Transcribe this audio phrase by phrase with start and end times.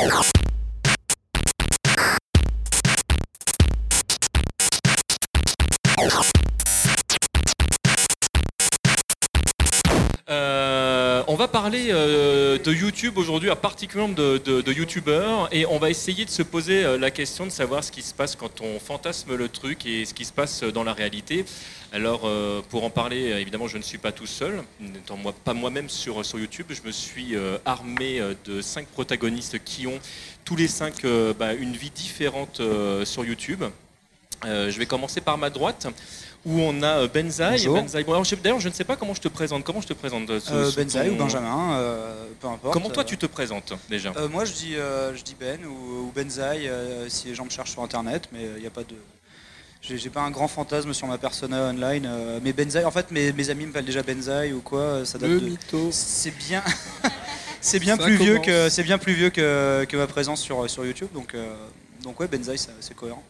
[0.00, 0.33] enough.
[11.34, 15.90] On va parler euh, de YouTube aujourd'hui, particulièrement de, de, de YouTubeurs, et on va
[15.90, 18.78] essayer de se poser euh, la question de savoir ce qui se passe quand on
[18.78, 21.44] fantasme le truc et ce qui se passe dans la réalité.
[21.92, 25.54] Alors, euh, pour en parler, euh, évidemment, je ne suis pas tout seul, n'étant pas
[25.54, 26.66] moi-même sur, YouTube.
[26.70, 29.98] Je me suis euh, armé euh, de cinq protagonistes qui ont
[30.44, 33.64] tous les cinq euh, bah, une vie différente euh, sur YouTube.
[34.44, 35.86] Euh, je vais commencer par ma droite,
[36.44, 37.52] où on a euh, Benzaï.
[37.58, 37.74] Bonjour.
[37.76, 38.04] Benzaï.
[38.04, 39.64] Bon, alors, je- D'ailleurs, je ne sais pas comment je te présente.
[39.64, 42.72] Comment je te présente euh, sous- Euh, Benzaï ton- ou Benjamin, euh, peu importe.
[42.72, 46.06] Comment toi tu te présentes déjà euh, Moi je dis, euh, je dis Ben ou,
[46.08, 48.82] ou Benzaï euh, si les gens me cherchent sur internet, mais il n'y a pas
[48.82, 48.94] de.
[49.82, 53.32] J'ai pas un grand fantasme sur ma persona online, euh, mais Benzaï, en fait mes,
[53.34, 55.44] mes amis me appellent déjà Benzaï ou quoi, ça date Le de.
[55.46, 55.88] mytho.
[55.92, 56.62] C'est bien.
[57.60, 61.08] c'est bien plus vieux que c'est bien plus vieux que, ma présence sur, sur YouTube,
[61.14, 61.54] donc euh,
[62.02, 63.22] donc ouais Benzaï c'est cohérent.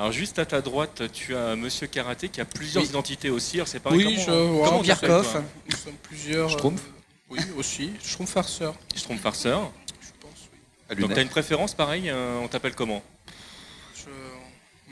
[0.00, 2.88] Alors juste à ta droite, tu as Monsieur Karaté qui a plusieurs Oui.
[2.88, 3.56] identités aussi.
[3.56, 3.98] Alors c'est pareil.
[3.98, 5.36] Oui, comment, je comment on Birkhoff.
[5.70, 6.48] Nous sommes plusieurs.
[6.48, 7.92] Schtroumpf euh, Oui, aussi.
[8.02, 9.70] Schtroumpf farceur, Je trompe farceur.
[10.00, 10.48] je pense.
[10.88, 10.96] Oui.
[11.02, 13.02] Donc t'as une préférence pareil euh, On t'appelle comment?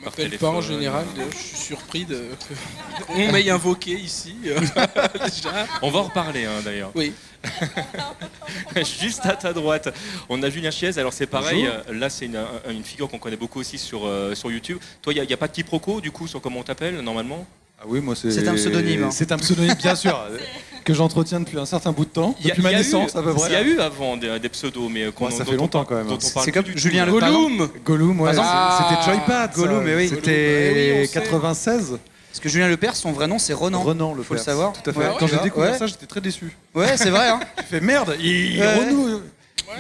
[0.01, 0.63] On m'appelle pas en téléphone.
[0.77, 1.07] général.
[1.33, 2.25] Je suis surpris de
[3.07, 4.37] qu'on m'ait invoqué ici.
[4.47, 4.59] euh,
[5.25, 5.67] Déjà.
[5.83, 6.91] On va en reparler hein, d'ailleurs.
[6.95, 7.13] Oui.
[9.01, 9.89] Juste à ta droite,
[10.29, 10.99] on a Julien Chiez.
[10.99, 11.83] Alors c'est pareil, Bonjour.
[11.89, 14.79] euh, là c'est une, un- une figure qu'on connaît beaucoup aussi sur, euh, sur YouTube.
[15.03, 17.47] Toi, il n'y a, pas de quiproquo du coup sur comment on t'appelle normalement?
[17.81, 18.31] Ah oui, moi c'est.
[18.31, 19.11] C'est un pseudonyme, hein.
[19.11, 20.37] C'est un pseudonyme, bien sûr, euh,
[20.85, 22.75] que j'entretiens depuis un certain bout de temps, Il y a- depuis ma il y
[22.75, 23.49] a naissance eu- à peu près.
[23.51, 25.61] Il y a eu avant des, des pseudos, mais euh, qu'on- ça dont fait on
[25.61, 27.15] longtemps, parle- quand même, dont on parle C'est plus comme du Julien tout.
[27.15, 29.53] Le- Gollum Gollum, ouais, Par c'est- exemple- c'était Joypad.
[29.55, 29.61] ça.
[29.61, 30.09] Gollum, mais oui.
[30.09, 31.13] C'était Gollum, oui, on sait.
[31.21, 31.99] 96.
[32.31, 33.83] Parce que Julien Lepers, son vrai nom c'est Renan.
[33.83, 34.73] Renan, le Faut le savoir.
[34.73, 34.99] Tout à fait.
[34.99, 35.79] Ouais, Quand tu j'ai vois, découvert ouais.
[35.79, 36.57] ça, j'étais très déçu.
[36.75, 37.29] Ouais, c'est vrai.
[37.31, 37.41] Hein.
[37.59, 38.75] J'ai fait merde, il, Ouais.
[38.79, 39.21] Renaud, euh,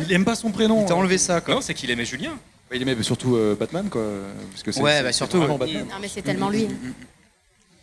[0.00, 0.80] il aime pas son prénom.
[0.82, 1.54] Il t'a enlevé ça quoi.
[1.54, 2.32] Non, c'est qu'il aimait Julien.
[2.70, 4.02] Bah, Il aimait surtout euh, Batman, quoi.
[4.52, 5.56] Parce que c'est- Ouais, c'est- bah, c'est surtout, vraiment.
[5.58, 5.84] Batman.
[5.88, 6.68] Non, mais c'est tellement lui.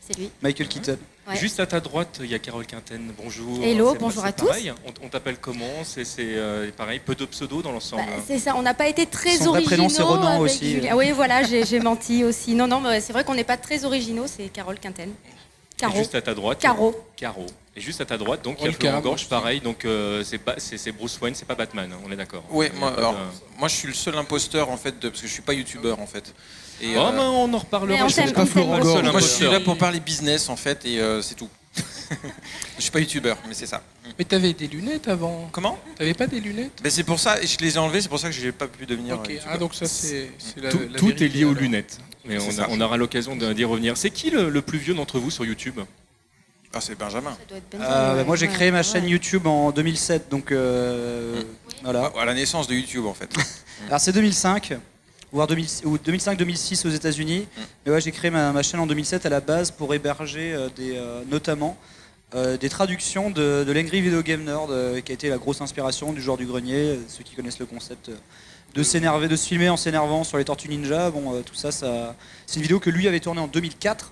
[0.07, 0.29] C'est lui.
[0.41, 0.97] Michael Keaton.
[1.27, 1.35] Ouais.
[1.37, 3.11] Juste à ta droite, il y a Carole Quinten.
[3.17, 3.63] Bonjour.
[3.63, 4.45] Hello, bonjour à tous.
[4.45, 4.71] pareil.
[4.85, 8.03] On, on t'appelle comment C'est euh, pareil, peu de pseudos dans l'ensemble.
[8.05, 9.65] Bah, c'est ça, on n'a pas été très Son originaux.
[9.67, 10.73] prénom, c'est Ronan avec aussi.
[10.73, 10.95] Julien.
[10.95, 12.53] Oui, voilà, j'ai menti aussi.
[12.53, 15.09] Non, non, mais c'est vrai qu'on n'est pas très originaux, c'est Carole Quinten.
[15.09, 15.97] Et Caro.
[15.97, 16.59] juste à ta droite.
[16.59, 16.95] Caro.
[17.17, 17.45] Caro.
[17.75, 19.59] Et juste à ta droite, donc il y a Florent Gorge, pareil.
[19.59, 21.91] Donc euh, c'est pas- c'est c'est Bruce Wayne, c'est pas Batman.
[21.91, 22.45] hein, on est d'accord.
[22.49, 25.27] Oui, moi, alors, de- moi je suis le seul imposteur en fait, de, parce que
[25.27, 26.33] je suis pas youtubeur en fait.
[26.81, 27.97] Et, Oh, euh, on en reparlera.
[27.97, 29.01] Mais on je connais pas on Florent aussi.
[29.03, 31.49] moi je suis là pour parler business en fait et euh, c'est tout.
[32.77, 33.81] je suis pas youtubeur, mais c'est ça.
[34.17, 35.49] Mais t'avais des lunettes avant.
[35.51, 35.77] Comment?
[35.97, 36.79] T'avais pas des lunettes?
[36.81, 38.67] Ben, C'est pour ça, et je les ai enlevées, c'est pour ça que j'ai pas
[38.67, 39.15] pu devenir.
[39.15, 39.27] Ok.
[39.29, 39.51] euh, youtubeur.
[39.53, 40.69] Ah, donc ça, c'est la.
[40.69, 41.61] Tout, la tout est lié aux alors.
[41.61, 41.97] lunettes.
[42.25, 42.63] Mais on, ça.
[42.63, 43.97] a- on aura l'occasion de- d'y revenir.
[43.97, 45.79] C'est qui le, le plus vieux d'entre vous sur YouTube?
[46.73, 47.31] Ah, c'est Benjamin.
[47.31, 50.51] Ça doit être Benjamin, Euh, bah, moi j'ai créé ma chaîne YouTube en 2007, donc
[50.51, 51.41] euh,
[51.83, 52.11] voilà.
[52.19, 53.29] À la naissance de YouTube en fait.
[53.87, 54.73] Alors c'est 2005,
[55.31, 57.47] voire 2000 ou 2005-2006 aux États-Unis.
[57.85, 60.69] Mais ouais, j'ai créé ma, ma chaîne en 2007 à la base pour héberger euh,
[60.75, 61.77] des, euh, notamment
[62.33, 65.61] euh, des traductions de, de l'Angry Video Game Nerd, euh, qui a été la grosse
[65.61, 66.75] inspiration du joueur du grenier.
[66.91, 68.11] Euh, Ceux qui connaissent le concept
[68.73, 71.09] de s'énerver, de se filmer en s'énervant sur les Tortues Ninja.
[71.11, 72.15] Bon, tout ça, ça
[72.45, 74.11] c'est une vidéo que lui avait tournée en 2004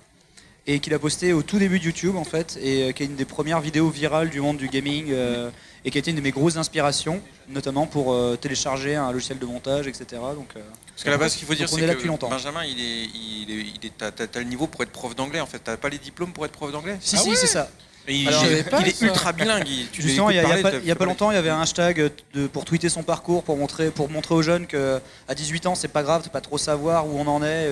[0.66, 3.06] et qu'il a postée au tout début de YouTube en fait, et euh, qui est
[3.06, 5.06] une des premières vidéos virales du monde du gaming.
[5.10, 5.50] euh,
[5.86, 7.20] et qui a été une de mes grosses inspirations,
[7.50, 10.06] notamment pour euh, télécharger un logiciel de montage, etc.
[10.34, 12.30] Donc, Parce qu'à la base, ce qu'il faut dire, c'est que longtemps.
[12.30, 15.46] Benjamin, il est, il est, il est- t'as, le niveau pour être prof d'anglais en
[15.46, 15.58] fait.
[15.62, 16.96] T'as pas les diplômes pour être prof d'anglais?
[17.02, 17.68] Si, Ah si, ouais c'est ça.
[18.08, 19.04] Il, Alors, pas il est ça.
[19.06, 19.68] ultra bilingue.
[19.68, 21.38] il- tu Justement, il y a, y a pas, y a pas longtemps, il y
[21.38, 25.00] avait un hashtag de, pour tweeter son parcours, pour montrer, pour montrer aux jeunes que
[25.28, 27.68] à 18 ans, c'est pas grave de pas trop savoir où on en est,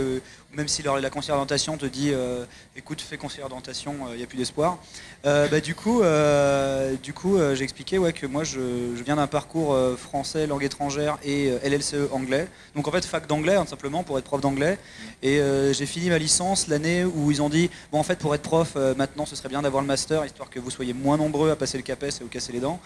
[0.55, 2.45] même si leur- la conseillère d'orientation te dit, euh,
[2.77, 4.79] écoute, fais conseillère d'orientation, il n'y a plus d'espoir.
[5.25, 8.61] Euh, bah, du coup, euh, du coup, euh, j'ai expliqué ouais, que moi, je,
[8.97, 12.49] je viens d'un parcours euh, français, langue étrangère et euh, LLCE anglais.
[12.75, 14.79] Donc en fait, fac d'anglais, hein, tout simplement, pour être prof d'anglais.
[15.23, 18.35] Et euh, j'ai fini ma licence l'année où ils ont dit, bon, en fait, pour
[18.35, 21.17] être prof, euh, maintenant, ce serait bien d'avoir le master, histoire que vous soyez moins
[21.17, 22.79] nombreux à passer le CAPES et vous casser les dents.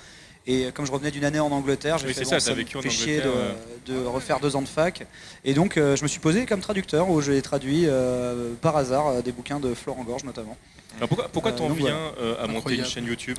[0.48, 2.81] Et euh, comme je revenais d'une année en Angleterre, j'ai Oui, fait bon, ça, vécu
[2.81, 3.54] fait chier Angleterre,
[3.87, 5.06] de, de refaire deux ans de fac.
[5.44, 9.08] Et donc, euh, je me suis posé comme traducteur, où j'ai traduit euh, par hasard
[9.08, 10.56] euh, des bouquins de Florent Gorge notamment.
[10.98, 12.88] Alors pourquoi pourquoi Euh, t'en viens euh, à monter une Incroyable.
[12.88, 13.38] chaîne YouTube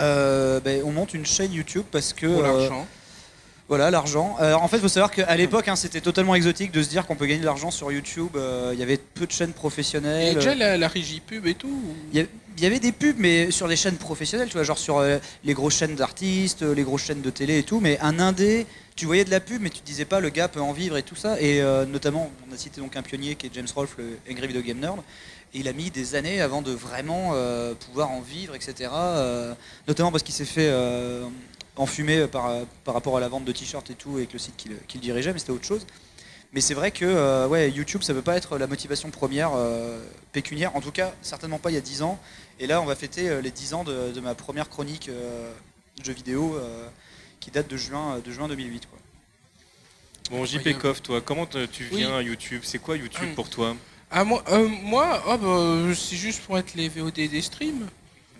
[0.00, 2.86] Euh, ben, on monte une chaîne YouTube parce que Pour euh, l'argent.
[3.68, 4.36] Voilà, l'argent.
[4.40, 7.06] Euh, en fait, il faut savoir qu'à l'époque, hein, c'était totalement exotique de se dire
[7.06, 8.30] qu'on peut gagner de l'argent sur YouTube.
[8.36, 10.34] Euh, Il y avait peu de chaînes Il y a professionnelles.
[10.36, 12.26] déjà la, la régie pub et tout ou- Il y, a-
[12.58, 15.18] il y avait des pubs, mais sur des chaînes professionnelles, tu vois, genre sur euh,
[15.44, 17.78] les grosses chaînes d'artistes, euh, les grosses chaînes de télé et tout.
[17.78, 18.66] Mais un indé,
[18.96, 21.04] tu voyais de la pub, mais tu disais pas le gars peut en vivre et
[21.04, 21.40] tout ça.
[21.40, 24.48] Et euh, notamment, on a cité donc un pionnier qui est James Rolfe, le Angry
[24.48, 24.98] Video Game Nerd.
[25.54, 27.32] Et il a mis des années avant de vraiment
[27.86, 28.90] pouvoir en vivre, etc.
[29.86, 30.70] Notamment parce qu'il s'est fait
[31.74, 32.52] enfumé par,
[32.84, 35.38] par rapport à la vente de t-shirts et tout, avec le site qu'il dirigeait, mais
[35.38, 35.86] c'était autre chose.
[36.52, 39.52] Mais c'est vrai que ouais, YouTube, ça ne peut pas être la motivation première
[40.32, 42.20] pécuniaire, en tout cas, certainement pas il y a 10 ans.
[42.60, 45.52] Et là, on va fêter euh, les 10 ans de, de ma première chronique euh,
[46.02, 46.88] jeux vidéo euh,
[47.40, 48.86] qui date de juin, de juin 2008.
[48.86, 48.98] Quoi.
[50.30, 52.62] Bon, JP Koff, toi, comment tu viens à YouTube?
[52.64, 53.34] C'est quoi YouTube Hum.
[53.34, 53.76] pour toi?
[54.10, 57.86] Ah, moi, euh, moi oh, bah, c'est juste pour être les VOD des streams.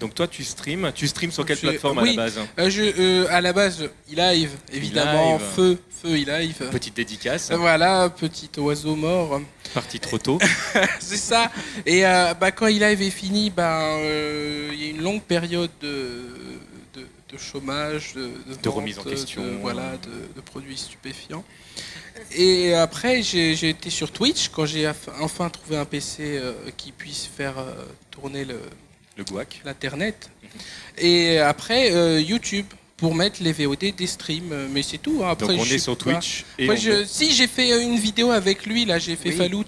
[0.01, 0.93] Donc toi, tu streams.
[0.95, 2.15] Tu streams sur quelle Je- plateforme à oui.
[2.15, 6.69] la base Euh, je, euh, à la base, e-live, évidemment, feu, feu e-live.
[6.71, 7.51] Petite dédicace.
[7.51, 9.41] Euh, Voilà, petit oiseau mort.
[9.75, 10.39] Parti trop tôt.
[11.01, 11.51] C'est ça.
[11.85, 15.71] Et euh, bah, quand e-live est fini, bah, euh, il y a une longue période
[15.81, 16.23] de,
[16.95, 17.01] de,
[17.33, 18.31] de chômage, de,
[18.63, 19.43] De remise en question.
[19.45, 19.93] de, voilà,
[20.37, 21.45] de, produits stupéfiants.
[22.37, 24.91] Et après, j'ai été sur Twitch quand j'ai
[25.21, 27.73] enfin trouvé un PC euh, qui puisse faire euh,
[28.11, 28.59] tourner le,
[29.19, 29.61] Le guac.
[29.65, 30.31] l'internet.
[30.97, 32.67] Et après, euh, YouTube
[32.97, 34.69] pour mettre les VOD des streams.
[34.73, 35.21] Mais c'est tout.
[35.25, 35.31] hein.
[35.31, 36.13] Après, Donc on je est sur pas.
[36.15, 36.45] Twitch.
[36.59, 36.69] Et
[37.07, 39.37] si j'ai fait une vidéo avec lui, là, j'ai fait Oui.
[39.37, 39.65] Fallout.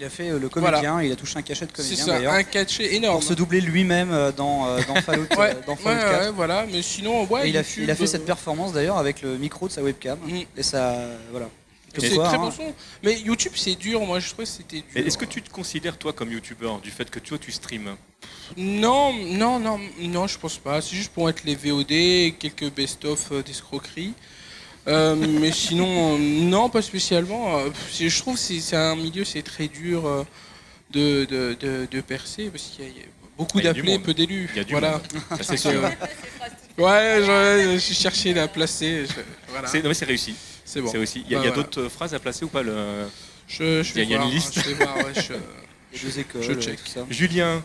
[0.00, 2.12] Il a fait euh, le comédien, il a touché un cachet de C'est comédien ça,
[2.12, 2.32] d'ailleurs.
[2.32, 3.18] un cachet énorme.
[3.18, 6.20] Pour se doubler lui-même euh, dans, euh, dans Fallout, euh, Ouais, dans ouais, Fallout 4.
[6.26, 6.66] ouais, voilà.
[6.70, 7.46] Mais sinon, ouais.
[7.46, 9.82] Et il, a, il a fait euh, cette performance d'ailleurs avec le micro de sa
[9.82, 10.16] webcam.
[10.24, 10.38] Mm.
[10.56, 10.94] Et ça,
[11.32, 11.48] voilà.
[12.00, 12.38] C'est très hein.
[12.38, 12.74] bon son.
[13.02, 14.00] Mais YouTube, c'est dur.
[14.04, 15.06] Moi, je trouve que c'était dur.
[15.06, 17.96] Est-ce que tu te considères toi comme youtubeur du fait que toi tu streams
[18.56, 20.80] Non, non, non, non, je pense pas.
[20.80, 24.14] C'est juste pour mettre les VOD, quelques best-of euh, d'escroquerie.
[24.86, 27.58] Euh, mais sinon, euh, non, pas spécialement.
[27.58, 30.24] Euh, Je trouve que c'est un milieu, c'est très dur euh,
[30.90, 33.04] de, de, de, de percer parce qu'il y a- il y a
[33.36, 34.48] beaucoup Il y a du d'appelés, peu d'élus.
[34.54, 35.00] Il y a du Voilà.
[35.42, 35.80] c'est sûr.
[36.78, 39.04] Ouais, je, je cherchais la placer.
[39.06, 39.12] je-
[39.50, 39.68] voilà.
[39.68, 40.34] C'est- Non mais c'est réussi.
[40.68, 40.88] C'est bon.
[40.90, 41.22] C'est aussi.
[41.26, 41.56] Il y a, Bah, il y a voilà.
[41.56, 43.06] d'autres euh, phrases à placer ou pas le...
[43.46, 44.58] Je, je Il y a- vais il y a une voir, liste.
[44.58, 45.12] hein, Je vais voir, ouais,
[45.94, 46.76] je- écoles, Je check.
[46.84, 47.06] tout ça.
[47.08, 47.62] Julien,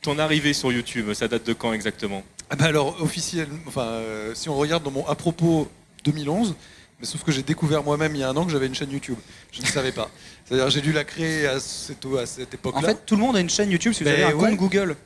[0.00, 2.22] ton arrivée sur YouTube, ça date de quand exactement?
[2.50, 5.68] Ah bah alors officiellement, enfin euh, si on regarde dans mon à propos
[6.04, 6.54] 2011,
[7.00, 8.90] mais sauf que j'ai découvert moi-même il y a un an que j'avais une chaîne
[8.90, 9.16] YouTube.
[9.52, 10.10] Je ne savais pas.
[10.44, 12.88] C'est-à-dire j'ai dû la créer à cette, à cette En époque-là.
[12.88, 14.48] fait, tout le monde a une chaîne YouTube si vous Mais avez un ouais.
[14.50, 14.96] compte Google.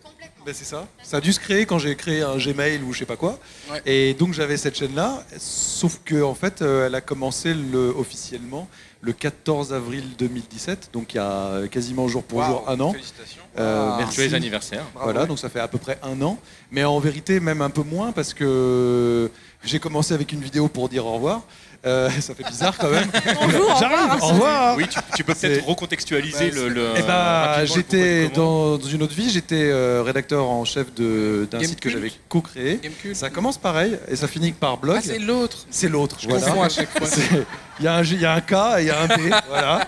[0.48, 0.88] Ben, c'est ça.
[1.02, 3.38] Ça a dû se créer quand j'ai créé un Gmail ou je sais pas quoi.
[3.70, 3.82] Ouais.
[3.84, 8.66] Et donc j'avais cette chaîne-là, sauf que en fait, euh, elle a commencé le, officiellement
[9.02, 12.92] le 14 avril 2017, donc il y a quasiment jour pour jour un an.
[12.92, 13.42] Félicitations.
[13.58, 13.96] Euh, Ah.
[13.98, 14.16] merci.
[14.16, 14.86] Joyeux anniversaire.
[14.94, 15.10] Bravo.
[15.12, 16.38] Voilà, donc ça fait à peu près un an.
[16.70, 19.30] Mais en vérité, même un peu moins, parce que
[19.64, 21.42] j'ai commencé avec une vidéo pour dire au revoir.
[21.86, 23.08] Euh, ça fait bizarre quand même.
[23.40, 24.22] Bonjour, au J'arrive, revoir.
[24.24, 24.76] au revoir.
[24.76, 29.30] Oui, tu, tu peux peut-être recontextualiser le, le- Eh ben, j'étais dans une autre vie,
[29.30, 31.94] j'étais euh, rédacteur en chef de- d'un Game site que Cult.
[31.94, 32.80] j'avais co-créé.
[32.82, 33.14] Gamecube.
[33.14, 34.96] Ça commence pareil et ça finit par blog.
[34.98, 35.66] Ah, c'est l'autre.
[35.70, 36.16] c'est l'autre.
[36.20, 36.46] Je voilà.
[36.46, 37.06] confonds à chaque fois.
[37.06, 37.44] C'est-
[37.78, 39.06] Il y, a un G- il y a un K et il y a un
[39.06, 39.32] B.
[39.48, 39.86] voilà.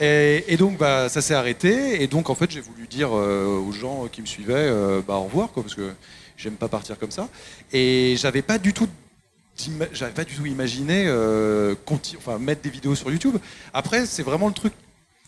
[0.00, 2.02] Et, et donc bah, ça s'est arrêté.
[2.02, 5.14] Et donc en fait j'ai voulu dire euh, aux gens qui me suivaient euh, bah,
[5.14, 5.92] au revoir quoi, parce que
[6.36, 7.28] j'aime pas partir comme ça.
[7.72, 8.88] Et j'avais pas du tout
[9.92, 11.74] j'avais pas du tout imaginé euh,
[12.16, 13.36] enfin, mettre des vidéos sur YouTube.
[13.72, 14.72] Après c'est vraiment le truc.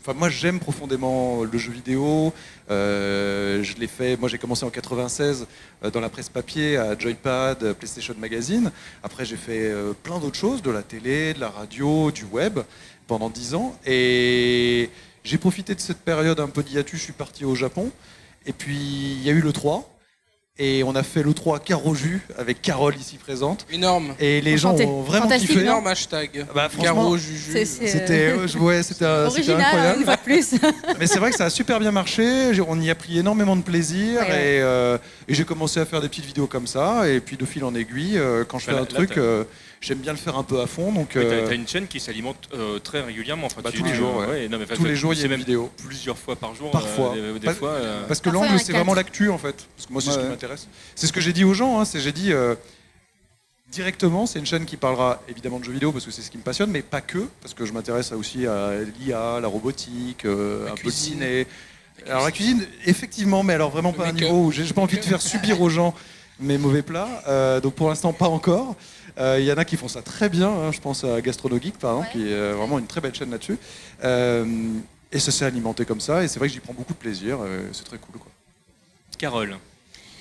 [0.02, 2.32] Enfin, moi, j'aime profondément le jeu vidéo.
[2.70, 4.16] Euh, je l'ai fait.
[4.16, 5.46] Moi, j'ai commencé en 96
[5.84, 8.72] euh, dans la presse papier à Joypad, PlayStation Magazine.
[9.02, 12.60] Après, j'ai fait euh, plein d'autres choses, de la télé, de la radio, du web,
[13.06, 13.76] pendant 10 ans.
[13.84, 14.88] Et
[15.22, 16.98] j'ai profité de cette période un peu d'hiatus.
[16.98, 17.92] Je suis parti au Japon.
[18.46, 19.86] Et puis, il y a eu le 3.
[20.62, 23.66] Et on a fait le 3 Caro Jus avec Carole ici présente.
[23.72, 24.14] Énorme.
[24.20, 24.84] Et les gens Enchanté.
[24.84, 25.62] ont vraiment Fantastique, kiffé.
[25.62, 26.46] Énorme hashtag.
[26.54, 27.50] Bah, franchement, Caro, Juju.
[27.52, 29.98] C'est- c'est- C'était Euh, euh, ouais, c'était euh, c'était Original, incroyable.
[30.00, 30.50] une fois de plus.
[31.00, 32.52] Mais c'est vrai que ça a super bien marché.
[32.52, 34.56] J'ai- On y a pris énormément de plaisir Ouais, ouais.
[34.56, 37.08] et, euh, et j'ai commencé à faire des petites vidéos comme ça.
[37.08, 39.20] Et puis de fil en aiguille, euh, quand je fais Là, un là, truc, t'as-
[39.20, 39.44] euh,
[39.80, 40.92] j'aime bien le faire un peu à fond.
[40.92, 43.46] Donc Mais euh, t'as, t'as une chaîne qui s'alimente euh, très régulièrement.
[43.46, 44.48] Enfin, Bah, tu- tous les jours, ouais.
[44.48, 45.70] non, mais enfin, tous les jours, il y a même vidéo.
[45.78, 46.70] plusieurs fois par jour.
[46.70, 47.14] Parfois.
[47.16, 47.70] euh, des, des Pas- fois.
[47.70, 49.66] euh, Parce que Parfois, l'angle, c'est vraiment l'actu en fait.
[49.76, 50.68] Parce que moi, c'est Ouais, ce qui m'intéresse.
[50.94, 51.80] C'est ce que j'ai dit aux gens.
[51.80, 52.54] hein, c'est j'ai dit euh,
[53.72, 56.38] directement, c'est une chaîne qui parlera évidemment de jeux vidéo parce que c'est ce qui
[56.38, 60.64] me passionne, mais pas que, parce que je m'intéresse aussi à l'IA, la robotique, euh,
[60.66, 61.18] La un peu cuisine.
[61.20, 61.46] de ciné.
[62.08, 64.72] Alors la cuisine, effectivement, mais alors vraiment Le pas à un niveau où j'ai j'ai
[64.74, 65.94] pas envie de faire subir aux gens
[66.40, 67.22] mes mauvais plats.
[67.28, 68.74] Euh, donc pour l'instant, pas encore.
[69.18, 70.48] Euh, Il y en a qui font ça très bien.
[70.48, 72.22] hein, je pense à Gastrono Geek, par exemple, Ouais.
[72.24, 73.58] qui est euh, vraiment une très belle chaîne là-dessus.
[74.04, 74.44] Euh,
[75.12, 76.22] et ça s'est alimenté comme ça.
[76.22, 77.38] Et c'est vrai que j'y prends beaucoup de plaisir.
[77.42, 78.18] euh, c'est très cool.
[78.20, 78.30] Quoi.
[79.18, 79.56] Carole,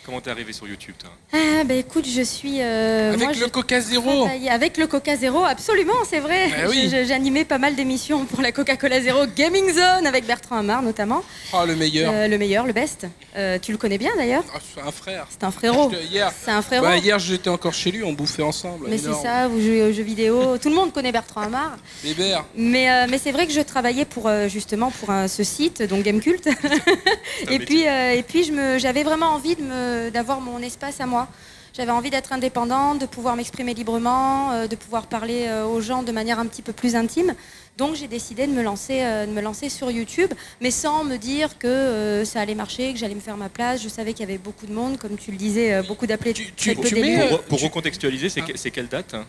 [0.06, 2.62] comment t'es arrivée sur YouTube toi Ah, bah écoute, je suis.
[2.62, 4.28] euh, Avec moi, le Coca Zéro.
[4.50, 6.50] Avec le Coca Zéro, absolument, c'est vrai.
[6.68, 6.88] Oui.
[6.90, 11.24] J'ai animé pas mal d'émissions pour la Coca-Cola Zéro Gaming Zone avec Bertrand Amar notamment.
[11.54, 12.12] Oh, le meilleur.
[12.14, 13.08] Euh, le meilleur, le best.
[13.38, 15.28] Euh, tu le connais bien d'ailleurs Ah, c'est un frère.
[15.30, 15.90] C'est un frérot.
[15.92, 16.86] Je te- Hier, C'est un frérot.
[16.86, 18.88] bah, hier j'étais encore chez lui, on bouffait ensemble.
[18.90, 20.58] Mais c'est ça, vous jouez aux jeux vidéo.
[20.58, 21.78] Tout le monde connaît Bertrand Amar.
[22.04, 22.46] Bébert.
[22.56, 26.48] Mais, mais c'est vrai que je travaillais pour justement pour un- ce site, donc Gamecult.
[27.50, 31.28] et puis, et puis j'avais vraiment envie de me, d'avoir mon espace à moi.
[31.74, 36.02] J'avais envie d'être indépendante, de pouvoir m'exprimer librement, euh, de pouvoir parler euh, aux gens
[36.04, 37.36] de manière un petit peu plus intime.
[37.78, 40.32] Donc j'ai décidé de me, lancer, euh, de me lancer sur YouTube,
[40.62, 43.82] mais sans me dire que euh, ça allait marcher, que j'allais me faire ma place.
[43.84, 46.34] Je savais qu'il y avait beaucoup de monde, comme tu le disais, euh, beaucoup d'appelés.
[46.34, 49.14] Tu- tu- tu mets, euh, Pour, pour tu- recontextualiser, c'est Hein que- c'est quelle date
[49.14, 49.26] hein?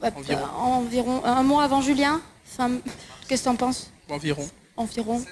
[0.00, 0.40] Ouais, environ.
[0.40, 2.20] euh, environ un mois avant Julien.
[2.52, 2.70] Enfin,
[3.28, 3.90] Qu'est-ce que t'en penses?
[4.08, 4.48] Environ.
[4.76, 5.22] environ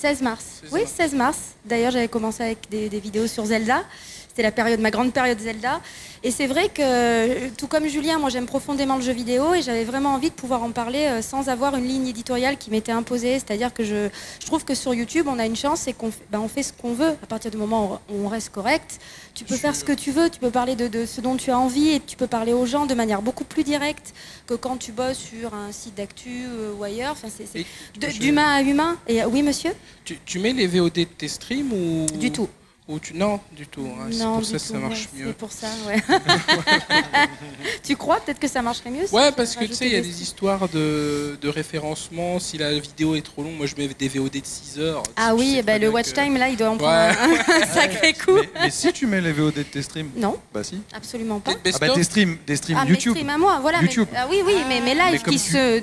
[0.00, 0.44] 16 mars.
[0.62, 0.92] 16 Oui, mars.
[0.96, 1.38] 16 mars.
[1.64, 3.82] D'ailleurs, j'avais commencé avec des, des vidéos sur Zelda.
[4.28, 5.80] C'était la période, ma grande période Zelda.
[6.22, 9.84] Et c'est vrai que, tout comme Julien, moi j'aime profondément le jeu vidéo et j'avais
[9.84, 13.34] vraiment envie de pouvoir en parler euh, sans avoir une ligne éditoriale qui m'était imposée.
[13.34, 14.08] C'est-à-dire que je,
[14.40, 16.62] je trouve que sur YouTube, on a une chance, c'est qu'on fait, ben, on fait
[16.62, 17.16] ce qu'on veut.
[17.22, 18.98] À partir du moment où on reste correct,
[19.34, 21.50] tu peux faire ce que tu veux, tu peux parler de, de ce dont tu
[21.50, 24.12] as envie et tu peux parler aux gens de manière beaucoup plus directe
[24.46, 27.12] que quand tu bosses sur un site d'actu euh, ou ailleurs.
[27.12, 28.96] Enfin, c'est, Et d'humain à humain.
[29.08, 29.72] Et, euh, oui, monsieur?
[30.04, 32.48] Tu, tu mets les VOD de tes streams ou Du tout.
[32.88, 33.14] ou tu...
[33.14, 33.88] Non, du tout.
[34.00, 34.06] hein.
[34.12, 35.26] C'est pour du ça que ça marche ouais, mieux.
[35.28, 36.00] C'est pour ça, ouais.
[37.82, 40.00] tu crois peut-être que ça marcherait mieux Ouais, parce que tu sais, il y a
[40.00, 42.38] des histoires de, de référencement.
[42.38, 45.02] Si la vidéo est trop longue, moi je mets des VOD de 6 heures.
[45.16, 46.78] Ah Tu oui, sais très le watch que- time là, il doit en Ouais.
[46.78, 47.00] prendre
[47.48, 48.34] un, un sacré coup.
[48.36, 50.78] Mais, mais si tu mets les VOD de tes streams, Non, bah si.
[50.94, 51.52] absolument pas.
[51.54, 53.12] Ah bah of des streams, des streams Ah, mes YouTube.
[53.14, 53.78] streams à moi, voilà.
[53.80, 54.08] mais- YouTube.
[54.16, 55.80] ah oui, oui, mais mes lives Mais comme qui, tu- se, euh,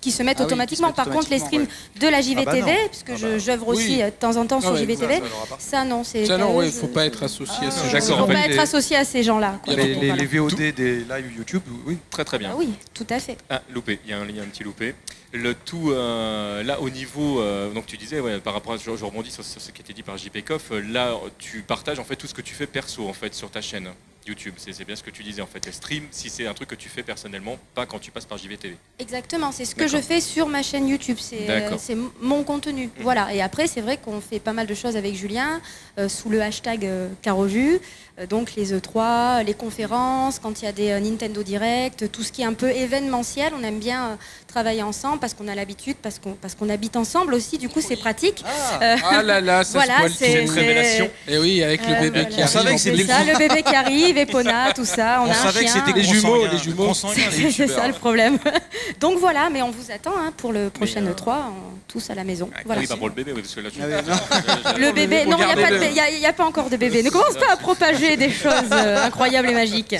[0.00, 0.86] qui se mettent Ah oui, qui se automatiquement.
[0.88, 2.88] mettent Par contre, les streams automatiquement, de la Ah JVTV, bah non.
[2.88, 3.38] puisque Ah je bah.
[3.38, 4.02] j'œuvre aussi Oui.
[4.02, 5.22] euh, de temps en temps Ah sur ouais, JVTV,
[5.58, 6.26] Ça, non, c'est.
[6.26, 9.60] Ça non, ouais, je- faut pas être associé à faut pas être associé ces gens-là.
[9.66, 10.26] Les.
[10.26, 11.98] VOD des lives YouTube, oui.
[12.10, 12.50] Très très bien.
[12.52, 13.36] Ah oui, tout à fait.
[13.48, 14.94] Ah, loupé, il y a un, il y a un petit loupé.
[15.32, 18.84] Le tout, euh, là, au niveau, euh, donc tu disais, ouais, par rapport à, je,
[18.96, 22.04] je rebondis sur, sur ce qui était dit par JP Koff, là, tu partages en
[22.04, 23.88] fait tout ce que tu fais perso, en fait, sur ta chaîne
[24.26, 24.54] YouTube.
[24.56, 25.64] C'est bien ce que tu disais, en fait.
[25.66, 28.38] Les streams, si c'est un truc que tu fais personnellement, pas quand tu passes par
[28.38, 28.76] JVTV.
[28.98, 31.76] Exactement, c'est ce que je fais sur ma chaîne YouTube, c'est euh,
[32.20, 32.90] mon contenu.
[33.00, 35.60] Voilà, et après c'est vrai qu'on fait pas mal de choses avec Julien
[35.98, 37.80] euh, sous le hashtag euh, Caroju,
[38.18, 42.32] Euh, donc les E3, les conférences, quand il y a des Nintendo Direct, tout ce
[42.32, 44.18] qui est un peu événementiel, on aime bien
[44.56, 47.82] travailler ensemble parce qu'on a l'habitude, parce qu'on parce qu'on habite ensemble aussi, du coup
[47.82, 48.42] c'est pratique.
[48.80, 51.10] Euh, Ah là là, ça voilà, c'est une révélation.
[51.28, 52.24] Et oui, avec le Euh, bébé voilà.
[52.24, 52.52] qui On arrive.
[52.54, 55.32] savait en que c'était ça, le bébé qui arrive, Epona, tout ça, on, On a
[55.32, 55.82] un savait que chien.
[55.84, 56.94] c'était Les jumeaux, les jumeaux.
[56.94, 58.38] C'est ça le problème.
[59.00, 62.14] Donc voilà, mais on vous attend hein, pour le prochain euh, E3, on- tous à
[62.14, 62.48] la maison.
[62.54, 62.80] Ah, Voilà.
[62.80, 63.78] oui, pas pour le bébé, oui, parce que là, tu...
[63.80, 67.02] Ah Le bébé, non, il n'y a, pas encore de bébé.
[67.02, 69.94] Ne commence pas à propager des choses euh, incroyables et magiques.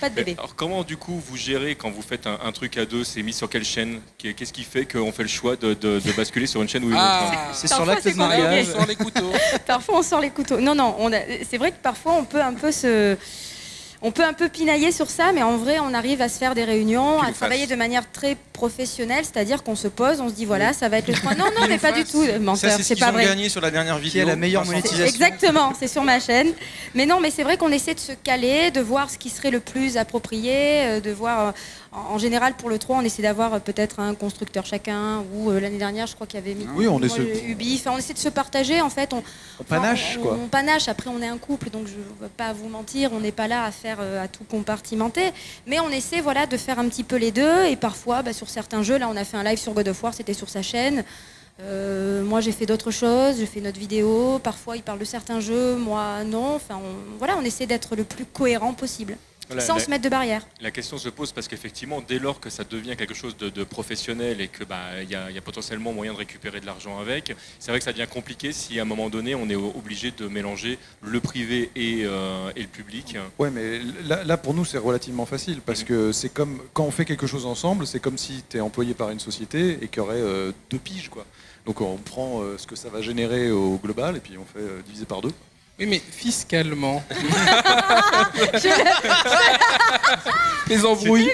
[0.00, 0.34] Pas de bébé.
[0.38, 3.22] alors comment du coup vous gérez quand vous faites un, un truc à deux C'est
[3.22, 4.00] mis sur quelle chaîne?
[4.18, 6.88] Qu'est-ce qui fait qu'on fait le choix de, de- de basculer sur une chaîne ou
[6.88, 8.66] une autre hein Ah, C'est Parfois, sur l'acte c'est de mariage.
[8.70, 9.32] on sort les couteaux.
[9.66, 10.60] Parfois, on sort les couteaux.
[10.60, 10.96] Non, non,
[11.50, 13.16] c'est vrai que parfois, on peut un peu se.
[14.04, 16.56] On peut un peu pinailler sur ça, mais en vrai, on arrive à se faire
[16.56, 20.44] des réunions, à travailler de manière très professionnelle, c'est-à-dire qu'on se pose, on se dit
[20.44, 21.36] voilà, ça va être le point.
[21.36, 23.26] Non, non, mais pas du tout, Ça, menteur, c'est ce c'est qu'ils pas ont vrai.
[23.26, 24.10] gagné sur la dernière vidéo.
[24.10, 25.04] Qui est la meilleure monétisation.
[25.06, 26.48] Exactement, c'est sur ma chaîne.
[26.96, 29.52] Mais non, mais c'est vrai qu'on essaie de se caler, de voir ce qui serait
[29.52, 30.52] le plus approprié,
[30.84, 31.54] euh, de voir.
[31.92, 35.50] En en général, pour le 3, on essaie d'avoir euh, peut-être un constructeur chacun, ou
[35.50, 37.76] euh, l'année dernière, je crois qu'il y avait mis Oui, on essaie- le Ubi.
[37.78, 39.12] Enfin, on essaie de se partager, en fait.
[39.12, 39.22] On,
[39.60, 40.38] On panache, on, quoi.
[40.42, 40.88] On panache.
[40.88, 43.46] Après, on est un couple, donc je ne veux pas vous mentir, on n'est pas
[43.48, 45.32] là à faire euh, à tout compartimenter.
[45.66, 47.66] Mais on essaie, voilà, de faire un petit peu les deux.
[47.66, 50.02] Et parfois, bah, sur certains jeux, là, on a fait un live sur God of
[50.02, 51.04] War, c'était sur sa chaîne.
[51.60, 54.38] Euh, moi, j'ai fait d'autres choses, j'ai fait notre vidéo.
[54.42, 56.54] Parfois, il parle de certains jeux, moi, non.
[56.56, 59.16] Enfin, on, voilà, on essaie d'être le plus cohérent possible,
[59.52, 60.46] Voilà, sans la- se mettre de barrière.
[60.60, 63.64] La question se pose parce qu'effectivement, dès lors que ça devient quelque chose de, de
[63.64, 66.98] professionnel et que bah il y, a- y a potentiellement moyen de récupérer de l'argent
[66.98, 70.10] avec, c'est vrai que ça devient compliqué si à un moment donné on est obligé
[70.10, 73.16] de mélanger le privé et, euh, et le public.
[73.38, 75.86] Ouais, mais là, là, pour nous, c'est relativement facile parce Mhm.
[75.86, 78.94] que c'est comme quand on fait quelque chose ensemble, c'est comme si tu es employé
[78.94, 81.24] par une société et qu'il y aurait euh, deux piges, quoi.
[81.66, 84.58] Donc on prend euh, ce que ça va générer au global et puis on fait
[84.64, 85.30] euh, diviser par deux.
[85.78, 87.02] Oui, mais fiscalement.
[90.68, 91.30] Les embrouilles.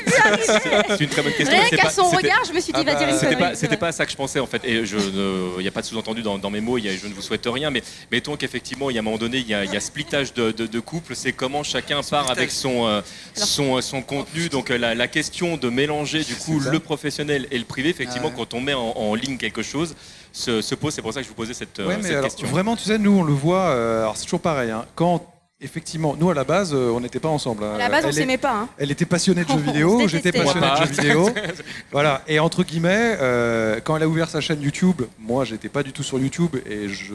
[0.89, 1.59] C'est une très bonne question.
[1.59, 3.19] Rien qu'à son c'était- regard, je me suis dit, Ah il va bah, dire une
[3.19, 5.63] C'était pas, c'était pas à ça que je pensais en fait, et je ne- il
[5.63, 7.23] n'y a pas de sous-entendu dans, dans mes mots, il y a- je ne vous
[7.23, 9.73] souhaite rien, mais mettons qu'effectivement, il y a un moment donné, il y a, il
[9.73, 13.01] y a splittage de, de, de couple, c'est comment chacun part avec son, euh,
[13.35, 17.59] son, son contenu, donc euh, la, la question de mélanger du coup le professionnel et
[17.59, 18.47] le privé, effectivement, Ah ouais.
[18.49, 19.95] quand on met en, en ligne quelque chose,
[20.39, 22.13] se, se pose, c'est pour ça que je vous posais cette, euh, Ouais, mais cette
[22.13, 22.47] alors, question.
[22.49, 25.25] vraiment, tu sais, nous, on le voit, euh, alors c'est toujours pareil, hein, quand
[25.61, 27.65] effectivement, nous à la base, euh, on n'était pas ensemble.
[27.65, 27.75] hein.
[27.75, 28.53] À la base, on Elle est- s'aimait pas.
[28.55, 28.69] hein.
[28.79, 31.31] Elle était passionnée de jeux On vidéo, j'étais passionné de jeux vidéo.
[31.91, 32.23] voilà.
[32.29, 35.93] Et entre guillemets, euh, quand elle a ouvert sa chaîne YouTube, moi j'étais pas du
[35.93, 37.15] tout sur YouTube et je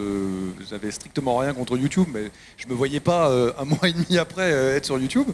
[0.69, 4.17] j'avais strictement rien contre YouTube, mais je me voyais pas euh, un mois et demi
[4.17, 5.27] après euh, être sur YouTube.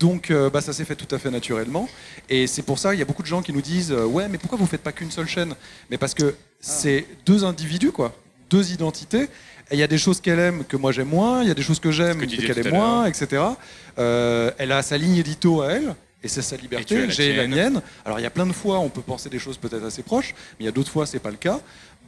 [0.00, 1.88] Donc euh, bah, ça s'est fait tout à fait naturellement.
[2.28, 4.26] Et c'est pour ça, il y a beaucoup de gens qui nous disent euh, Ouais,
[4.28, 5.54] mais pourquoi vous faites pas qu'une seule chaîne?
[5.88, 8.14] Mais parce que c'est deux individus, quoi,
[8.50, 9.28] deux identités.
[9.70, 11.54] Et il y a des choses qu'elle aime que moi j'aime moins, il y a
[11.54, 13.42] des choses que j'aime que qu'elle aime moins, etc.
[13.98, 15.94] Euh, elle a sa ligne édito à elle.
[16.22, 17.80] Et c'est sa liberté, j'ai la mienne.
[18.04, 20.34] Alors il y a plein de fois, on peut penser des choses peut-être assez proches,
[20.36, 21.60] mais il y a d'autres fois, c'est pas le cas.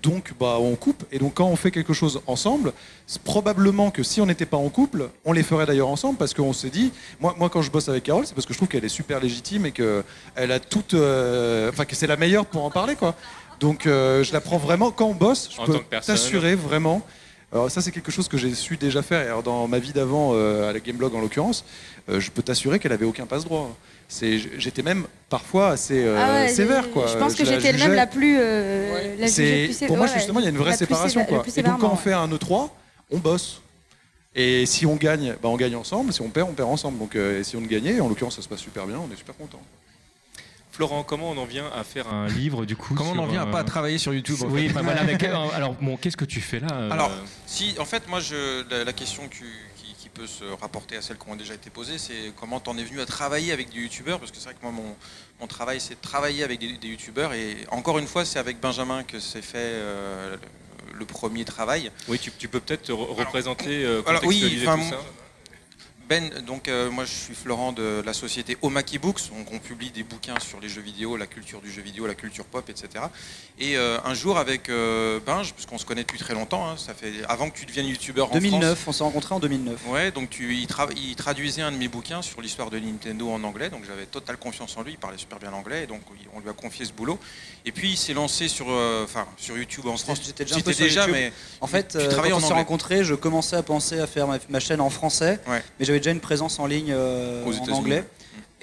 [0.02, 1.04] Donc bah, on coupe.
[1.12, 2.72] Et donc quand on fait quelque chose ensemble,
[3.06, 6.34] c'est probablement que si on n'était pas en couple, on les ferait d'ailleurs ensemble parce
[6.34, 8.68] qu'on s'est dit, moi, moi quand je bosse avec Carole, c'est parce que je trouve
[8.68, 12.64] qu'elle est super légitime et qu'elle a toute, euh, enfin que c'est la meilleure pour
[12.64, 13.14] en parler quoi.
[13.62, 16.14] Donc euh, je la prends vraiment quand on bosse, je En peux tant que personne.
[16.16, 17.00] t'assurer vraiment.
[17.52, 19.22] Alors ça c'est quelque chose que j'ai su déjà faire.
[19.22, 21.64] Et Alors, dans ma vie d'avant, euh, à la Gameblog en l'occurrence,
[22.08, 23.74] euh, je peux t'assurer qu'elle avait aucun passe droit.
[24.08, 27.06] C'est, j'étais même parfois assez euh, Ah ouais, sévère quoi.
[27.06, 28.36] Je pense que j'étais même la plus.
[28.38, 29.16] euh, Ouais.
[29.18, 31.24] la C'est- jugée plus sé- pour moi ouais, justement il y a une vraie séparation
[31.24, 31.44] quoi.
[31.56, 32.68] Et donc quand on fait un E3,
[33.10, 33.62] on bosse.
[34.34, 36.10] Et si on gagne, bah, on gagne ensemble.
[36.12, 36.98] Si on perd, on perd ensemble.
[36.98, 39.16] Donc euh, et si on gagnait, en l'occurrence ça se passe super bien, on est
[39.16, 39.60] super content.
[40.72, 43.42] Florent, comment on en vient à faire un livre du coup Comment on en vient
[43.42, 45.98] à euh, pas à travailler sur YouTube en Oui, bah voilà, mais que- alors bon,
[45.98, 47.10] qu'est-ce que tu fais là euh, Alors,
[47.46, 49.44] si, en fait, moi, je, la, la question qui,
[49.76, 52.76] qui- qui peut se rapporter à celles qui ont déjà été posées, c'est comment t'en
[52.78, 54.18] es venu à travailler avec des youtubeurs?
[54.18, 54.96] Parce que c'est vrai que moi, mon,
[55.40, 57.34] mon travail, c'est de travailler avec des, des youtubeurs.
[57.34, 60.36] Et encore une fois, c'est avec Benjamin que s'est fait euh,
[60.94, 61.90] le, premier travail.
[62.08, 64.98] Oui, tu, tu peux peut-être te re- représenter, euh, alors, oui, tout ça.
[66.12, 69.90] Ben, donc euh, moi je suis Florent de la société Omaki Books, donc on publie
[69.90, 73.04] des bouquins sur les jeux vidéo, la culture du jeu vidéo, la culture pop, etc.
[73.58, 76.92] Et euh, un jour avec euh, Binge, puisqu'on se connaît depuis très longtemps, hein, ça
[76.92, 78.88] fait avant que tu deviennes youtubeur en 2009, France.
[78.88, 79.86] on s'est rencontrés en 2009.
[79.88, 83.30] Ouais, donc tu, il, tra- il traduisait un de mes bouquins sur l'histoire de Nintendo
[83.30, 86.02] en anglais, donc j'avais totale confiance en lui, il parlait super bien anglais, et donc
[86.34, 87.18] on lui a confié ce boulot.
[87.64, 90.20] Et puis il s'est lancé sur, euh, enfin, sur YouTube en France.
[90.22, 91.14] J'étais déjà un peu sur déjà, YouTube.
[91.18, 94.36] mais En fait, tu quand on s'est rencontrés, je commençais à penser à faire ma,
[94.50, 95.62] ma chaîne en français, Ouais.
[95.80, 98.04] mais j'avais déjà une présence en ligne euh, en anglais.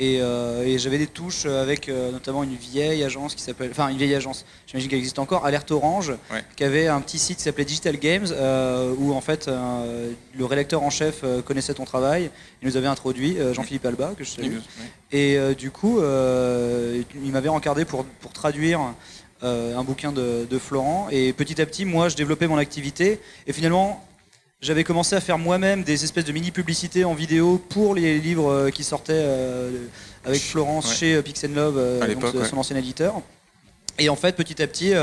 [0.01, 3.89] Et, euh, et j'avais des touches avec euh, notamment une vieille agence qui s'appelle, enfin
[3.89, 6.41] une vieille agence, j'imagine qu'elle existe encore, Alerte Orange, Ouais.
[6.55, 10.83] qui avait un petit site qui s'appelait Digital Games, euh, où en fait le rédacteur
[10.83, 12.31] en chef connaissait ton travail,
[12.61, 14.53] il nous avait introduit, Jean-Philippe Alba, que je salue.
[14.53, 15.19] Ouais.
[15.19, 18.79] Et du coup, il m'avait encardé pour, pour traduire
[19.41, 21.07] un bouquin de, de Florent.
[21.11, 23.19] Et petit à petit, moi, je développais mon activité.
[23.47, 24.05] Et finalement,
[24.61, 28.69] j'avais commencé à faire moi-même des espèces de mini-publicités en vidéo pour les livres euh,
[28.71, 29.85] qui sortaient euh,
[30.25, 30.95] avec Florence Ouais.
[30.95, 31.75] chez euh, Pixel Love,
[32.19, 32.45] donc, ouais.
[32.45, 33.21] son ancien éditeur.
[33.99, 34.93] Et en fait, petit à petit,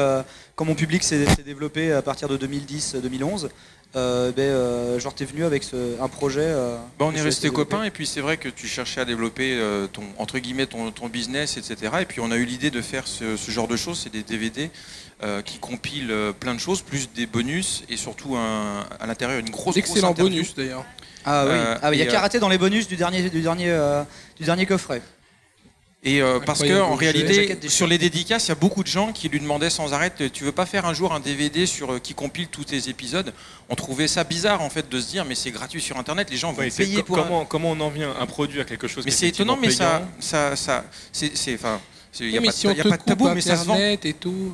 [0.55, 3.49] quand mon public s'est développé à partir de 2010-2011,
[3.95, 6.40] euh, ben, euh, genre, t'es venu avec ce- un projet.
[6.42, 9.59] euh, Bah, on est resté copains et puis c'est vrai que tu cherchais à développer
[9.92, 13.07] ton entre guillemets ton, ton business etc et puis on a eu l'idée de faire
[13.07, 14.71] ce, ce genre de choses c'est des DVD
[15.22, 19.38] euh, qui compilent euh, plein de choses plus des bonus et surtout un, à l'intérieur
[19.40, 20.85] une grosse Excellent grosse bonus d'ailleurs.
[21.24, 23.29] Ah oui, Euh, ah, oui, il y a euh, karaté dans les bonus du dernier,
[23.31, 24.02] du dernier, euh,
[24.38, 25.02] du dernier coffret.
[26.05, 29.11] et euh, parce que en réalité sur les dédicaces il y a beaucoup de gens
[29.12, 31.98] qui lui demandaient sans arrêt tu veux pas faire un jour un DVD sur euh,
[31.98, 33.33] qui compile tous tes épisodes?
[33.70, 36.37] On trouvait ça bizarre en fait de se dire mais c'est gratuit sur internet les
[36.37, 39.05] gens vont c'est payer pour un- comment, comment on en vient à produire quelque chose
[39.05, 41.81] mais c'est étonnant mais ça effectivement ça ça c'est c'est- enfin
[42.20, 43.76] il y a mais pas si y a pas de tabou mais ça se vend.
[43.79, 44.52] Et tout,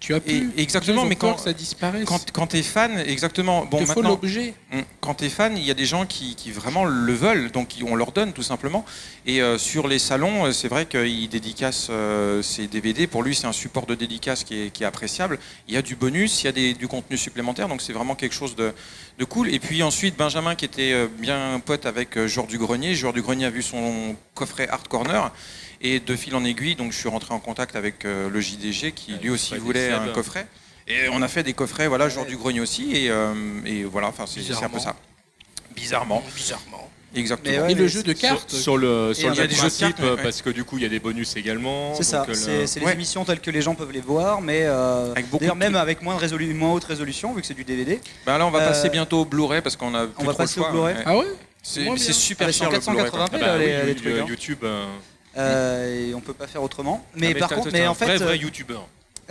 [0.00, 0.50] tu as Et- plus.
[0.56, 2.04] exactement, mais quand- ça disparaisse.
[2.06, 3.66] Quand, quand tu es fan, exactement.
[3.66, 4.54] Bon, il faut l'objet.
[4.72, 7.50] on- quand tu es fan, il y a des gens qui, qui vraiment le veulent,
[7.52, 8.84] donc on leur donne tout simplement.
[9.26, 13.06] Et euh, sur les salons, euh, c'est vrai qu'il dédicace euh, ses DVD.
[13.06, 15.38] Pour lui, c'est un support de dédicace qui est, qui est appréciable.
[15.68, 18.14] Il y a du bonus, il y a des- du contenu supplémentaire, donc c'est vraiment
[18.14, 18.72] quelque chose de,
[19.18, 19.52] de cool.
[19.52, 22.94] Et puis ensuite, Benjamin, qui était euh, bien pote avec Joueur du Grenier.
[22.94, 25.30] Joueur du Grenier a vu son coffret Art Corner.
[25.82, 28.92] Et de fil en aiguille, donc je suis rentré en contact avec euh, le JDG
[28.92, 30.46] qui lui aussi voulait un coffret.
[30.88, 33.32] Et on a fait des coffrets, voilà, genre du grenier aussi, et, euh,
[33.64, 34.94] et voilà, enfin c'est un peu ça.
[35.74, 36.22] Bizarrement.
[36.34, 36.90] Bizarrement.
[37.14, 37.52] Exactement.
[37.56, 38.50] Mais ouais, et le jeu de Sur, cartes.
[38.52, 40.42] sur le, sur le il y a même des jeux de principe, cartes, ouais, parce
[40.42, 41.92] que du coup il y a des bonus également.
[41.96, 42.92] C'est ça, euh, c'est c'est les Ouais.
[42.92, 45.74] émissions telles que les gens peuvent les voir, mais euh, Avec beaucoup d'ailleurs de même
[45.74, 47.98] avec moins, de résolu- moins haute résolution, vu que c'est du DVD.
[48.26, 50.42] Bah là, on va Euh, passer bientôt au Blu-ray parce qu'on a plus va trop
[50.42, 50.70] passer le au.
[50.70, 51.02] Blu-ray ouais.
[51.06, 51.26] Ah ouais?
[51.62, 53.42] C'est super Ah, cher le 480 Blu-ray.
[53.42, 54.26] ah là, bah les- oui, les you- trucs, hein.
[54.28, 54.58] YouTube.
[54.62, 54.86] euh,
[55.36, 57.04] Euh, et on peut pas faire autrement.
[57.14, 58.78] Mais ah, par contre, mais un en fait, vrai, vrai euh, YouTuber.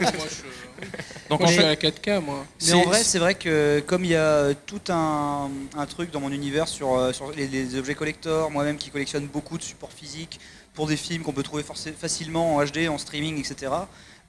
[0.00, 2.46] Moi, je, Donc moi, en je suis à fait, la 4K, moi.
[2.66, 6.10] mais en c'est- vrai, c'est vrai que comme il y a tout un, un truc
[6.10, 9.62] dans mon univers sur, euh, sur les, les objets collector, moi-même qui collectionne beaucoup de
[9.62, 10.40] supports physiques
[10.74, 11.62] pour des films qu'on peut trouver
[11.98, 13.72] facilement en HD, en streaming, etc.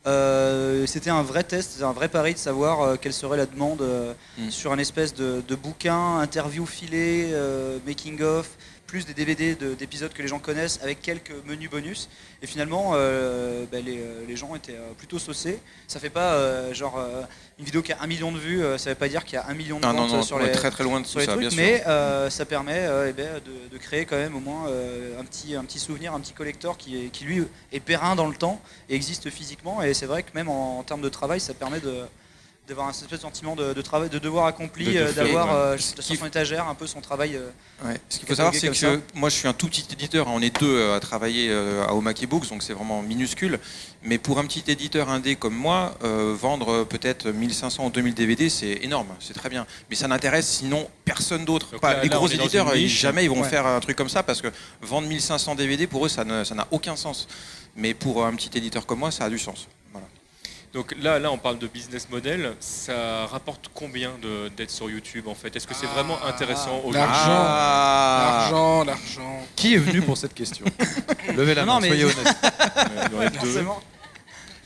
[0.07, 3.45] euh, c'était un vrai test, c'était un vrai pari de savoir euh, quelle serait la
[3.45, 4.49] demande euh, Mm.
[4.51, 8.49] sur un espèce de, de bouquin, interview filé, euh, making of,
[8.87, 12.09] plus des DVD de- d'épisodes que les gens connaissent avec quelques menus bonus.
[12.41, 15.59] Et finalement, euh, bah, les, euh, les gens étaient euh, plutôt saucés.
[15.87, 16.99] Ça fait pas euh, genre
[17.57, 19.47] une vidéo qui a un million de vues, ça veut pas dire qu'il y a
[19.47, 21.19] un million de Ah non, ventes non, sur les, très très loin de sur tout
[21.19, 21.59] les ça, trucs, bien sûr.
[21.59, 24.65] mais ça permet eh ben, de, de créer quand même au moins
[25.19, 28.27] un, petit, un petit souvenir, un petit collector qui, est, qui lui est périn dans
[28.27, 29.81] le temps et existe physiquement.
[29.81, 32.01] Et c'est vrai que même en, en termes de travail, ça permet de,
[32.67, 35.47] d'avoir un espèce de sentiment de, de travail, de devoir accompli, De- de euh, d'avoir
[35.47, 35.53] ouais.
[35.53, 37.35] euh, Ce sur son étagère un peu son travail.
[37.35, 37.49] euh,
[37.85, 37.99] Ouais.
[38.09, 40.27] Ce qu'il faut savoir, c'est que moi, je suis un tout petit éditeur.
[40.27, 40.31] hein.
[40.33, 43.59] On est deux euh, à travailler à Omaki Books, donc c'est vraiment minuscule.
[44.01, 48.49] Mais pour un petit éditeur indé comme moi, euh, vendre peut-être 1500 ou 2000 DVD,
[48.49, 49.67] c'est énorme, c'est très bien.
[49.89, 51.67] Mais ça n'intéresse sinon personne d'autre.
[52.01, 53.49] Les gros éditeurs, ils- jamais ils vont Ouais.
[53.49, 54.47] faire un truc comme ça parce que
[54.81, 57.27] vendre 1500 DVD pour eux, ça ne- ça n'a aucun sens.
[57.75, 59.67] Mais pour un petit éditeur comme moi, ça a du sens.
[60.75, 62.53] Donc là, là, on parle de business model.
[62.59, 65.55] Ça rapporte combien de- d'être sur YouTube en fait?
[65.55, 67.45] Est-ce que c'est vraiment Ah, intéressant aujourd'hui l'argent.
[67.47, 68.37] Ah.
[68.51, 69.39] L'argent, l'argent.
[69.55, 70.65] Qui est venu pour cette question?
[71.33, 72.35] Levez la Non, main, mais- soyez honnête.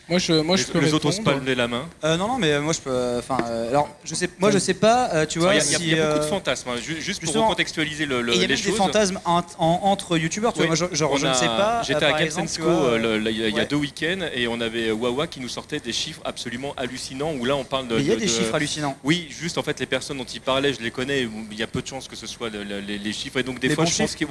[0.10, 1.88] Moi, je, moi, je Les, peux les autres osent pas lever la main.
[2.04, 2.90] Euh, non, non, mais euh, moi je peux.
[2.90, 5.10] euh, Enfin, euh, alors, je sais, moi je sais pas.
[5.14, 6.70] euh, tu vois, a, il y a- si, il y a beaucoup de fantasmes.
[6.70, 6.76] hein.
[6.84, 8.76] Ju- Juste pour justement, recontextualiser le, le- et il y a les même des choses.
[8.78, 10.54] fantasmes en- en- entre youtubeurs.
[10.54, 10.68] Tu Oui.
[10.68, 11.82] vois, moi, je, genre, On je ne a- sais pas.
[11.84, 13.66] J'étais à euh, le- il y a- ouais.
[13.68, 17.56] deux week-ends et on avait Wawa qui nous sortait des chiffres absolument hallucinants où là
[17.56, 17.96] on parle de.
[17.96, 18.98] mais il y a de- des de- chiffres hallucinants.
[19.04, 21.28] Oui, juste en fait les personnes dont il parlait, je les connais.
[21.52, 23.44] Il y a peu de chances que ce soit le- le- les, les chiffres et
[23.44, 24.28] donc des Les fois je pense qu'il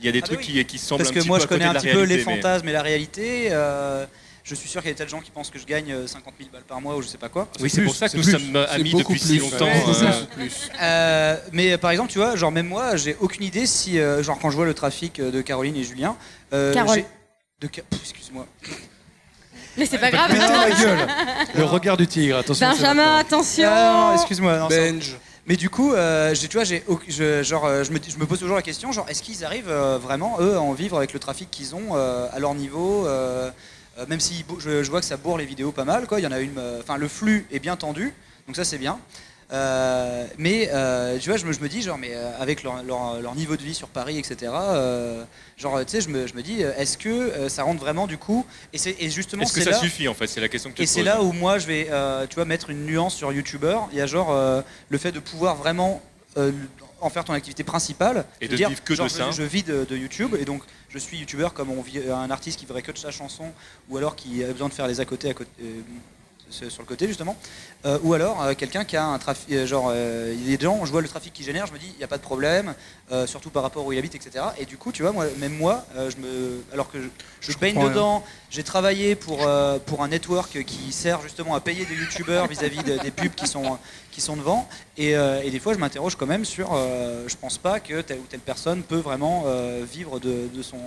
[0.00, 1.42] y a des Ah trucs bah qui, qui semblent Parce un que petit moi peu
[1.42, 3.48] je connais un petit peu les fantasmes et la réalité.
[4.52, 5.66] Euh, je suis sûr qu'il y a des tas de gens qui pensent que je
[5.66, 7.48] gagne euh, 50 000 balles par mois ou je sais pas quoi.
[7.60, 8.32] Oui, c'est pour ça que nous plus.
[8.32, 9.50] sommes amis beaucoup depuis si plus.
[9.50, 9.64] longtemps.
[9.66, 10.48] Ouais, c'est euh.
[10.82, 14.38] Euh, mais par exemple, tu vois, genre même moi, j'ai aucune idée si, euh, genre
[14.40, 16.16] quand je vois le trafic euh, de Caroline et Julien.
[16.52, 16.96] euh, Carole.
[16.96, 17.06] j'ai-
[17.66, 18.46] De Ca- Pff, Excuse-moi.
[19.76, 20.32] Mais c'est pas grave.
[20.36, 21.06] La gueule
[21.54, 22.68] Le regard du tigre, attention.
[22.70, 23.68] Benjamin, attention.
[23.70, 24.66] Ah, non, excuse-moi.
[24.68, 25.16] Benj.
[25.46, 28.56] Mais du coup, euh, tu vois, je, genre, euh, je, me, je me pose toujours
[28.56, 31.50] la question, genre, est-ce qu'ils arrivent euh, vraiment, eux, à en vivre avec le trafic
[31.50, 33.06] qu'ils ont euh, à leur niveau
[33.98, 36.20] euh, Même si je, je vois que ça bourre les vidéos pas mal, quoi.
[36.20, 38.12] Il y en a une, euh, enfin, le flux est bien tendu,
[38.46, 38.98] donc ça c'est bien.
[39.50, 42.82] Euh, mais euh, tu vois, je me, je me dis, genre, mais euh, avec leur,
[42.82, 44.52] leur- leur niveau de vie sur Paris, etc.
[45.56, 48.44] genre, tu sais, je me, je me dis, est-ce que ça rentre vraiment du coup?
[48.74, 49.78] Et, c'est, et justement, Est-ce que ça là.
[49.78, 50.26] suffit en fait?
[50.26, 51.88] C'est la question que tu Et c'est là où moi je vais,
[52.28, 53.78] tu vois, mettre une nuance sur YouTuber.
[53.92, 54.36] Il y a genre
[54.90, 56.02] le fait de pouvoir vraiment
[57.00, 58.24] en faire ton activité principale.
[58.40, 59.30] Et de dire, vivre que de genre, ça.
[59.30, 62.30] Je, je vis de, de YouTube et donc je suis YouTuber comme on vit, un
[62.30, 63.52] artiste qui vivrait que de sa chanson
[63.88, 65.80] ou alors qui a besoin de faire les à côté, à côté euh,
[66.50, 67.36] sur le côté justement.
[67.84, 70.56] Euh, ou alors euh, quelqu'un qui a un trafic, euh, genre euh, il y a
[70.56, 72.16] des gens, je vois le trafic qui génère, je me dis il n'y a pas
[72.16, 72.74] de problème,
[73.26, 74.44] surtout par rapport où il habite, etc.
[74.58, 77.08] Et du coup, tu vois, moi, même moi, je me, alors que je,
[77.40, 79.48] je Je baigne dedans, j'ai travaillé pour,
[79.86, 83.46] pour un network qui sert justement à payer des youtubeurs vis-à-vis de- des pubs qui
[83.46, 83.78] sont,
[84.10, 84.68] qui sont devant.
[84.98, 86.74] Et, et des fois, je m'interroge quand même sur.
[87.26, 89.44] je pense pas que telle ou telle personne peut vraiment
[89.90, 90.78] vivre de, de son,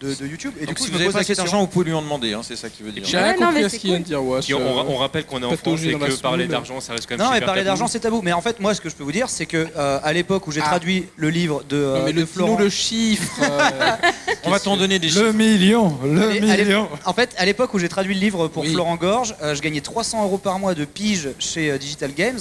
[0.00, 0.52] de, de YouTube.
[0.60, 1.44] Et Donc du coup, si je vous me avez pose pas la cet question.
[1.44, 3.02] argent, vous pouvez lui en demander, hein, c'est ça qu'il veut dire.
[3.04, 4.02] J'ai Ouais, rien non, compris mais à ce c'est qu'il vient cool.
[4.04, 4.44] de dire, Wash.
[4.46, 6.46] Qui- on, euh, on rappelle qu'on est en patauger France et dans la que parler
[6.46, 7.68] d'argent, ça reste quand même Non, mais super parler tabou.
[7.70, 8.20] d'argent, c'est tabou.
[8.22, 10.46] Mais en fait, moi, ce que je peux vous dire, c'est que euh, à l'époque
[10.46, 10.66] où j'ai Ah.
[10.68, 12.50] traduit le livre de, Non, euh, mais de le, Florent.
[12.52, 13.40] dis-nous le chiffre.
[13.42, 13.96] euh,
[14.44, 15.22] On va t'en donner des chiffres.
[15.24, 18.62] Le million Le Et million En fait, à l'époque où j'ai traduit le livre pour
[18.62, 18.72] Oui.
[18.72, 22.38] Florent Gorge, euh, je gagnais 300 euros par mois de pige chez euh, Digital Games.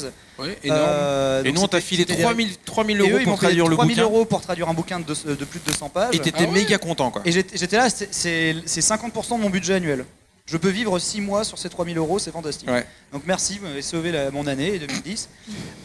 [0.63, 0.81] Énorme.
[0.83, 3.37] Euh, Et nous, on t'a filé c'était des- 3000 3000 Et eux, euros pour m'ont
[3.37, 4.03] payé traduire le 3000 bouquin.
[4.03, 6.15] euros pour traduire un bouquin de, de plus de 200 pages.
[6.15, 7.21] Et t'étais Ah ouais méga content, quoi.
[7.25, 10.05] Et j'étais là, c'est- c'est c'est 50% de mon budget annuel.
[10.49, 12.69] Je peux vivre 6 mois sur ces 3000 euros, c'est fantastique.
[12.69, 12.85] Ouais.
[13.11, 15.27] Donc merci, vous m'avez sauvé la- mon année 2010.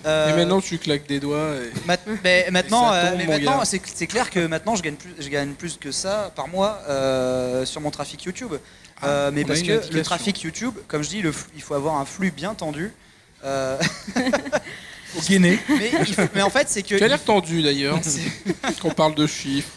[0.06, 1.50] Euh, Et maintenant, tu claques des doigts.
[1.56, 1.72] et-
[2.22, 6.30] mais maintenant, euh, c'est clair que maintenant je gagne plus, je gagne plus que ça
[6.36, 8.52] par mois euh, sur mon trafic YouTube.
[9.00, 11.96] Ah, Euh, mais parce que le trafic YouTube, comme je dis, le il faut avoir
[11.96, 12.92] un flux bien tendu.
[13.44, 13.78] Euh,
[15.16, 15.58] Au Guinée.
[15.68, 18.00] mais, il faut- mais en fait, c'est que Tu as l'air tendu d'ailleurs,
[18.80, 19.68] qu'on parle de chiffres.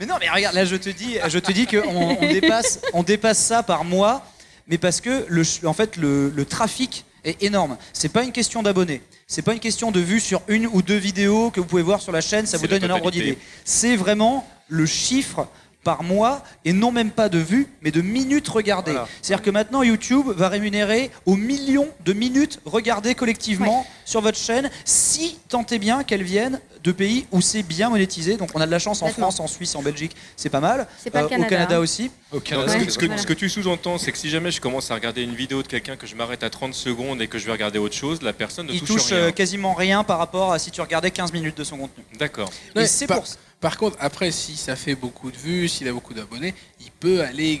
[0.00, 3.02] Mais non, mais regarde, là je te dis, je te dis qu'on on dépasse, on
[3.02, 4.24] dépasse ça par mois,
[4.66, 7.76] mais parce que le, ch- en fait le, le trafic est énorme.
[7.92, 10.96] C'est pas une question d'abonnés, c'est pas une question de vues sur une ou deux
[10.96, 13.04] vidéos que vous pouvez voir sur la chaîne, ça C'est vous la donne un ordre
[13.04, 13.32] totalité.
[13.32, 13.38] d'idée.
[13.64, 15.46] C'est vraiment le chiffre
[15.84, 18.92] par mois et non même pas de vues mais de minutes regardées.
[18.92, 19.06] Voilà.
[19.22, 24.70] C'est-à-dire que maintenant YouTube va rémunérer aux millions de minutes regardées collectivement sur votre chaîne
[24.84, 28.36] si tant est bien qu'elles viennent de pays où c'est bien monétisé.
[28.36, 29.08] Donc on a de la chance en.
[29.08, 30.86] France, en Suisse, en Belgique, c'est pas mal.
[30.98, 31.78] C'est pas le Euh, Canada, Au Canada hein.
[31.78, 32.10] aussi.
[32.32, 32.72] Au Donc, Canada.
[32.72, 33.20] ce, Ouais, que, ce que- voilà.
[33.22, 35.68] ce que tu sous-entends, c'est que si jamais je commence à regarder une vidéo de
[35.68, 38.32] quelqu'un que je m'arrête à 30 secondes et que je vais regarder autre chose, la
[38.32, 39.16] personne ne Il touche, touche rien.
[39.16, 42.04] euh, quasiment rien par rapport à si tu regardais 15 minutes de son contenu.
[42.18, 42.50] D'accord.
[42.74, 43.36] Et Ouais, c'est pour ça.
[43.64, 47.22] Par contre, après, si ça fait beaucoup de vues, s'il a beaucoup d'abonnés, il peut
[47.22, 47.58] aller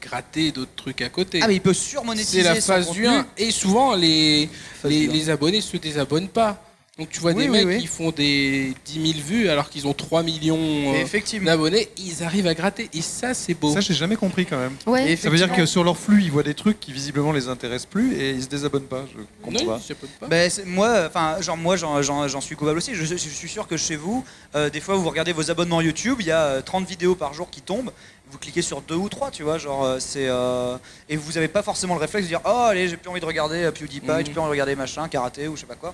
[0.00, 1.40] gratter d'autres trucs à côté.
[1.42, 3.26] Ah mais il peut c'est surmonétiser la son phase du 1.
[3.36, 4.48] Et souvent, les,
[4.82, 6.64] les, les abonnés se désabonnent pas.
[6.98, 7.78] Donc tu vois Oui, des oui, mecs oui.
[7.80, 10.58] qui font des 10 000 vues alors qu'ils ont 3 millions
[10.94, 12.90] euh, d'abonnés, ils arrivent à gratter.
[12.92, 13.72] Et ça, c'est beau.
[13.72, 14.76] Ça, j'ai jamais compris quand même.
[14.86, 15.16] Ouais.
[15.16, 17.86] Ça veut dire que sur leur flux, ils voient des trucs qui visiblement les intéressent
[17.86, 19.06] plus et ils se désabonnent pas.
[19.10, 19.80] Je comprends non, pas.
[19.82, 20.26] ils s'abonnent pas.
[20.26, 22.94] Ben, moi, enfin, genre moi, j'en, suis coupable aussi.
[22.94, 24.22] Je, je suis sûr que chez vous,
[24.54, 27.32] euh, des fois, vous regardez vos abonnements YouTube, il y a euh, 30 vidéos par
[27.32, 27.90] jour qui tombent.
[28.30, 30.76] Vous cliquez sur deux ou trois, tu vois, genre euh, c'est euh,
[31.08, 33.26] et vous avez pas forcément le réflexe de dire oh allez j'ai plus envie de
[33.26, 34.16] regarder euh, PewDiePie, Mhm.
[34.24, 35.92] j'ai plus envie de regarder machin, karaté ou je sais pas quoi.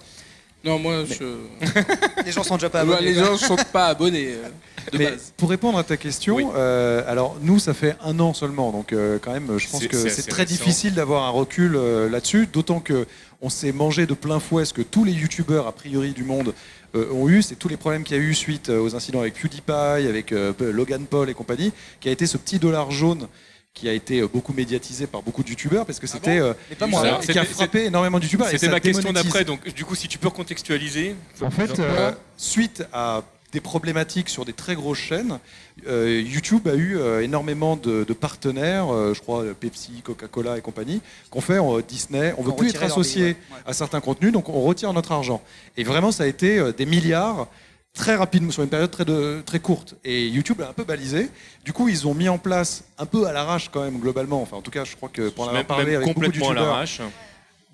[0.64, 1.24] Non, moi, je.
[2.26, 3.00] Les gens sont déjà pas abonnés.
[3.02, 4.48] les gens ne sont pas abonnés euh,
[4.92, 5.32] de Mais base.
[5.36, 6.46] pour répondre à ta question, Oui.
[6.56, 10.08] euh, alors nous ça fait un an seulement, donc euh, quand même je pense que
[10.08, 10.54] c'est très récent.
[10.56, 13.06] difficile d'avoir un recul euh, là-dessus, d'autant que
[13.40, 16.52] on s'est mangé de plein fouet ce que tous les youtubeurs a priori du monde
[16.96, 19.34] euh, ont eu, c'est tous les problèmes qu'il y a eu suite aux incidents avec
[19.34, 23.28] PewDiePie, avec euh, Logan Paul et compagnie, qui a été ce petit dollar jaune
[23.78, 26.54] qui a été euh, beaucoup médiatisé par beaucoup de youtubeurs parce que c'était moi.
[26.70, 27.18] et hein.
[27.22, 28.48] qui a c'était- frappé énormément de youtubeurs.
[28.48, 31.14] C'était ma question d'après, donc du coup, si tu peux recontextualiser.
[31.40, 35.38] En fait, euh, suite à des problématiques sur des très grosses chaînes,
[35.86, 40.60] euh, YouTube a eu euh, énormément de, de partenaires, euh, je crois Pepsi, Coca-Cola et
[40.60, 42.34] compagnie, qu'on fait euh, Disney.
[42.36, 43.36] On veut Ont plus être associé ouais.
[43.64, 45.40] À certains contenus, donc on retire notre argent.
[45.78, 47.46] Et vraiment, ça a été euh, des milliards
[47.98, 49.96] très rapidement, sur une période très, de- très courte.
[50.04, 51.28] Et YouTube a un peu balisé.
[51.64, 54.56] Du coup, ils ont mis en place, un peu à l'arrache quand même, globalement, enfin
[54.56, 56.52] en tout cas, je crois que pour en avoir parlé avec beaucoup de complètement à
[56.52, 57.00] youtubeurs, l'arrache.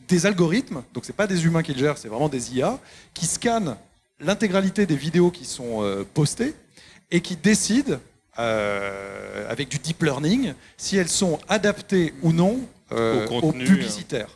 [0.09, 2.79] des algorithmes, donc c'est pas des humains qui le gèrent, c'est vraiment des IA,
[3.13, 3.77] qui scannent
[4.19, 6.55] l'intégralité des vidéos qui sont euh, postées
[7.11, 7.99] et qui décident,
[8.39, 12.61] euh, avec du deep learning, si elles sont adaptées ou non
[12.93, 14.31] euh, Au aux contenu, publicitaires.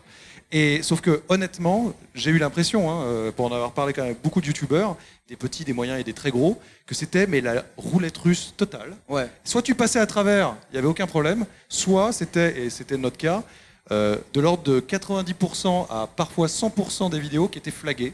[0.51, 4.22] Et sauf que honnêtement, j'ai eu l'impression, hein, pour en avoir parlé quand même avec
[4.22, 4.96] beaucoup de youtubeurs,
[5.28, 8.96] des petits, des moyens et des très gros, que c'était mais la roulette russe totale.
[9.08, 9.28] Ouais.
[9.44, 13.18] Soit tu passais à travers, il n'y avait aucun problème, soit c'était, et c'était notre
[13.18, 13.42] cas,
[13.90, 18.12] euh, de l'ordre de 90% à parfois 100% des vidéos qui étaient flaguées.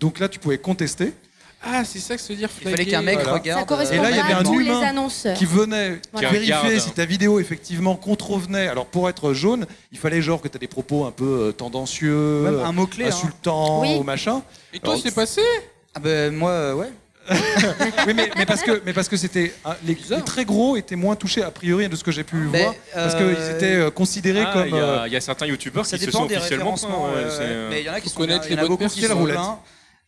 [0.00, 1.12] Donc là, tu pouvais contester,
[1.60, 2.90] Ah, c'est ça que veut dire Il fallait flaguer.
[2.92, 3.32] qu'un mec Voilà.
[3.32, 3.60] regarde.
[3.60, 5.36] Ça correspond Et là, il y avait un humain les annonceurs.
[5.36, 6.30] qui venait Voilà.
[6.30, 8.68] vérifier si ta vidéo effectivement contrevenait.
[8.68, 11.52] Alors pour être jaune, il fallait genre que tu aies des propos un peu euh,
[11.52, 13.06] tendancieux, Même un mot clé.
[13.06, 13.08] hein.
[13.08, 13.96] insultants Oui.
[13.98, 14.42] ou machin.
[14.72, 15.42] Et toi, Alors, c'est passé?
[15.94, 16.88] Ah ben moi euh, ouais.
[18.06, 20.96] oui, mais, mais parce que, mais parce que c'était hein, les, les très gros étaient
[20.96, 23.74] moins touchés a priori de ce que j'ai pu Mais, voir, parce euh, qu'ils étaient
[23.76, 26.10] euh, considérés Ah, comme Il y, euh, a- il y a certains youtubeurs qui se
[26.10, 27.04] sont officiellement référencements.
[27.04, 27.44] ouais, ouais, c'est, ouais.
[27.48, 28.62] euh, Mais il y en a qui faut sont connaître il y en les a
[28.62, 29.16] bonnes beaucoup qui personnes.
[29.16, 29.36] sont roulette.
[29.36, 29.58] pleins.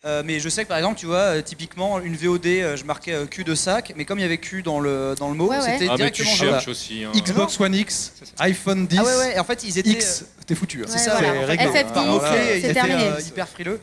[0.07, 2.85] Euh, mais je sais que par exemple, tu vois, euh, typiquement une VOD, euh, je
[2.85, 5.35] marquais euh, cul de sac, mais comme il y avait cul dans le dans le
[5.35, 5.73] mot, Ouais, ouais.
[5.73, 7.05] c'était Ah, mais tu directement cherches aussi.
[7.05, 7.11] hein.
[7.14, 10.81] Xbox One X, iPhone 10, Ah ouais ouais, en fait ils étaient X, t'es foutu.
[10.81, 10.87] hein.
[10.88, 11.35] c'est Ouais, ça, voilà.
[11.40, 11.66] c'est réglé.
[11.66, 13.05] FF10, par mots-clés, c'est ils étaient terminé.
[13.09, 13.79] euh, hyper frileux.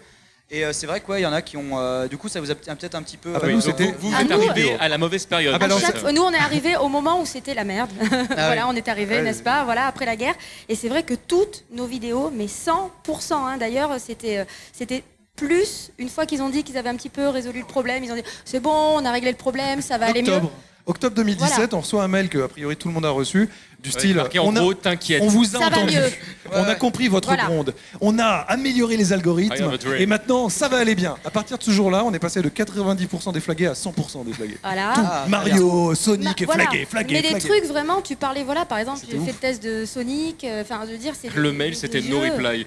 [0.50, 2.40] Et euh, c'est vrai quoi, il y en a qui ont euh, du coup ça
[2.40, 4.30] vous a peut-être un petit peu Ah bah euh, nous, c'était- vous, vous Ah, êtes
[4.30, 5.54] nous, arrivé à la mauvaise période.
[5.54, 7.90] Ah bah non, chaque nous, on est arrivé au moment où c'était la merde.
[8.30, 10.36] voilà, on est arrivé, Ouais, n'est-ce pas Voilà, après la guerre.
[10.70, 15.04] Et c'est vrai que toutes nos vidéos, mais 100%, hein, d'ailleurs, c'était, euh, c'était
[15.36, 18.04] plus une fois qu'ils ont dit qu'ils avaient un petit peu résolu le problème.
[18.06, 20.30] Ils ont dit c'est bon, on a réglé le problème, ça va aller mieux.
[20.34, 20.52] Octobre.
[20.86, 21.70] Octobre 2017, Voilà.
[21.76, 23.50] on reçoit un mail que a priori tout le monde a reçu
[23.84, 24.24] du style on,
[24.56, 24.74] a- gros,
[25.22, 26.10] on vous a Ça va entendu, mieux.
[26.52, 27.46] on a compris votre Voilà.
[27.46, 31.16] gronde, on a amélioré les algorithmes et maintenant ça va aller bien.
[31.24, 34.34] À partir de ce jour-là, on est passé de 90% des flagués à 100% des
[34.34, 34.58] flagués.
[34.64, 34.94] Voilà.
[34.96, 36.64] Tout, Ah, Mario, Sonic, Bah, voilà.
[36.64, 39.26] flagué, flagué, Mais des trucs vraiment, tu parlais, voilà, par exemple, C'était j'ai ouf.
[39.26, 41.34] fait le test de Sonic, euh, enfin, je veux dire, c'est.
[41.36, 42.66] Le des- mail, c'était no reply.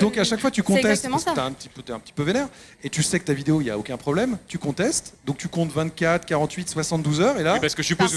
[0.00, 2.48] Donc à chaque fois tu contestes, t'es un petit peu vénère,
[2.82, 5.48] et tu sais que ta vidéo il y a aucun problème, tu contestes, donc tu
[5.48, 7.58] comptes 24, 48, 72 heures, et là.
[7.60, 8.10] Parce que je suppose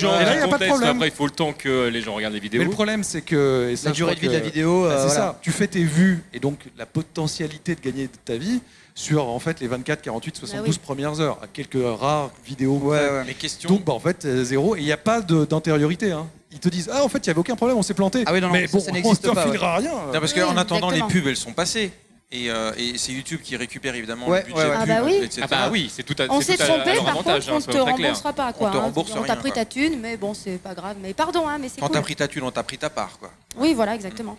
[0.00, 0.18] Il y a beaucoup davantage.
[0.18, 0.96] de gens Et là, qui y a pas de contestent, problème.
[0.96, 2.64] après il faut le temps que les gens regardent les Mais vidéos.
[2.64, 4.82] le problème c'est que et ça, la durée de vie de la vidéo.
[4.84, 5.14] Bah, euh, c'est voilà.
[5.32, 8.60] ça, tu fais tes vues et donc la potentialité de gagner de ta vie
[8.94, 10.80] sur en fait les 24, 48, 72 oui.
[10.82, 12.76] premières heures, à quelques rares vidéos.
[12.82, 13.24] Ouais, ouais.
[13.26, 13.68] Les questions.
[13.68, 16.12] Donc bah, en fait euh, zéro et il n'y a pas d'antériorité.
[16.12, 16.26] hein.
[16.52, 18.24] Ils te disent ah en fait il n'y avait aucun problème, on s'est planté.
[18.26, 19.50] Ah oui, non, non, mais ça, bon, ça on pas, ouais.
[19.52, 19.92] filera rien.
[20.12, 21.92] Non, parce Oui, qu'en attendant, les pubs, elles sont passées.
[22.32, 24.74] Et, euh, et c'est YouTube qui récupère évidemment Ouais, le budget ouais, ouais.
[24.76, 25.14] Ah pub, bah oui.
[25.24, 25.40] etc.
[25.42, 27.12] Ah bah oui, c'est tout à On c'est s'est tout à- à trompé, leur par
[27.14, 28.06] avantage, contre, hein, on soyons te très clairs.
[28.10, 28.52] remboursera pas.
[28.52, 28.80] Quoi, te hein.
[28.80, 29.56] rembourse On t'a rien, pris quoi.
[29.56, 30.96] ta thune, mais bon, c'est pas grave.
[31.02, 31.96] Mais pardon, hein, mais c'est Quand cool.
[31.96, 33.18] t'as pris ta thune, on t'a pris ta part.
[33.18, 33.32] Quoi.
[33.56, 34.38] Oui, voilà, exactement.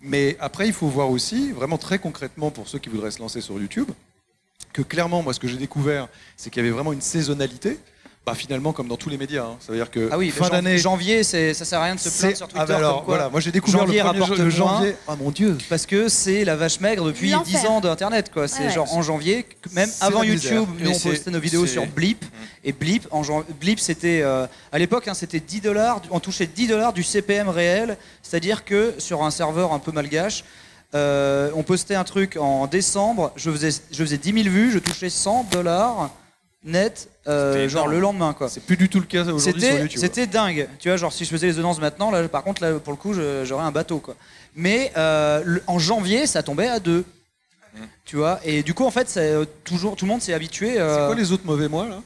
[0.00, 3.40] Mais après, il faut voir aussi, vraiment très concrètement pour ceux qui voudraient se lancer
[3.40, 3.90] sur YouTube,
[4.72, 7.78] que clairement, moi, ce que j'ai découvert, c'est qu'il y avait vraiment une saisonnalité.
[8.26, 9.44] Bah, finalement, comme dans tous les médias.
[9.44, 9.56] hein.
[9.60, 10.78] Ça veut dire que Ah oui, fin d'année.
[10.78, 12.62] janvier, c'est- ça sert à rien de se plaindre sur Twitter.
[12.62, 14.50] Ah bah alors, comme quoi, voilà, moi j'ai découvert janvier le, premier rapporte jo- le
[14.50, 14.56] moins.
[14.78, 14.96] janvier.
[15.06, 15.58] Ah mon dieu.
[15.68, 17.60] Parce que c'est la vache maigre depuis L'enfer.
[17.60, 18.48] 10 ans d'internet quoi.
[18.48, 18.72] C'est Ouais, ouais.
[18.72, 20.22] genre en janvier, même C'est avant.
[20.22, 22.24] YouTube, nous on postait nos vidéos c'est- sur Blip
[22.64, 26.46] et Blip en jan- Blip c'était euh, à l'époque hein, c'était 10 dollars, on touchait
[26.46, 30.44] 10 dollars du CPM réel, c'est-à-dire que sur un serveur un peu malgache
[30.94, 34.78] euh, on postait un truc en décembre, je faisais, je faisais 10 000 vues, je
[34.78, 36.08] touchais 100 dollars
[36.64, 38.48] net, euh, genre le lendemain quoi.
[38.48, 40.00] C'est plus du tout le cas aujourd'hui sur C'était, YouTube.
[40.00, 40.68] c'était dingue.
[40.78, 42.96] Tu vois, genre si je faisais les audiences maintenant, là, par contre, là, pour le
[42.98, 43.12] coup,
[43.44, 44.16] j'aurais un bateau, quoi.
[44.56, 47.04] Mais euh, le- en janvier, ça tombait à 2.
[47.74, 47.78] Mm.
[48.04, 50.80] Tu vois Et du coup, en fait, c'est euh, toujours, tout le monde s'est habitué.
[50.80, 52.00] euh, C'est quoi les autres mauvais mois là?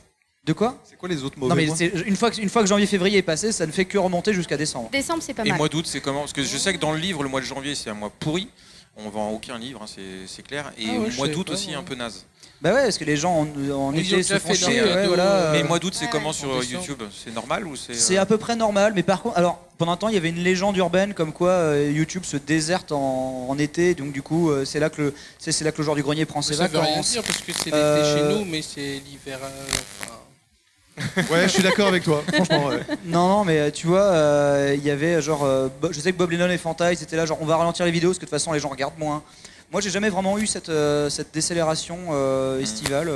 [0.44, 0.78] De quoi?
[0.88, 1.76] C'est quoi les autres mauvais Non, mais mois?
[2.06, 4.56] une fois, que, une fois que janvier-février est passé, ça ne fait que remonter jusqu'à
[4.56, 4.88] décembre.
[4.90, 5.58] Décembre, c'est pas Et mal.
[5.58, 6.20] mois d'août, c'est comment?
[6.20, 8.10] Parce que je sais que dans le livre, le mois de janvier, c'est un mois
[8.18, 8.48] pourri.
[8.96, 10.72] On vend aucun livre, hein, c'est c'est clair.
[10.78, 12.24] Et Ah ouais, mois d'août aussi, un peu naze.
[12.60, 13.42] Bah ouais, parce que les gens en,
[13.72, 14.80] en Ils ont été se fait font leur chier.
[14.80, 16.62] cadeau, ouais, voilà, euh, Mais euh, mois d'août, c'est ouais, comment en sur.
[16.64, 19.60] YouTube C'est normal ou c'est C'est euh, à peu près normal, mais par contre, alors
[19.78, 22.90] pendant un temps, il y avait une légende urbaine comme quoi euh, YouTube se déserte
[22.90, 25.78] en, en été, donc du coup, euh, c'est là que le, c'est c'est là que
[25.78, 27.12] le joueur du grenier prend ses Ça veut rien vacances.
[27.12, 29.38] dire parce que c'est l'été Euh, chez nous, mais c'est l'hiver.
[29.40, 29.66] euh,
[30.00, 30.14] enfin,
[31.30, 32.24] Ouais, je suis d'accord avec toi.
[32.34, 32.80] Franchement, ouais.
[33.04, 36.10] Non, non, mais euh, tu vois, euh, il y avait genre, euh, Bo- je sais
[36.10, 38.18] que Bob Lennon et Fanta, ils étaient là, genre, on va ralentir les vidéos parce
[38.18, 39.22] que de toute façon, les gens regardent moins.
[39.70, 43.10] Moi, j'ai jamais vraiment eu cette, euh, cette décélération euh, estivale.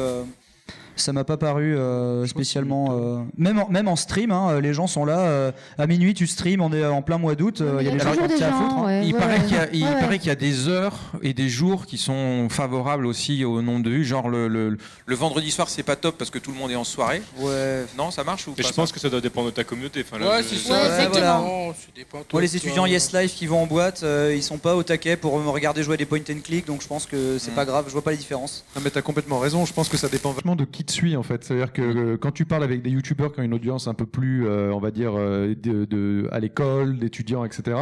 [0.92, 0.96] Euh.
[0.96, 2.88] Ça m'a pas paru euh, spécialement.
[2.92, 5.20] euh, Même, en, même en stream, hein, les gens sont là.
[5.20, 7.60] euh, à minuit, tu stream, on est en plein mois d'août.
[7.60, 8.74] euh, Il y a des gens qui toujours des partent à gens, foutre.
[8.78, 8.84] hein.
[8.86, 9.44] ouais, Il ouais, paraît ouais.
[9.46, 10.00] qu'il y, a- il Ouais, ouais.
[10.00, 13.82] paraît qu'il y a des heures et des jours qui sont favorables aussi au nombre
[13.84, 14.76] de vues, genre le, le-
[15.06, 17.22] Le vendredi soir, c'est pas top parce que tout le monde est en soirée.
[17.38, 17.84] Ouais.
[17.96, 20.04] Non, ça marche ou Et pas je pense que ça doit dépendre de ta communauté.
[20.06, 20.74] Enfin, là, Ouais, je- c'est ça.
[20.74, 21.40] Ouais, exactement.
[21.40, 21.72] voilà.
[21.74, 24.58] Ça dépend, toi, Moi, les étudiants Yes Life qui vont en boîte, euh, ils sont
[24.58, 27.06] pas au taquet pour me regarder jouer à des point and click, donc je pense
[27.06, 28.64] que c'est pas grave, je vois pas les différences.
[28.76, 29.64] Non, mais t'as complètement raison.
[29.64, 31.44] Je pense que ça dépend vachement de qui te suit en fait.
[31.44, 34.06] C'est-à-dire que euh, quand tu parles avec des youtubeurs qui ont une audience un peu
[34.06, 37.76] plus, euh, on va dire, euh, à l'école, d'étudiants, etc.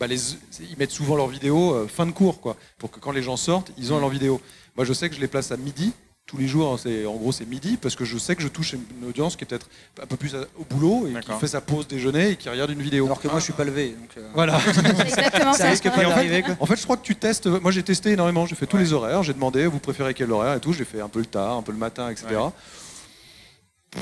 [0.00, 3.36] Bah ils mettent souvent leurs vidéos fin de cours, quoi, pour que quand les gens
[3.36, 4.40] sortent, ils ont leurs vidéos.
[4.76, 5.92] Moi, je sais que je les place à midi.
[6.26, 8.72] Tous les jours, c'est en gros c'est midi parce que je sais que je touche
[8.72, 9.68] une audience qui est peut-être
[10.02, 12.80] un peu plus au boulot et qui fait sa pause déjeuner et qui regarde une
[12.80, 13.04] vidéo.
[13.04, 13.90] Alors que moi, je suis pas levé.
[13.90, 14.58] Donc, euh, Voilà.
[15.04, 15.68] Exactement ça ça.
[15.70, 16.44] risque pas en fait.
[16.60, 17.46] En fait, je crois que tu testes.
[17.46, 18.46] Moi, j'ai testé énormément.
[18.46, 19.22] J'ai fait tous les horaires.
[19.22, 20.72] J'ai demandé, vous préférez quel horaire et tout.
[20.72, 22.26] J'ai fait un peu le tard, un peu le matin, etc.
[22.36, 24.00] Ouais.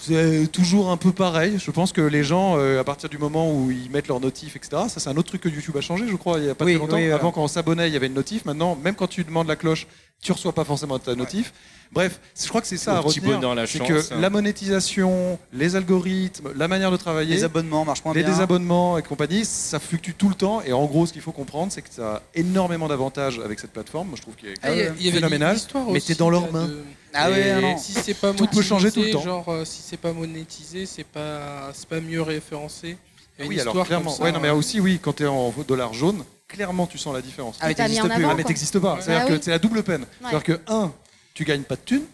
[0.00, 1.58] C'est toujours un peu pareil.
[1.58, 4.56] Je pense que les gens, euh, à partir du moment où ils mettent leurs notifs,
[4.56, 4.82] etc.
[4.88, 6.38] Ça, c'est un autre truc que YouTube a changé, je crois.
[6.38, 6.96] Il y a pas Oui, très longtemps.
[6.96, 7.16] oui, voilà.
[7.16, 8.44] Avant, quand on s'abonnait, il y avait une notif.
[8.44, 9.86] Maintenant, même quand tu demandes la cloche,
[10.22, 11.52] tu reçois pas forcément ta notif.
[11.92, 13.54] Bref, je crois que c'est ça Au à petit retenir.
[13.68, 14.18] C'est chance, que hein.
[14.20, 18.30] la monétisation, les algorithmes, la manière de travailler, Les abonnements marchent moins les bien.
[18.32, 20.60] désabonnements et compagnie, ça fluctue tout le temps.
[20.62, 23.72] Et en gros, ce qu'il faut comprendre, c'est que ça a énormément d'avantages avec cette
[23.72, 24.08] plateforme.
[24.08, 25.56] Moi, je trouve qu'il est Ah, il y a- il y avait phénoménal.
[25.92, 26.66] mais t'es dans leurs mains.
[26.66, 26.82] de-
[27.14, 27.78] Ah ouais, Et- non, non.
[27.78, 29.24] Si c'est pas Tout peut changer tout le monétisé, temps.
[29.24, 32.96] Genre, euh, si c'est pas monétisé, c'est pas, c'est pas mieux référencé.
[33.38, 34.10] Il y a une Oui, alors clairement.
[34.10, 34.54] ça, ouais, non, mais hein.
[34.54, 37.56] aussi, oui, quand tu es en dollar jaune, clairement, tu sens la différence.
[37.60, 38.24] Ah, mais t'existes plus.
[38.24, 38.94] Ah, mais t'existes pas.
[38.94, 39.00] Ouais.
[39.02, 40.06] C'est-à-dire Ah que c'est la double peine.
[40.20, 40.92] C'est-à-dire que, un,
[41.34, 42.04] tu gagnes pas de thunes.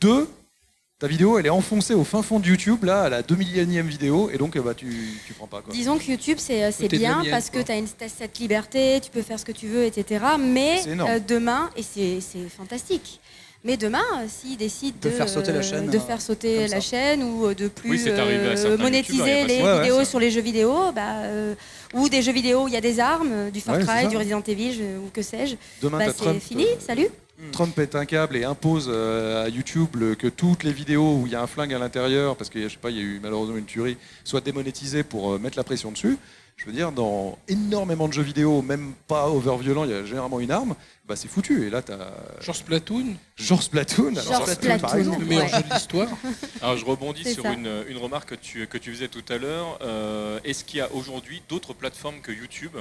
[0.00, 0.28] Deux,
[0.98, 3.88] ta vidéo, elle est enfoncée au fin fond de YouTube, là, à la 2 millionième
[3.88, 4.86] vidéo, et donc, euh, bah, tu,
[5.26, 5.72] tu prends pas, quoi.
[5.72, 9.38] Disons que YouTube, c'est bien mienne, parce que tu as, cette liberté, tu peux faire
[9.40, 10.24] ce que tu veux, etc.
[10.38, 13.20] Mais euh, demain, et c'est c'est fantastique,
[13.64, 16.54] mais demain, euh, s'ils décident De faire sauter la euh, chaîne, de euh, faire sauter
[16.54, 16.80] comme la ça.
[16.80, 20.92] chaîne ou euh, de plus Oui, euh, monétiser les Ouais, vidéos sur les jeux vidéo,
[20.94, 21.54] bah, euh,
[21.94, 24.16] ou des jeux vidéo où il y a des armes, du Far Ouais, Cry, du
[24.16, 26.40] Resident Evil, je- ou que sais-je, Demain, bah, c'est Trump.
[26.42, 27.08] fini, euh, salut.
[27.50, 31.34] Trump pète un câble et impose à YouTube que toutes les vidéos où il y
[31.34, 33.56] a un flingue à l'intérieur, parce que je sais pas, il y a eu malheureusement
[33.56, 36.18] une tuerie, soient démonétisées pour mettre la pression dessus.
[36.56, 40.04] Je veux dire, dans énormément de jeux vidéo, même pas over violent, il y a
[40.04, 40.76] généralement une arme.
[41.12, 41.66] Bah c'est foutu.
[41.66, 41.98] Et là, t'as
[42.40, 44.16] Genre Splatoon, genre Splatoon.
[44.16, 45.20] alors Genre Splatoon, par exemple.
[45.20, 46.08] le meilleur jeu de l'histoire.
[46.62, 49.78] Alors je rebondis sur une, une remarque que tu, que tu faisais tout à l'heure.
[49.82, 52.78] Euh, Est-ce qu'il y a aujourd'hui d'autres plateformes que YouTube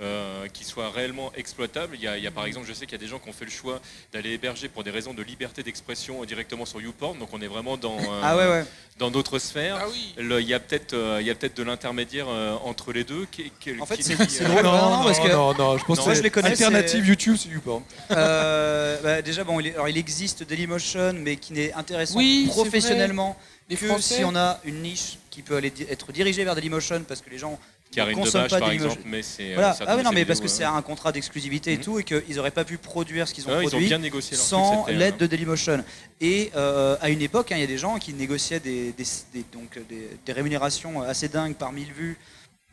[0.00, 2.84] euh, qui soient réellement exploitables il y, a, il y a par exemple, je sais
[2.84, 3.80] qu'il y a des gens qui ont fait le choix
[4.12, 7.78] d'aller héberger pour des raisons de liberté d'expression directement sur YouPorn, donc on est vraiment
[7.78, 8.64] dans, euh, Ah ouais, ouais.
[8.98, 9.78] dans d'autres sphères.
[9.80, 10.12] Ah oui.
[10.18, 13.04] Le- Il y a peut-être euh, il y a peut-être de l'intermédiaire euh, entre les
[13.04, 13.26] deux.
[13.30, 14.62] Qui, qui- En fait, qui c'est- euh, drôle.
[14.64, 16.50] non, non, non, parce que- non, non, je pense Non, que moi, je les connais,
[16.50, 17.82] Alternative c'est- YouTube, c'est YouPorn.
[18.10, 22.46] Euh, bah, déjà, bon, il, est- alors, il existe Dailymotion, mais qui n'est intéressant Oui,
[22.48, 23.36] professionnellement
[23.68, 24.16] que Français.
[24.16, 27.38] si on a une niche qui peut aller être dirigée vers Dailymotion parce que les
[27.38, 27.58] gens
[27.92, 29.52] Karine Debache, pas par exemple, mais c'est.
[29.52, 29.76] euh, Voilà.
[29.86, 31.82] Ah oui, non, mais parce que c'est euh, un contrat d'exclusivité et Mhm.
[31.82, 33.98] tout, et qu'ils n'auraient pas pu produire ce qu'ils ont ouais, ils ont produit bien
[33.98, 35.82] négocié leur sans l'aide euh, de Dailymotion.
[36.20, 39.04] Et euh, à une époque, hein, il y a des gens qui négociaient des, des-
[39.32, 42.18] des- donc, des, des rémunérations assez dingues par 1000 vues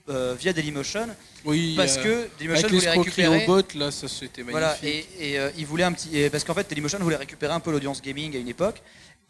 [0.10, 1.08] euh, via Dailymotion
[1.46, 3.46] Oui, parce euh, que Dailymotion voulait récupérer.
[3.46, 4.52] robots, là, ça c'était magnifique.
[4.52, 6.18] Voilà, et, et, euh, ils voulaient un petit.
[6.18, 8.82] et parce qu'en fait, Dailymotion voulait récupérer un peu l'audience gaming à une époque.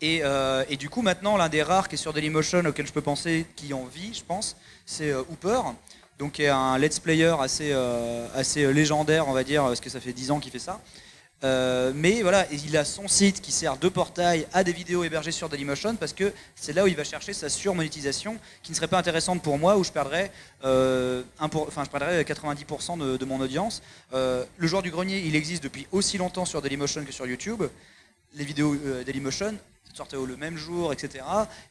[0.01, 2.91] Et, euh, et du coup, maintenant, l'un des rares qui est sur Dailymotion auquel je
[2.91, 5.61] peux penser qui en vit, je pense, c'est euh, Hooper.
[6.19, 9.89] Donc, qui est un let's player assez, euh, assez légendaire, on va dire, parce que
[9.89, 10.79] ça fait 10 ans qu'il fait ça.
[11.43, 15.33] Euh, mais voilà, il a son site qui sert de portail à des vidéos hébergées
[15.33, 18.87] sur Dailymotion parce que c'est là où il va chercher sa surmonétisation qui ne serait
[18.87, 20.31] pas intéressante pour moi où je perdrais,
[20.63, 23.81] enfin, je perdrais 90% de, mon audience.
[24.13, 27.63] Le joueur du grenier, il existe depuis aussi longtemps sur Dailymotion que sur YouTube.
[28.35, 29.55] Les vidéos euh, Dailymotion
[29.93, 31.23] sortaient le même jour, etc.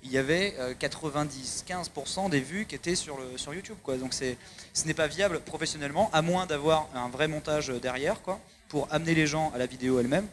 [0.04, 3.76] Il y avait euh, 90-15% des vues qui étaient sur, le, sur YouTube.
[3.98, 8.22] Donc ce n'est pas viable professionnellement, à moins d'avoir un vrai montage derrière.
[8.22, 8.40] Quoi
[8.72, 10.26] pour amener les gens à la vidéo elle-même.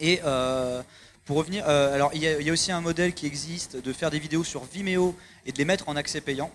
[0.00, 0.82] Et euh,
[1.24, 4.18] pour revenir, euh, alors il y, a, aussi un modèle qui existe de faire des
[4.18, 5.14] vidéos sur Vimeo
[5.46, 6.50] et de les mettre en accès payant,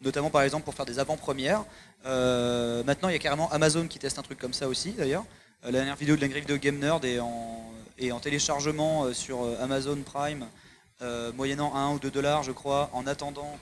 [0.00, 1.62] notamment par exemple pour faire des avant-premières.
[2.06, 5.26] Euh, maintenant, il y a carrément Amazon qui teste un truc comme ça aussi d'ailleurs.
[5.64, 7.62] Euh, la dernière vidéo de l'Angry Video Game Nerd est en,
[8.00, 10.46] est en téléchargement euh, sur euh, Amazon Prime,
[11.02, 13.58] euh, moyennant 1 ou 2 dollars, je crois, en attendant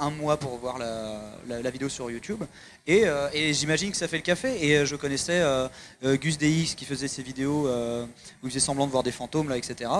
[0.00, 2.42] un mois pour voir la, la- la vidéo sur YouTube.
[2.88, 4.66] Et, euh, et j'imagine que ça fait le café.
[4.66, 5.68] Et euh, je connaissais euh,
[6.04, 8.04] euh, Gus DX qui faisait ses vidéos euh,
[8.42, 9.90] où il faisait semblant de voir des fantômes, là, etc.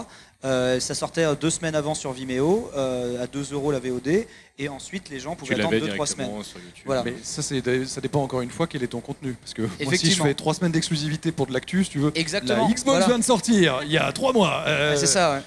[0.45, 4.27] Euh, ça sortait euh, deux semaines avant sur Vimeo, euh, à 2 euros la VOD.
[4.59, 6.43] Et ensuite, les gens Tu pouvaient attendre l'avais 2-3 semaines.
[6.43, 6.59] sur.
[6.85, 7.03] Voilà.
[7.05, 9.35] Mais ça, ça dépend encore une fois quel est ton contenu.
[9.35, 12.11] Parce que moi, si je fais trois semaines d'exclusivité pour de l'actu, si tu veux,
[12.15, 12.67] Exactement.
[12.67, 13.07] la Xbox Voilà.
[13.07, 14.65] vient de sortir il y a trois mois.
[14.67, 15.41] euh, Ouais, c'est ça, ouais.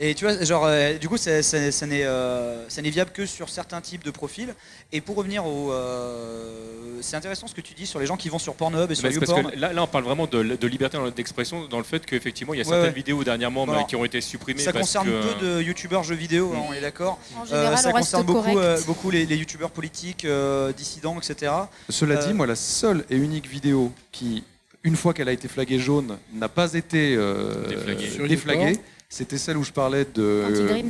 [0.00, 3.10] Et tu vois, genre, euh, du coup, ça, ça- ça n'est euh, ça n'est viable
[3.12, 4.54] que sur certains types de profils.
[4.92, 5.72] Et pour revenir au.
[5.72, 8.94] euh, c'est intéressant ce que tu dis sur les gens qui vont sur Pornhub et
[8.94, 9.52] sur c'est parce YouPorn.
[9.52, 12.58] que là, là, on parle vraiment de, de liberté d'expression dans le fait qu'effectivement, il
[12.58, 12.94] y a Ouais, certaines ouais.
[12.94, 14.60] vidéos dernièrement alors, qui ont été supprimées.
[14.62, 17.18] Ça parce concerne que, peu de youtubeurs jeux vidéo, hein, on est d'accord.
[17.36, 18.56] En Euh, général, ça on reste concerne beaucoup, correct.
[18.58, 21.52] euh, beaucoup les, les youtubeurs politiques, euh, dissidents, etc.
[21.88, 24.42] Cela Euh, dit, moi, la seule et unique vidéo qui,
[24.84, 28.10] une fois qu'elle a été flaguée jaune, n'a pas été euh, Déflaguée.
[28.10, 28.84] Sur déflaguée, YouPorn.
[29.08, 30.22] C'était celle où je parlais de.
[30.22, 30.82] Euh,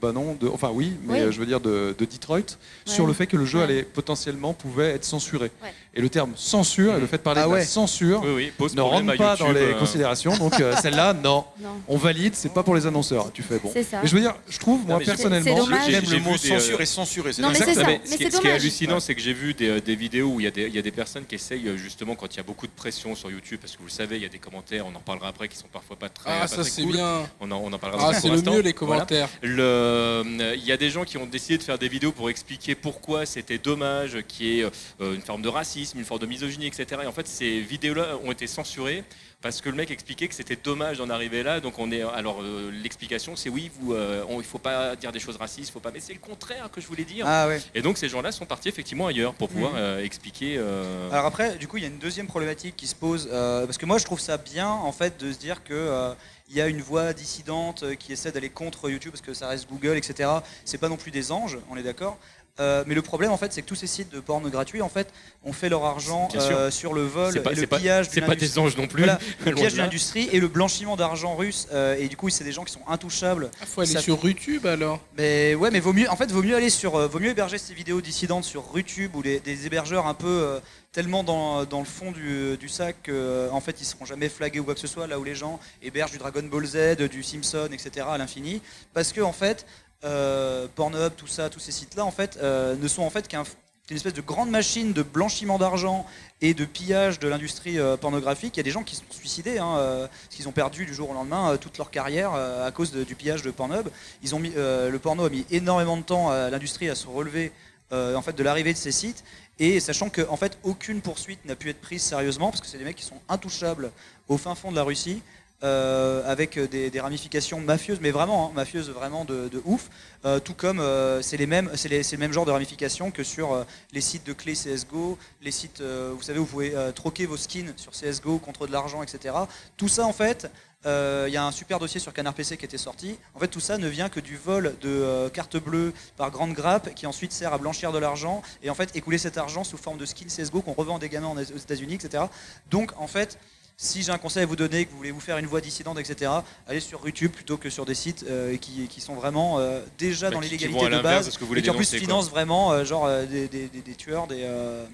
[0.00, 1.20] pas non, de, enfin oui, mais Oui.
[1.20, 2.56] euh, je veux dire de, de Detroit,
[2.86, 5.50] sur le fait que le jeu allait potentiellement pouvait être censuré.
[5.62, 5.72] Ouais.
[5.98, 8.52] Et le terme censure et le fait de parler Ah de la censure Oui, oui,
[8.56, 10.36] pose ne rentre pas dans YouTube, les euh, considérations.
[10.36, 11.44] Donc euh, celle-là, non.
[11.58, 11.70] Non.
[11.88, 13.32] On valide, c'est pas pour les annonceurs.
[13.32, 13.72] Tu fais bon.
[13.74, 15.64] Mais je veux dire, je trouve, moi mais j'ai- personnellement.
[15.88, 17.40] J'aime J'ai le mot vu des, euh, censure et.
[17.40, 20.28] Non, c'est Mais ce, qui, qui est hallucinant, c'est que j'ai vu des, des vidéos
[20.34, 22.32] où il y, a des, il y a des personnes qui essayent euh, justement quand
[22.34, 24.26] il y a beaucoup de pression sur YouTube, parce que vous le savez, il y
[24.26, 26.62] a des commentaires, on en parlera après, qui sont parfois pas très, Ah, pas ça
[26.62, 26.92] c'est cool.
[26.92, 27.22] bien.
[27.40, 28.72] On en, on en parlera Ah, après c'est le mieux les Voilà.
[28.74, 29.28] commentaires.
[29.40, 32.28] Le, euh, Il y a des gens qui ont décidé de faire des vidéos pour
[32.28, 34.64] expliquer pourquoi c'était dommage qu'il y ait
[35.00, 37.02] euh, une forme de racisme, une forme de misogynie, etc.
[37.04, 39.04] Et en fait, ces vidéos-là ont été censurées
[39.42, 41.60] parce que le mec expliquait que c'était dommage d'en arriver là.
[41.60, 45.12] Donc on est alors euh, l'explication, c'est oui, vous, euh, on- il faut pas dire
[45.12, 45.90] des choses racistes, faut pas.
[45.92, 47.24] Mais c'est le contraire que je voulais dire.
[47.28, 47.60] Ah ouais.
[47.74, 49.78] Et donc ces gens-là sont partis effectivement ailleurs pour pouvoir Mhm.
[49.78, 50.56] euh, expliquer.
[50.58, 53.78] euh, Alors après, du coup, il y a une deuxième problématique qui se pose, parce
[53.78, 56.14] que moi, je trouve ça bien, en fait, de se dire que
[56.48, 59.68] il y a une voix dissidente qui essaie d'aller contre YouTube, parce que ça reste
[59.68, 60.30] Google, etc.
[60.64, 62.18] C'est pas non plus des anges, on est d'accord.
[62.58, 64.88] Euh, mais le problème, en fait, c'est que tous ces sites de porno gratuits, en
[64.88, 65.08] fait,
[65.44, 68.58] ont fait leur argent euh, sur le vol pas, et le pillage c'est pas des
[68.58, 69.02] anges non plus.
[69.04, 69.84] Voilà, le pillage de d'une là.
[69.84, 71.68] industrie et le blanchiment d'argent russe.
[71.72, 73.50] euh, et du coup, c'est des gens qui sont intouchables.
[73.60, 75.00] Ah, faut aller Ça- sur YouTube alors.
[75.18, 77.58] Mais ouais, mais vaut mieux, en fait, vaut mieux aller sur, euh, vaut mieux héberger
[77.58, 80.58] ces vidéos dissidentes sur YouTube ou les, des hébergeurs un peu euh,
[80.92, 84.64] tellement dans, dans le fond du, du sac qu'en fait ils seront jamais flagués ou
[84.64, 85.06] quoi que ce soit.
[85.06, 88.06] Là où les gens hébergent du Dragon Ball Z, du Simpson, etc.
[88.08, 88.62] à l'infini,
[88.94, 89.66] parce que en fait,
[90.04, 93.44] euh, Pornhub, tout ça, tous ces sites-là, en fait, euh, ne sont en fait qu'un
[93.88, 96.06] une espèce de grande machine de blanchiment d'argent
[96.40, 98.56] et de pillage de l'industrie euh, pornographique.
[98.56, 100.86] Il y a des gens qui se sont suicidés hein, euh, parce qu'ils ont perdu
[100.86, 103.88] du jour au lendemain toute leur carrière à cause du pillage de Pornhub.
[104.24, 107.52] Ils le porno a mis énormément de temps à l'industrie à se relever
[107.92, 109.22] en fait, de l'arrivée de ces sites.
[109.60, 112.78] Et sachant que en fait, aucune poursuite n'a pu être prise sérieusement parce que c'est
[112.78, 113.92] des mecs qui sont intouchables
[114.28, 115.22] au fin fond de la Russie.
[115.62, 119.88] Euh, avec des, ramifications mafieuses, mais vraiment hein, mafieuses vraiment de, ouf.
[120.26, 123.64] Euh, tout comme euh, c'est les mêmes, c'est le même genre de ramifications que sur
[123.92, 127.72] les sites de clés CS:GO, les sites, vous savez, où vous pouvez troquer vos skins
[127.76, 129.34] sur CS:GO contre de l'argent, etc.
[129.78, 130.50] Tout ça, en fait,
[130.84, 133.18] il y a un super dossier sur Canard PC qui était sorti.
[133.34, 136.94] En fait, tout ça ne vient que du vol de cartes bleues par grande grappe,
[136.94, 139.96] qui ensuite sert à blanchir de l'argent et en fait écouler cet argent sous forme
[139.96, 142.24] de skins CS:GO qu'on revend des gamins aux États-Unis, etc.
[142.70, 143.38] Donc, en fait.
[143.78, 145.98] Si j'ai un conseil à vous donner, que vous voulez vous faire une voix dissidente,
[145.98, 146.30] etc.,
[146.66, 150.30] allez sur YouTube plutôt que sur des sites euh, qui, qui sont vraiment euh, déjà
[150.30, 151.98] Bah, dans qui l'illégalité de l'inverse base que vous et qui en plus quoi.
[151.98, 154.86] financent vraiment euh, genre euh, des, des- des- des tueurs, des, euh,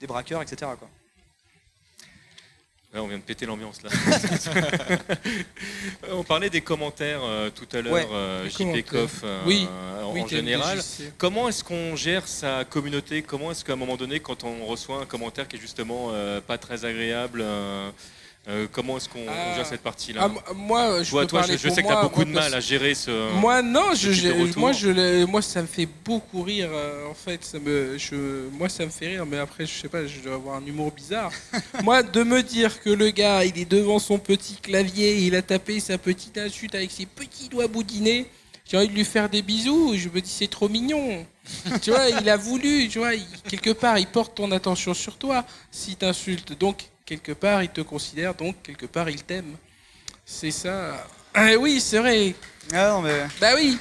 [0.00, 0.70] des braqueurs, etc.
[0.78, 0.86] Quoi.
[2.92, 3.88] Ouais, on vient de péter l'ambiance là.
[6.12, 8.84] on parlait des commentaires euh, tout à l'heure, Ouais, euh, JP.
[8.86, 9.66] Koff, euh, Oui,
[10.04, 10.78] en, Oui, en t'es général.
[11.16, 13.22] Comment est-ce qu'on gère sa communauté?
[13.22, 16.42] Comment est-ce qu'à un moment donné, quand on reçoit un commentaire qui est justement euh,
[16.42, 17.42] pas très agréable,
[18.48, 19.56] euh, comment est-ce qu'on on Ah.
[19.56, 21.88] gère cette partie-là Ah, moi, je Toi, peux toi, je, parler je pour sais que
[21.88, 23.32] tu as beaucoup de mal à gérer ce.
[23.34, 27.14] Moi non, ce je, moi je l'ai- moi ça me fait beaucoup rire euh, en
[27.14, 30.20] fait, ça me je moi ça me fait rire mais après je sais pas, je
[30.20, 31.32] dois avoir un humour bizarre.
[31.82, 35.42] moi de me dire que le gars, il est devant son petit clavier, il a
[35.42, 38.26] tapé sa petite insulte avec ses petits doigts boudinés,
[38.64, 41.26] j'ai envie de lui faire des bisous, je me dis c'est trop mignon.
[41.82, 45.16] tu vois, il a voulu, tu vois, il- quelque part il porte ton attention sur
[45.16, 46.58] toi s'il t'insulte.
[46.58, 49.56] Donc quelque part il te considère donc quelque part il t'aime.
[50.24, 51.06] C'est ça.
[51.32, 52.34] Ah oui, c'est vrai.
[52.72, 53.78] Ah non, mais Bah oui,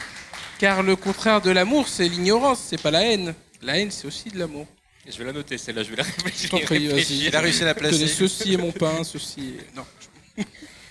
[0.60, 3.34] car le contraire de l'amour, c'est l'ignorance, c'est pas la haine.
[3.62, 4.68] La haine, c'est aussi de l'amour.
[5.08, 6.46] Je vais la noter, celle-là, je vais la réfléchir.
[6.46, 6.96] Je t'en prie, vas-y.
[6.98, 7.28] réfléchir.
[7.30, 8.08] Il a réussi à la Je connais placer.
[8.08, 9.76] ceci est mon pain, ceci est...
[9.76, 9.86] Non.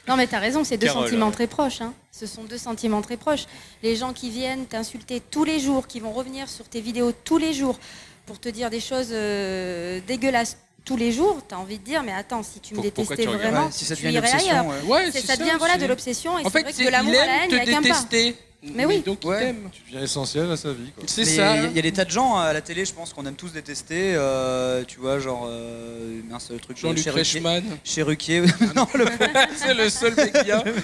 [0.09, 1.05] Non, mais t'as raison, c'est deux Carole.
[1.05, 1.81] sentiments très proches.
[1.81, 1.95] hein.
[2.13, 3.45] Ce sont deux sentiments très proches.
[3.83, 7.39] Les gens qui viennent t'insulter tous les jours, qui vont revenir sur tes vidéos tous
[7.39, 7.79] les jours
[8.27, 12.13] pour te dire des choses euh, dégueulasses tous les jours, t'as envie de dire, mais
[12.13, 14.33] attends, si tu me pourquoi détestais tu vraiment, Ouais, si ça tu devient une irais
[14.35, 14.67] ailleurs.
[14.67, 15.05] obsession, ouais.
[15.05, 16.91] Ouais, C'est- ça devient voilà de l'obsession et En c'est fait, vrai que c'est de
[16.91, 17.89] l'amour à la haine, il y a te qu'un pas.
[17.89, 18.37] détester.
[18.67, 19.03] Mais oui.
[19.05, 19.39] donc il Ouais.
[19.41, 19.69] t'aime.
[19.73, 20.91] Tu deviens essentiel à sa vie.
[20.95, 21.05] Quoi.
[21.07, 21.57] C'est Mais ça.
[21.57, 23.27] Il y, a- y a des tas de gens à la télé, je pense, qu'on
[23.27, 24.15] aime tous détester.
[24.15, 27.05] euh, tu vois, genre, euh, mince, le truc Jean-Luc.
[27.05, 27.63] Reichmann.
[27.85, 28.41] Chez Ruquier.
[28.75, 29.05] non, le-
[29.57, 30.65] c'est le seul mec bien.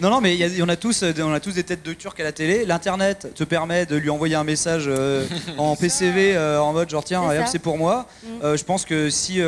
[0.00, 1.84] non, non, mais il y a- on, a tous, euh, on a tous des têtes
[1.84, 2.64] de turc à la télé.
[2.64, 5.26] L'internet te permet de lui envoyer un message euh,
[5.58, 8.06] en PCV euh, en mode genre tiens, C'est pour moi.
[8.24, 8.56] Mm.
[8.56, 9.40] Je pense que si.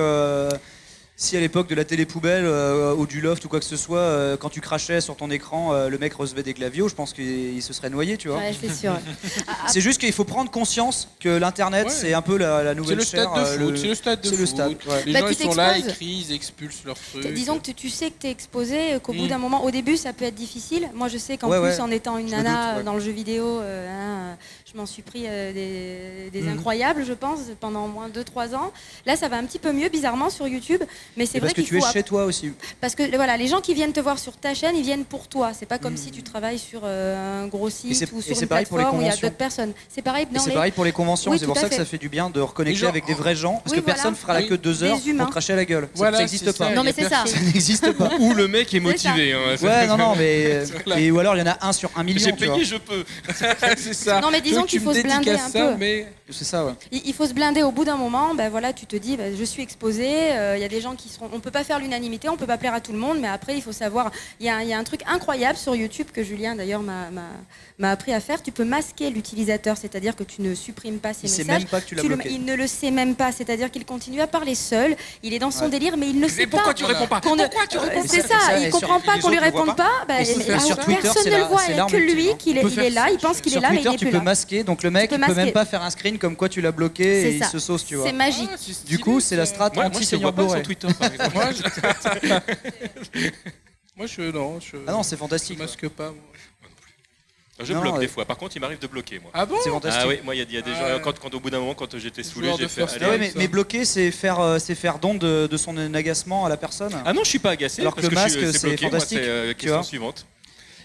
[1.22, 3.76] Si à l'époque de la télé poubelle euh, ou du loft ou quoi que ce
[3.76, 6.94] soit, euh, quand tu crachais sur ton écran, euh, le mec recevait des clavios, je
[6.96, 8.38] pense qu'il il se serait noyé, tu vois.
[8.38, 8.98] Ouais, c'est sûr.
[9.68, 11.90] C'est juste qu'il faut prendre conscience que l'internet, Ouais.
[11.92, 13.58] c'est un peu la, la C'est nouvelle le stade chair, de foot.
[13.70, 14.38] le- C'est le stade de foot.
[14.38, 15.02] le stade, ouais.
[15.06, 17.32] Les Bah, gens ils sont là, ils crient, ils expulsent leurs trucs.
[17.32, 19.28] Disons que tu, tu sais que tu es exposé, qu'au bout Mm.
[19.28, 20.88] d'un moment, au début, ça peut être difficile.
[20.94, 21.80] Moi, je sais qu'en Ouais, plus, ouais.
[21.80, 22.82] en étant une Je nana doute, ouais.
[22.84, 24.36] dans le jeu vidéo, euh, hein,
[24.74, 26.52] je m'en suis pris euh, des, des Mm.
[26.54, 28.72] incroyables, je pense, pendant au moins 2-3 ans.
[29.06, 30.82] Là, ça va un petit peu mieux, bizarrement, sur YouTube.
[31.16, 31.86] Mais c'est vrai parce que tu es faut.
[31.86, 32.52] app- chez toi aussi.
[32.80, 35.28] Parce que voilà, les gens qui viennent te voir sur ta chaîne, ils viennent pour
[35.28, 35.52] toi.
[35.58, 35.98] C'est pas comme Mm.
[35.98, 39.10] si tu travailles sur euh, un gros site ou sur une plateforme où il y
[39.10, 39.72] a d'autres personnes.
[39.88, 40.52] C'est pareil les.
[40.52, 42.80] pareil pour les conventions, Oui, c'est pour ça que ça fait du bien de reconnecter
[42.80, 44.16] gens- avec des vrais gens, parce Oui, que personne voilà.
[44.16, 45.84] fera la queue de deux heures pour te cracher à la gueule.
[45.84, 46.70] Ça- Voilà, ça n'existe pas.
[46.70, 47.24] Non, mais c'est ça.
[47.26, 48.10] Ça n'existe pas.
[48.20, 49.32] Ou le mec est motivé.
[49.32, 49.56] hein.
[49.62, 50.62] Ouais, non, non, mais.
[51.12, 53.04] Ou alors il y en a un sur un million, J'ai payé, je peux.
[53.76, 54.20] c'est ça.
[54.20, 55.74] Non, mais disons Tu qu'il me faut se blinder dédicaces un ça, peu.
[55.78, 56.72] Mais C'est ça, ouais.
[56.90, 58.34] Il il faut se blinder au bout d'un moment.
[58.34, 60.06] Ben voilà, tu te dis, ben, je suis exposé.
[60.32, 61.28] euh, Il y a des gens qui seront.
[61.32, 63.54] On peut pas faire l'unanimité, on peut pas plaire à tout le monde, mais après,
[63.56, 64.10] il faut savoir.
[64.40, 66.82] Il y, a un- il y a un truc incroyable sur YouTube que Julien d'ailleurs
[66.82, 67.22] m'a- m'a
[67.78, 68.40] m'a appris à faire.
[68.42, 71.62] Tu peux masquer l'utilisateur, c'est-à-dire que tu ne supprimes pas ses Il sait messages.
[71.62, 73.84] même pas que tu l'as Tu le- il ne le sait même pas, c'est-à-dire qu'il
[73.84, 74.94] continue à parler seul.
[75.24, 75.70] Il est dans son Ouais.
[75.70, 76.74] délire, mais il ne sait Mais pourquoi pas.
[76.74, 79.00] tu réponds pas qu'on ne- Pourquoi tu Euh, réponds C'est pas ça, Ça, il comprend
[79.00, 79.88] pas qu'on lui réponde pas.
[80.10, 81.90] Et mais- sur alors, Twitter, c'est personne ne le voit, c'est il n'y a l'arme
[81.90, 82.34] que lui hein.
[82.38, 84.16] qu'il est, est là, il pense qu'il est là, mais il n'est tu plus peux
[84.18, 84.22] là.
[84.52, 86.72] Masquer, donc le mec, il peut même pas faire un screen comme quoi tu l'as
[86.72, 88.06] bloqué et il se sauce, tu vois.
[88.06, 88.50] C'est magique.
[88.52, 90.58] Ah, Du coup, c'est la strat Moi, moi, je vois pas Blu-ray.
[90.58, 91.34] sur Twitter, par exemple.
[91.34, 93.20] Moi, je...
[93.96, 94.76] Moi, je non, je.
[94.86, 95.58] Ah non, c'est je fantastique.
[95.58, 96.08] masque pas.
[96.10, 96.16] moi.
[97.62, 98.00] Je Non, bloque ouais.
[98.00, 98.24] des fois.
[98.24, 99.30] Par contre, il m'arrive de bloquer, moi.
[99.34, 100.02] Ah bon C'est fantastique.
[100.04, 100.94] Ah oui, moi, il y a- il y, a des Ah gens.
[100.94, 101.00] ouais.
[101.02, 102.82] Quand, quand au bout d'un moment, quand j'étais saoulé, j'ai de fait.
[102.82, 105.76] Allez, Ah ouais, mais, mais bloquer, c'est faire, euh, c'est faire don de, de son
[105.94, 106.92] agacement à la personne.
[107.04, 108.82] Ah non, je suis pas agacé Alors parce que le je masque, c'est c'est bloqué.
[108.86, 109.84] Moi, fantastique, c'est euh, tu question vois.
[109.84, 110.26] suivante.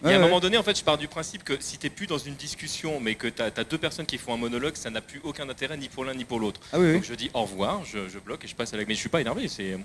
[0.05, 2.07] Et à un moment donné, en fait, je pars du principe que si t'es plus
[2.07, 5.01] dans une discussion, mais que tu as, deux personnes qui font un monologue, ça n'a
[5.01, 6.61] plus aucun intérêt ni pour l'un ni pour l'autre.
[6.71, 6.93] Ah oui, oui.
[6.93, 8.85] Donc je dis au revoir, je, je bloque et je passe à la.
[8.85, 9.47] Mais je suis pas énervé.
[9.47, 9.77] C'est,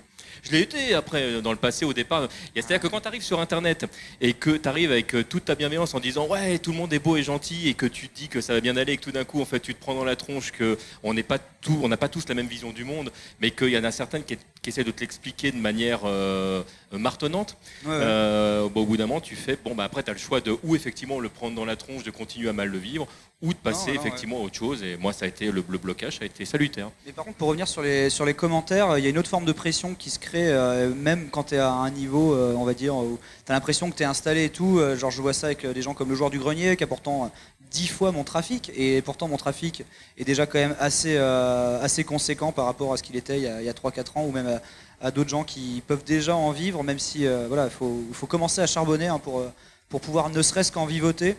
[0.43, 2.27] je l'ai été après dans le passé au départ.
[2.53, 3.85] C'est-à-dire que quand tu arrives sur Internet
[4.21, 6.93] et que tu arrives avec euh, toute ta bienveillance en disant ouais tout le monde
[6.93, 8.97] est beau et gentil et que tu te dis que ça va bien aller et
[8.97, 11.23] que tout d'un coup en fait tu te prends dans la tronche que on n'est
[11.23, 13.83] pas tout, on n'a pas tous la même vision du monde, mais qu'il y en
[13.83, 16.61] a certaines qui, qui essaient de te l'expliquer de manière euh,
[16.91, 17.57] martonnante.
[17.85, 17.97] Ouais, ouais.
[18.01, 20.41] Euh, bon, au bout d'un moment, tu fais bon, bah après, tu as le choix
[20.41, 23.07] de ou effectivement le prendre dans la tronche, de continuer à mal le vivre,
[23.41, 24.83] ou de passer Non, non, effectivement à autre chose.
[24.83, 26.91] Et moi, ça a été le, le blocage, ça a été salutaire.
[27.05, 29.29] Mais par contre, pour revenir sur les, sur les commentaires, il y a une autre
[29.29, 32.53] forme de pression qui se crée, euh, même quand tu es à un niveau, euh,
[32.55, 34.79] on va dire, où tu as l'impression que tu es installé et tout.
[34.79, 36.83] euh, genre, je vois ça avec euh, des gens comme le joueur du grenier qui
[36.83, 37.27] a pourtant euh,
[37.71, 38.71] 10 fois mon trafic.
[38.77, 39.83] Et pourtant, mon trafic
[40.17, 43.43] est déjà quand même assez, euh, assez conséquent par rapport à ce qu'il était il
[43.43, 46.03] y a, il y a 3-4 ans, ou même à, à d'autres gens qui peuvent
[46.05, 49.39] déjà en vivre, même si euh, voilà, il faut, faut commencer à charbonner hein, pour,
[49.39, 49.49] euh,
[49.93, 51.35] pour pouvoir ne serait-ce qu'en vivoter.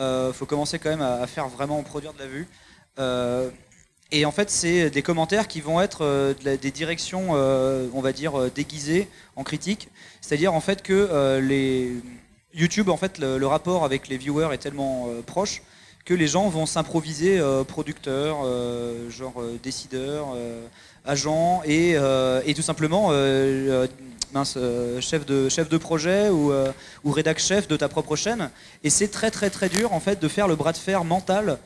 [0.00, 2.48] Il faut commencer quand même à, faire vraiment produire de la vue.
[2.98, 3.48] Euh,
[4.10, 8.10] et en fait, c'est des commentaires qui vont être euh, des directions, euh, on va
[8.10, 9.90] dire, euh, déguisées en critique.
[10.20, 12.00] C'est-à-dire en fait que euh,
[12.52, 15.62] YouTube, en fait, le, rapport avec les viewers est tellement euh, proche
[16.04, 20.66] que les gens vont s'improviser euh, producteurs, euh, genre euh, décideurs, euh,
[21.04, 23.86] agents et, euh, tout simplement euh, euh,
[24.34, 26.72] mince, euh, chef, de, chef de projet ou, euh,
[27.04, 28.50] ou rédac chef de ta propre chaîne.
[28.82, 31.58] Et c'est très très très dur en fait de faire le bras de fer mental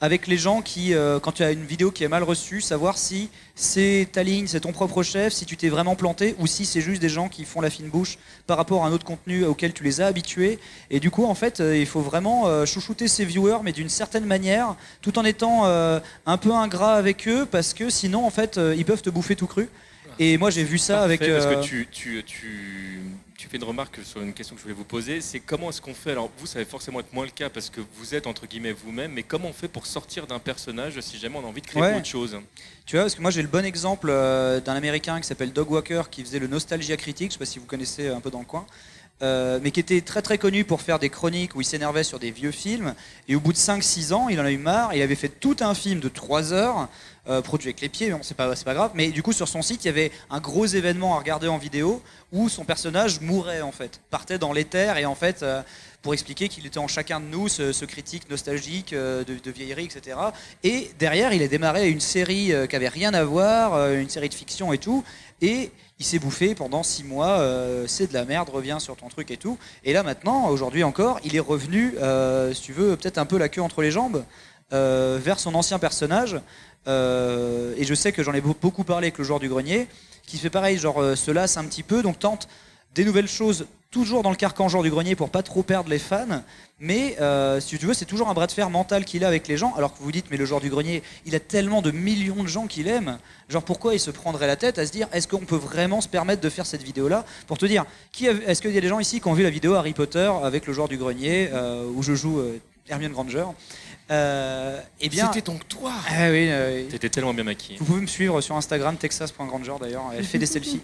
[0.00, 2.98] avec les gens qui, euh, quand tu as une vidéo qui est mal reçue, savoir
[2.98, 6.66] si c'est ta ligne, c'est ton propre chef, si tu t'es vraiment planté ou si
[6.66, 9.44] c'est juste des gens qui font la fine bouche par rapport à un autre contenu
[9.44, 10.58] auquel tu les as habitués.
[10.90, 14.74] Et du coup, en fait, il faut vraiment chouchouter ses viewers, mais d'une certaine manière,
[15.00, 19.02] tout en étant un peu ingrat avec eux, parce que sinon, en fait, ils peuvent
[19.02, 19.68] te bouffer tout cru.
[20.18, 21.20] Et moi, j'ai vu ça avec.
[21.20, 23.00] Parfait, Parce euh, que tu, tu, tu,
[23.36, 25.80] tu fais une remarque sur une question que je voulais vous poser c'est comment est-ce
[25.80, 28.26] qu'on fait Alors, vous, ça va forcément être moins le cas parce que vous êtes
[28.26, 31.48] entre guillemets vous-même, mais comment on fait pour sortir d'un personnage si jamais on a
[31.48, 31.96] envie de créer Ouais.
[31.96, 32.38] autre chose?
[32.86, 35.70] Tu vois, parce que moi j'ai le bon exemple euh, d'un américain qui s'appelle Doug
[35.70, 38.40] Walker qui faisait le Nostalgia Critique, je sais pas si vous connaissez un peu dans
[38.40, 38.66] le coin.
[39.22, 42.18] euh, mais qui était très très connu pour faire des chroniques où il s'énervait sur
[42.18, 42.94] des vieux films.
[43.28, 44.92] Et au bout de 5-6 ans, il en a eu marre.
[44.94, 46.88] Il avait fait tout un film de 3 heures,
[47.26, 48.90] euh, produit avec les pieds, mais bon, c'est pas, grave.
[48.92, 51.56] Mais du coup, sur son site, il y avait un gros événement à regarder en
[51.56, 52.02] vidéo
[52.32, 55.42] où son personnage mourait en fait, partait dans l'éther et en fait.
[55.42, 55.62] euh,
[56.02, 59.86] pour expliquer qu'il était en chacun de nous, ce, critique nostalgique euh, de, de vieillerie,
[59.86, 60.18] etc.
[60.62, 64.34] Et derrière, il a démarré une série qui avait rien à voir, une série de
[64.34, 65.02] fiction et tout.
[65.40, 67.42] Et il s'est bouffé pendant six mois,
[67.86, 69.56] c'est de la merde, reviens sur ton truc et tout.
[69.82, 71.94] Et là maintenant, aujourd'hui encore, il est revenu,
[72.52, 74.26] si tu veux, peut-être un peu la queue entre les jambes,
[74.70, 76.38] vers son ancien personnage.
[76.86, 79.86] Euh, et je sais que j'en ai beau- beaucoup parlé avec le joueur du grenier,
[80.26, 82.48] qui fait pareil, genre euh, se lasse un petit peu, donc tente
[82.94, 85.98] des nouvelles choses, toujours dans le carcan genre du grenier pour pas trop perdre les
[85.98, 86.42] fans.
[86.80, 89.46] Mais euh, si tu veux, c'est toujours un bras de fer mental qu'il a avec
[89.48, 89.72] les gens.
[89.76, 92.42] Alors que vous vous dites, mais le joueur du grenier, il a tellement de millions
[92.42, 93.18] de gens qu'il aime.
[93.48, 96.08] Genre pourquoi il se prendrait la tête à se dire, est-ce qu'on peut vraiment se
[96.08, 98.98] permettre de faire cette vidéo-là Pour te dire, qui est-ce qu'il y a des gens
[99.00, 101.50] ici qui ont vu la vidéo Harry Potter avec le joueur du grenier
[101.94, 102.42] où je joue
[102.88, 103.44] Hermione Granger?
[104.10, 107.78] Euh, Eh bien, C'était donc toi ah oui, euh, T'étais tellement bien maquillé.
[107.78, 110.80] vous pouvez me suivre sur Instagram, texas.granger d'ailleurs, elle fait des selfies.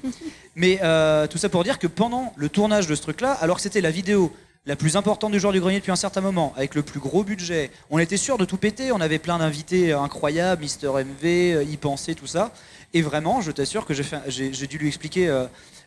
[0.54, 3.62] Mais euh, tout ça pour dire que pendant le tournage de ce truc-là, alors que
[3.62, 4.32] c'était la vidéo
[4.66, 7.24] la plus importante du joueur du grenier depuis un certain moment, avec le plus gros
[7.24, 11.76] budget, on était sûr de tout péter, on avait plein d'invités incroyables, Mister MV, y
[11.78, 12.52] penser, tout ça.
[12.92, 15.46] Et vraiment, je t'assure que j'ai dû lui expliquer euh,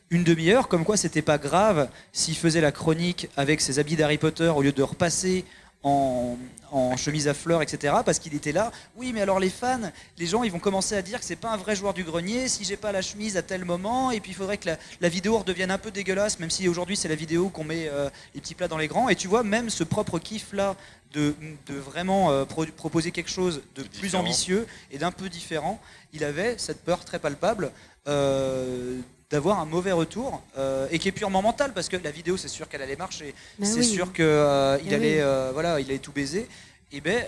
[0.10, 4.18] une demi-heure, comme quoi c'était pas grave s'il faisait la chronique avec ses habits d'Harry
[4.18, 5.44] Potter au lieu de repasser
[5.84, 6.38] en,
[6.72, 7.94] en chemise à fleurs, etc.
[8.06, 8.72] Parce qu'il était là.
[8.96, 11.52] Oui, mais alors les fans, les gens, ils vont commencer à dire que c'est pas
[11.52, 14.12] un vrai joueur du grenier si j'ai pas la chemise à tel moment.
[14.12, 16.96] Et puis il faudrait que la, la vidéo redevienne un peu dégueulasse, même si aujourd'hui
[16.98, 19.10] c'est la vidéo qu'on met euh, les petits plats dans les grands.
[19.10, 20.76] Et tu vois, même ce propre kiff là
[21.14, 21.36] de,
[21.68, 24.24] de vraiment euh, pro- proposer quelque chose de, plus différent.
[24.24, 25.80] ambitieux et d'un peu différent,
[26.14, 27.72] il avait cette peur très palpable.
[28.08, 29.00] euh,
[29.34, 32.48] d'avoir un mauvais retour euh, et qui est purement mental parce que la vidéo c'est
[32.48, 33.84] sûr qu'elle allait marcher Bah c'est oui.
[33.86, 35.22] sûr que euh, il Mais allait oui.
[35.22, 36.48] euh, voilà il allait tout baiser
[36.92, 37.26] et ben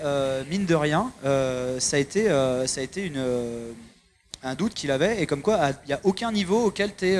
[0.51, 2.25] mine de rien ça a été
[2.67, 3.23] ça a été une
[4.43, 7.17] un doute qu'il avait et comme quoi il y a aucun niveau auquel tu es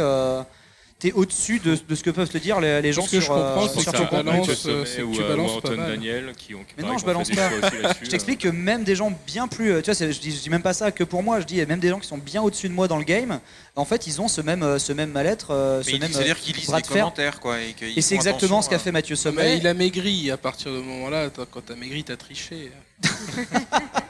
[1.14, 3.40] au-dessus de, de ce que peuvent te dire les, les gens Ce que sur je
[3.42, 5.90] comprends, euh, c'est sur que tu euh, que ou, tu euh, balances ou pas mal.
[5.92, 7.50] Daniel qui ont qui Mais non, je balance des pas.
[8.02, 9.74] Je t'explique que même des gens bien plus.
[9.74, 11.42] euh, Tu vois, je dis, je dis même pas ça que pour moi.
[11.42, 13.40] Je dis même des gens qui sont bien au-dessus de moi dans le game.
[13.76, 16.10] En fait, ils ont ce même, euh, ce même mal-être, euh, ce même.
[16.12, 16.98] C'est-à-dire qu'ils lisent bras les de fer.
[17.04, 17.62] commentaires, quoi.
[17.62, 19.58] Et, qu'ils Et c'est exactement ce qu'a fait Mathieu Mais Sommet.
[19.58, 21.30] il a maigri à partir de ce moment-là.
[21.30, 22.72] Toi, Quand t'as maigri, t'as triché.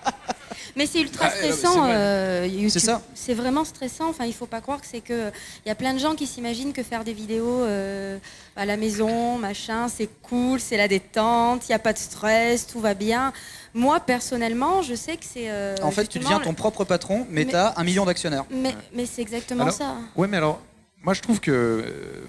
[0.75, 1.85] Mais c'est ultra Ah, stressant.
[1.87, 2.69] euh, YouTube.
[2.69, 3.01] C'est ça.
[3.13, 4.09] C'est vraiment stressant.
[4.09, 5.29] Enfin, il faut pas croire que c'est que.
[5.65, 8.17] Il y a plein de gens qui s'imaginent que faire des vidéos euh,
[8.57, 12.67] à la maison, machin, c'est cool, c'est la détente, il n'y a pas de stress,
[12.67, 13.31] tout va bien.
[13.73, 15.49] Moi, personnellement, je sais que c'est.
[15.49, 18.45] euh, En fait, tu deviens ton propre patron, mais, Mais- tu as un million d'actionnaires.
[18.49, 19.95] Mais, mais c'est exactement Alors, ça.
[20.15, 20.61] Ouais, mais alors,
[21.03, 21.85] moi je trouve que,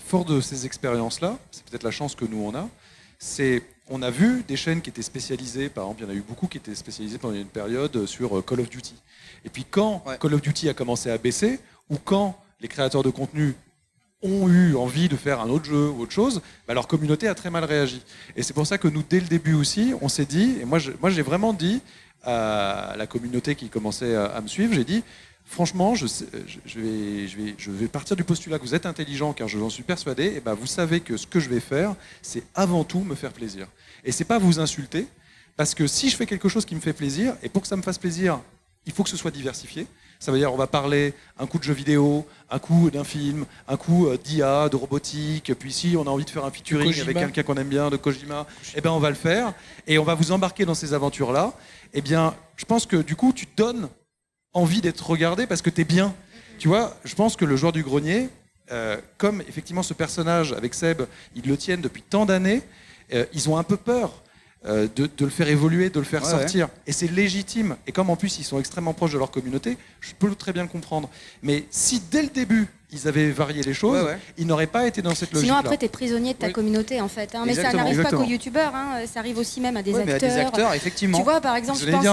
[0.06, 2.68] fort de ces expériences-là, c'est peut-être la chance que nous on a,
[3.18, 6.16] c'est on a vu des chaînes qui étaient spécialisées, par exemple, il y en a
[6.16, 8.94] eu beaucoup qui étaient spécialisées pendant une période sur euh, Call of Duty.
[9.44, 10.18] Et puis quand Ouais.
[10.18, 13.54] Call of Duty a commencé à baisser, ou quand les créateurs de contenu
[14.22, 17.34] ont eu envie de faire un autre jeu ou autre chose, bah, leur communauté a
[17.34, 18.02] très mal réagi.
[18.34, 20.78] Et c'est pour ça que nous, dès le début aussi, on s'est dit, et moi
[20.78, 21.80] j'ai vraiment dit
[22.24, 25.04] à la communauté qui commençait à me suivre, j'ai dit,
[25.46, 26.26] franchement, je, sais-
[26.66, 29.58] je, vais, je, vais, je vais partir du postulat que vous êtes intelligent, car je
[29.58, 32.84] j'en suis persuadé, et ben vous savez que ce que je vais faire, c'est avant
[32.84, 33.66] tout me faire plaisir.
[34.04, 35.06] Et c'est pas vous insulter,
[35.56, 37.76] parce que si je fais quelque chose qui me fait plaisir, et pour que ça
[37.76, 38.40] me fasse plaisir,
[38.84, 39.86] il faut que ce soit diversifié.
[40.18, 43.44] Ça veut dire on va parler un coup de jeu vidéo, un coup d'un film,
[43.68, 46.86] un coup euh, d'IA, de robotique, puis si on a envie de faire un featuring
[46.86, 47.04] Kojima.
[47.04, 49.52] avec quelqu'un qu'on aime bien, de Kojima, eh ben on va le faire
[49.86, 51.52] et on va vous embarquer dans ces aventures-là.
[51.92, 53.88] Eh bien, je pense que du coup, tu donnes
[54.52, 56.14] envie d'être regardé parce que tu es bien.
[56.58, 58.28] Tu vois, je pense que le joueur du grenier,
[58.72, 61.02] euh, comme effectivement ce personnage avec Seb,
[61.34, 62.62] ils le tiennent depuis tant d'années,
[63.12, 64.22] euh, ils ont un peu peur
[64.64, 66.68] euh, de, de le faire évoluer, de le faire Ouais, sortir.
[66.86, 67.76] Et c'est légitime.
[67.86, 70.62] Et comme en plus ils sont extrêmement proches de leur communauté, je peux très bien
[70.62, 71.08] le comprendre.
[71.42, 74.18] Mais si dès le début ils avaient varié les choses, Ouais, ouais.
[74.38, 75.48] ils n'auraient pas été dans cette logique.
[75.48, 76.52] Sinon, après, tu es prisonnier de ta Oui.
[76.52, 77.34] communauté, en fait.
[77.34, 77.42] hein.
[77.44, 79.00] Mais ça n'arrive pas qu'aux youtubeurs, hein.
[79.12, 80.30] ça arrive aussi même à des Ouais, mais à acteurs.
[80.30, 81.18] des acteurs, effectivement.
[81.18, 82.04] Tu vois, par exemple, je pense,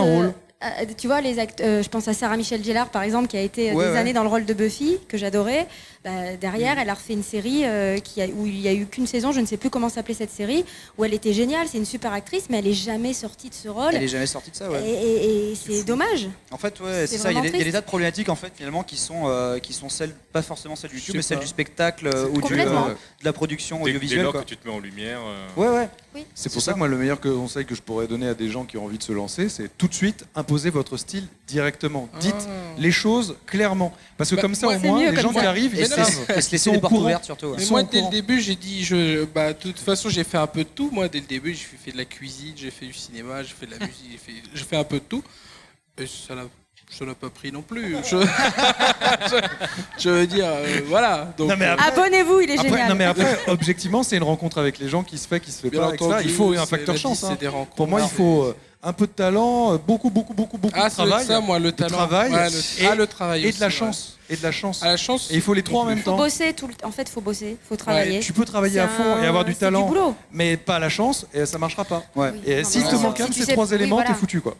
[0.81, 3.37] euh, tu vois, les act- euh, je pense à Sarah Michelle Gellar, par exemple, qui
[3.37, 3.97] a été euh, Ouais, des ouais.
[3.97, 5.67] années dans le rôle de Buffy, que j'adorais.
[6.03, 8.85] Bah, derrière, elle a refait une série euh, qui a- où il n'y a eu
[8.85, 10.65] qu'une saison, je ne sais plus comment s'appelait cette série,
[10.97, 13.69] où elle était géniale, c'est une super actrice, mais elle est jamais sortie de ce
[13.69, 13.93] rôle.
[13.93, 14.81] Elle est jamais sortie de ça, ouais.
[14.83, 16.27] Et, et- et c'est dommage.
[16.51, 17.31] En fait, ouais, C'est ça.
[17.31, 17.71] Il y, a des, vraiment il y a des triste.
[17.73, 20.89] tas de problématiques en fait finalement qui sont euh, qui sont celles, pas forcément celles
[20.91, 22.95] du YouTube, mais celles du spectacle euh, ou du, euh, de
[23.25, 24.23] la production Dès, dès audiovisuelle.
[24.23, 24.41] lors quoi.
[24.41, 25.19] que tu te mets en lumière.
[25.25, 25.89] euh, Ouais, ouais.
[26.15, 26.25] Oui.
[26.35, 26.73] C'est pour ça, ça.
[26.73, 28.97] que moi, le meilleur conseil que je pourrais donner à des gens qui ont envie
[28.97, 32.07] de se lancer, c'est tout de suite imposer votre style directement.
[32.19, 32.75] Dites Ah.
[32.77, 33.93] les choses clairement.
[34.17, 35.39] Parce que Bah, comme ça, moi, au moins, les gens ça.
[35.41, 36.39] qui arrivent, Et ils savent.
[36.41, 37.47] se laisser les portes ouvertes surtout.
[37.47, 37.57] ouais.
[37.59, 40.47] Mais moi, dès le début, j'ai dit, je, bah, de toute façon, j'ai fait un
[40.47, 40.89] peu de tout.
[40.91, 43.65] Moi, dès le début, j'ai fait de la cuisine, j'ai fait du cinéma, j'ai fait
[43.65, 45.23] de la musique, j'ai fait, j'ai fait un peu de tout.
[45.97, 46.43] Et ça n'a,
[46.97, 47.95] ça n'a pas pris non plus.
[49.99, 51.33] Je, veux dire, euh, voilà.
[51.37, 52.89] Donc, Non, mais euh, après- Abonnez-vous, il est Après, génial.
[52.89, 55.61] non mais après, objectivement, c'est une rencontre avec les gens qui se fait, qui se
[55.61, 56.11] fait bien pas, etc.
[56.23, 57.23] Il faut un facteur chance.
[57.23, 57.37] hein.
[57.75, 60.89] Pour moi, il faut euh, un peu de talent, beaucoup, beaucoup, beaucoup, beaucoup Ah, de
[60.89, 61.95] c'est travail ça, moi, le talent.
[61.97, 63.71] travail Ouais, le, et- ah, le travail et aussi, de la ouais.
[63.71, 64.17] chance.
[64.29, 64.79] Et de la chance.
[64.83, 65.29] Ah, la chance.
[65.31, 66.17] Et il faut les trois en même faut temps.
[66.17, 66.73] bosser tout le...
[66.83, 68.19] En fait, faut bosser, faut travailler.
[68.19, 70.15] Tu peux travailler C'est à fond et avoir du c'est talent, boulot.
[70.31, 72.03] mais pas la chance et ça marchera pas.
[72.15, 72.31] Ouais.
[72.33, 72.51] Oui.
[72.51, 74.55] Et si te manque un de ces trois éléments, t'es foutu quoi.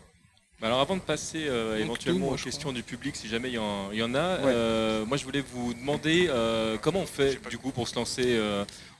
[0.63, 3.55] Bah Alors avant de passer euh, éventuellement moi, aux questions du public, si jamais il
[3.55, 7.05] y, en- il y en a, euh, moi je voulais vous demander euh, comment on
[7.05, 8.39] fait du coup pour se lancer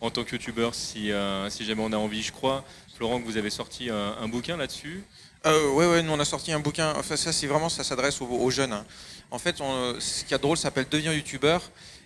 [0.02, 1.10] en tant que youtubeur si,
[1.50, 2.22] si jamais on a envie.
[2.22, 2.66] Je crois,
[2.98, 5.06] Florent, que vous avez sorti un, un bouquin là-dessus.
[5.46, 6.94] Euh, ouais, ouais, nous on a sorti un bouquin.
[6.98, 8.74] Enfin, ça, c'est vraiment, ça s'adresse aux, aux jeunes.
[8.74, 8.86] hein.
[9.32, 11.62] En fait, on- ce qui est drôle, ça s'appelle Deviens youtubeur.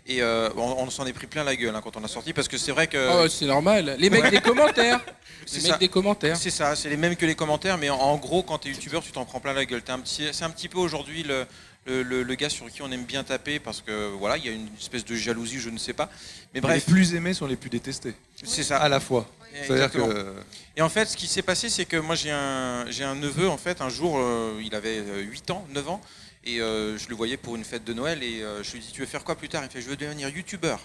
[0.09, 2.31] Et euh, on, on s'en est pris plein la gueule hein, quand on a sorti
[2.33, 3.21] parce que c'est vrai que.
[3.23, 3.95] Ouais, c'est normal.
[3.99, 5.01] Les mecs des commentaires.
[5.49, 5.71] C'est Les ça.
[5.73, 6.35] mecs des commentaires.
[6.35, 8.71] C'est ça, c'est les mêmes que les commentaires, mais en, en gros, quand tu es
[8.71, 9.81] youtubeur, tu t'en prends plein la gueule.
[9.81, 11.45] T'es un petit- C'est un petit peu aujourd'hui le,
[11.85, 14.49] le, le- le gars sur qui on aime bien taper parce que voilà, il y
[14.49, 16.09] a une espèce de jalousie, je ne sais pas.
[16.53, 16.85] Mais Bref.
[16.85, 18.13] Les plus aimés sont les plus détestés.
[18.43, 18.77] c'est ça.
[18.79, 19.25] À la fois.
[19.65, 20.33] C'est-à-dire que.
[20.75, 23.47] Et en fait, ce qui s'est passé, c'est que moi, j'ai un, j'ai un neveu,
[23.47, 26.01] en fait, un jour, euh, il avait euh, 8 ans, 9 ans,
[26.47, 28.91] et euh, je le voyais pour une fête de Noël, et euh, je lui dis,
[28.91, 29.63] tu veux faire quoi plus tard?
[29.65, 30.79] Il fait, je veux devenir youtubeur.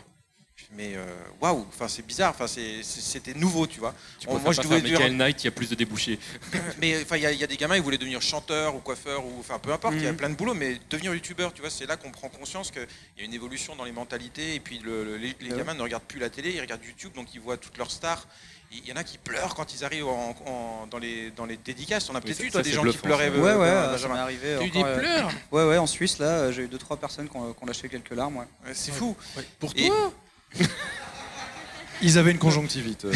[0.74, 1.04] Mais euh,
[1.40, 3.94] waouh, enfin c'est bizarre, enfin c'était nouveau, tu vois.
[4.18, 6.18] Tu On- moi, je devais faire dire- Michael Knight, il y a plus de débouchés.
[6.78, 8.78] Mais enfin, il y, a- il y a des gamins, ils voulaient devenir chanteur ou
[8.78, 10.16] coiffeur ou enfin peu importe, il y a Mhm.
[10.18, 12.86] plein de boulot, mais devenir youtubeur, tu vois, c'est là qu'on prend conscience qu'il
[13.18, 15.56] y a une évolution dans les mentalités et puis le- le- les, les Ouais.
[15.58, 18.26] gamins ne regardent plus la télé, ils regardent YouTube, donc ils voient toutes leurs stars.
[18.74, 21.58] Il y en a qui pleurent quand ils arrivent en- en- dans, les, dans les
[21.58, 22.08] dédicaces.
[22.10, 23.28] On a peut-être ça- eu toi ça, des gens qui pleuraient.
[23.28, 23.34] ça.
[23.34, 24.56] euh, Ouais, ouais, arrivé.
[24.58, 26.96] T'as eu des euh, pleurs Ouais, ouais, en Suisse, là, euh, j'ai eu deux, trois
[26.96, 28.36] personnes qui ont, qui ont lâché quelques larmes.
[28.38, 28.46] Ouais.
[28.66, 29.14] Ouais, C'est fou.
[29.58, 30.12] Pour Et- toi?
[32.04, 33.04] Ils avaient une conjonctivite.
[33.04, 33.12] euh,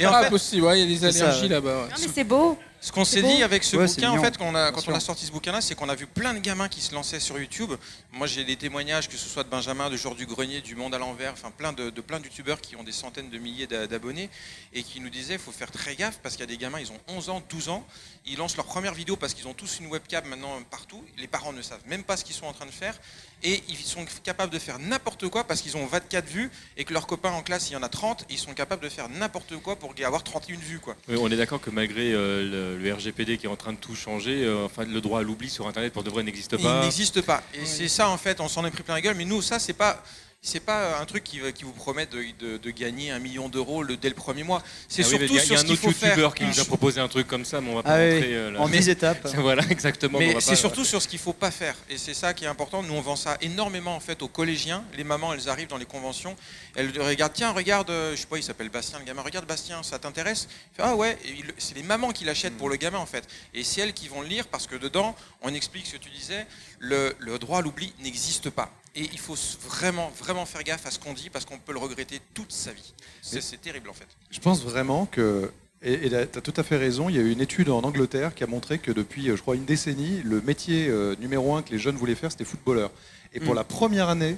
[0.00, 1.48] Et en Ah, fait, possible, ouais, il y a des allergies ouais.
[1.48, 1.68] là-bas.
[1.82, 1.88] ouais.
[1.90, 2.58] Non, mais c'est beau.
[2.82, 4.94] Ce qu'on s'est dit avec ce Ouais, bouquin, en fait, quand on a, quand Bien
[4.94, 5.06] on a sûr.
[5.08, 7.72] sorti ce bouquin-là, c'est qu'on a vu plein de gamins qui se lançaient sur YouTube.
[8.10, 10.94] Moi, j'ai des témoignages, que ce soit de Benjamin, de Georges du Grenier, du Monde
[10.94, 13.66] à l'envers, enfin plein de, de plein de youtubeurs qui ont des centaines de milliers
[13.66, 14.30] d'a- d'abonnés
[14.72, 16.80] et qui nous disaient, il faut faire très gaffe parce qu'il y a des gamins,
[16.80, 17.86] ils ont 11 ans, 12 ans,
[18.24, 21.04] ils lancent leur première vidéo parce qu'ils ont tous une webcam maintenant partout.
[21.18, 22.98] Les parents ne savent même pas ce qu'ils sont en train de faire
[23.42, 26.92] et ils sont capables de faire n'importe quoi parce qu'ils ont 24 vues et que
[26.92, 29.56] leurs copains en classe, il y en a 30, ils sont capables de faire n'importe
[29.58, 30.96] quoi pour avoir 31 vues, quoi.
[31.08, 33.78] Oui, on est d'accord que malgré euh, le, le RGPD qui est en train de
[33.78, 36.64] tout changer, euh, enfin le droit à l'oubli sur Internet pour de vrai n'existe Il
[36.64, 36.82] pas.
[36.82, 37.42] n'existe pas.
[37.54, 39.16] Et c'est ça, en fait, on s'en est pris plein la gueule.
[39.16, 40.02] Mais nous, ça, c'est pas.
[40.42, 43.98] C'est pas un truc qui, vous promet de, de- de gagner un million d'euros le-
[43.98, 44.62] dès le premier mois.
[44.88, 46.08] C'est Ah surtout il y a- il y a ce un autre faut faire.
[46.08, 48.14] youtubeur qui nous a proposé un truc comme ça, mais on va pas Ah oui,
[48.14, 48.60] rentrer euh, là.
[48.62, 49.28] En 10 étapes.
[49.36, 50.18] Voilà, exactement.
[50.18, 51.76] mais c'est surtout sur ce qu'il faut pas faire.
[51.90, 52.82] Et c'est ça qui est important.
[52.82, 54.82] Nous, on vend ça énormément en fait aux collégiens.
[54.96, 56.34] Les mamans, elles arrivent dans les conventions.
[56.74, 59.20] Elles regardent, tiens, regarde, euh, je sais pas, il s'appelle Bastien, le gamin.
[59.20, 60.48] Regarde Bastien, ça t'intéresse?
[60.72, 61.18] Il fait, Ah ouais.
[61.58, 63.28] C'est les mamans qui l'achètent pour le gamin en fait.
[63.52, 66.08] Et c'est elles qui vont le lire parce que dedans, on explique ce que tu
[66.08, 66.46] disais.
[66.78, 68.72] Le, le droit à l'oubli n'existe pas.
[68.96, 69.36] Et il faut
[69.68, 72.72] vraiment, vraiment faire gaffe à ce qu'on dit parce qu'on peut le regretter toute sa
[72.72, 72.92] vie.
[73.22, 74.08] C'est terrible en fait.
[74.30, 75.50] Je pense vraiment que,
[75.82, 78.34] et tu as tout à fait raison, il y a eu une étude en Angleterre
[78.34, 81.62] qui a montré que depuis, euh, je crois, une décennie, le métier euh, numéro un
[81.62, 82.90] que les jeunes voulaient faire, c'était footballeur.
[83.32, 83.56] Et pour Mm.
[83.56, 84.36] la première année,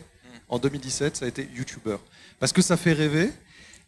[0.48, 1.98] en 2017, ça a été youtubeur.
[2.38, 3.30] Parce que ça fait rêver,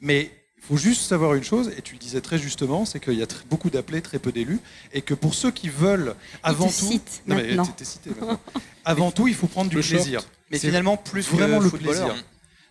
[0.00, 0.30] mais
[0.68, 3.26] faut juste savoir une chose, et tu le disais très justement, c'est qu'il y a
[3.50, 4.60] beaucoup d'appelés, très peu d'élus,
[4.92, 6.86] et que pour ceux qui veulent avant te tout...
[6.92, 7.66] cite Non, mais maintenant.
[7.66, 8.40] t'es- t'es cité maintenant.
[8.84, 10.02] avant tout, il faut prendre du Le short.
[10.02, 10.22] plaisir.
[10.50, 12.14] Mais C'est finalement, plus vraiment que le plaisir.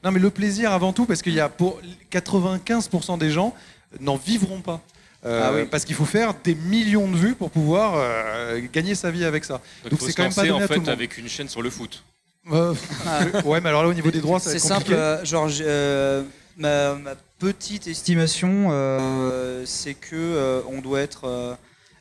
[0.04, 1.80] Non, mais le plaisir avant tout, parce qu'il y a pour
[2.12, 3.54] 95% des gens
[4.00, 4.82] n'en vivront pas.
[5.26, 5.66] Euh, Ah oui.
[5.70, 9.46] Parce qu'il faut faire des millions de vues pour pouvoir euh, gagner sa vie avec
[9.46, 9.62] ça.
[9.90, 10.90] Donc, c'est quand même pas donné en à tout fait le monde.
[10.90, 12.04] avec une chaîne sur le foot.
[12.52, 12.74] Euh,
[13.06, 13.22] Ah.
[13.46, 15.00] ouais, mais alors là, au niveau des droits, ça va C'est être simple, compliqué.
[15.00, 16.24] euh, genre euh,
[16.58, 21.56] ma, petite estimation, euh, c'est que euh, on doit être, euh,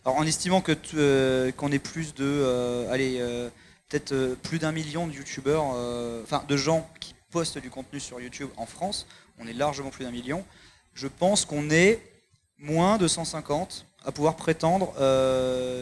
[0.05, 3.19] alors en estimant que qu'on ait plus de, allez,
[3.89, 5.65] peut-être plus d'un million de youtubeurs,
[6.23, 9.07] enfin de gens qui postent du contenu sur YouTube en France,
[9.39, 10.45] on est largement plus d'un million.
[10.95, 12.01] Je pense qu'on est
[12.59, 14.93] moins de 150 à pouvoir prétendre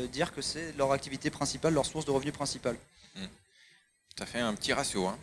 [0.08, 2.76] dire que c'est leur activité principale, leur source de revenus principale.
[4.18, 5.06] Ça fait un petit ratio.
[5.06, 5.16] Hein.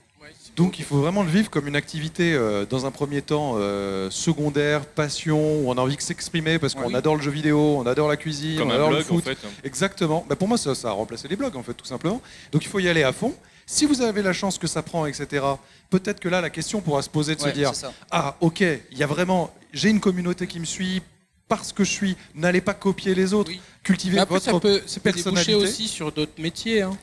[0.55, 4.09] Donc il faut vraiment le vivre comme une activité euh, dans un premier temps euh,
[4.09, 6.95] secondaire, passion, où on a envie de s'exprimer parce qu'on Oui.
[6.95, 9.23] adore le jeu vidéo, on adore la cuisine, Comme on un adore le en foot.
[9.23, 9.37] fait.
[9.63, 10.25] Exactement.
[10.27, 12.21] Bah, pour moi, ça, ça a remplacé les blogs, en fait, tout simplement.
[12.51, 13.35] Donc il faut y aller à fond.
[13.67, 15.45] Si vous avez la chance que ça prend, etc.,
[15.89, 17.71] peut-être que là, la question pourra se poser de Ouais, se dire.
[18.09, 21.01] Ah, ok, il y a vraiment, j'ai une communauté qui me suit,
[21.47, 22.17] parce que je suis.
[22.33, 23.51] N'allez pas copier les autres.
[23.51, 23.61] Oui.
[23.83, 25.55] Cultivez après, votre ça peut, ça peut déboucher personnalité.
[25.55, 26.81] aussi sur d'autres métiers.
[26.81, 26.97] hein.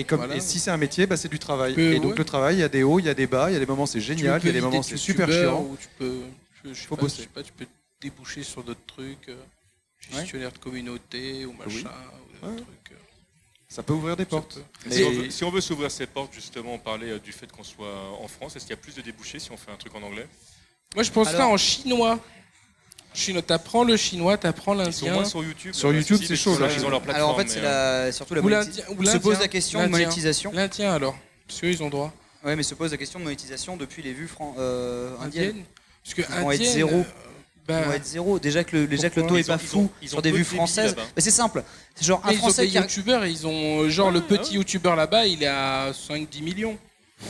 [0.00, 0.36] Et, comme, Voilà.
[0.36, 1.78] et si c'est un métier, bah, c'est du travail.
[1.78, 2.18] Et donc ouais.
[2.18, 3.58] le travail, il y a des hauts, il y a des bas, il y a
[3.58, 5.60] des moments c'est génial, il y a des moments c'est super chiant.
[5.62, 6.20] Ou tu peux,
[6.64, 7.16] je, je sais Faut pas, bosser.
[7.18, 7.66] je sais pas, tu peux
[8.00, 9.36] déboucher sur d'autres trucs, euh,
[9.98, 11.90] gestionnaire de communauté ou machin.
[12.42, 12.52] ou Ouais.
[12.56, 12.96] des trucs, euh,
[13.68, 14.54] Ça peut ouvrir des ça portes.
[14.54, 17.18] peut- Si, on Mais- veut, si on veut s'ouvrir ces portes, justement, on parlait euh,
[17.18, 18.56] du fait qu'on soit en France.
[18.56, 20.26] Est-ce qu'il y a plus de débouchés si on fait un truc en anglais?
[20.94, 22.18] Moi, je penserais Alors- en chinois.
[23.12, 25.12] Chinois, t'apprends le chinois, t'apprends Ils sont l'indien.
[25.14, 25.74] moins sur YouTube.
[25.74, 26.68] Sur euh, YouTube, c'est chaud, là.
[26.74, 27.16] Ils ont leur plateforme.
[27.16, 28.84] Alors en fait, c'est mais, euh, la, surtout la monétisation.
[28.88, 29.40] l'indien- ou Se pose l'indien.
[29.40, 30.52] la question de monétisation.
[30.54, 31.16] L'indien alors,
[31.48, 32.12] parce qu'eux, ils ont droit.
[32.44, 35.48] Ouais, mais se pose la question de monétisation depuis les vues fran- euh, indiennes.
[35.50, 35.64] Indienne.
[36.04, 36.90] Parce que Ils vont être zéro.
[37.00, 37.02] euh,
[37.68, 38.38] bah, Ils vont être zéro.
[38.38, 40.10] Déjà que le, déjà que le taux est ont- pas ils fou ont- ils ont
[40.12, 40.94] sur des vues françaises.
[41.16, 41.62] Mais c'est simple.
[41.96, 44.50] C'est genre un ils ont Français des qui a- youtubeurs, ils ont genre le petit
[44.52, 44.56] ouais.
[44.56, 46.78] youtubeur là-bas, il est à 5-10 millions.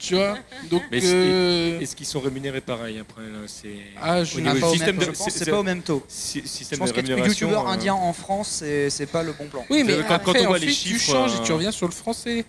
[0.00, 0.36] tu vois
[0.70, 3.68] Donc Mais euh, Est-ce qu'ils sont rémunérés pareil après là, c'est...
[4.00, 6.02] ah, je pas au système même- de- je pense c'est- pas au même taux.
[6.08, 9.64] si- Je pense qu'être youtubeur euh, indien en France, c'est pas le bon plan.
[9.70, 11.70] Oui, mais quand- après, quand on voit les chiffres, tu changes et euh, tu reviens
[11.70, 12.44] sur le français.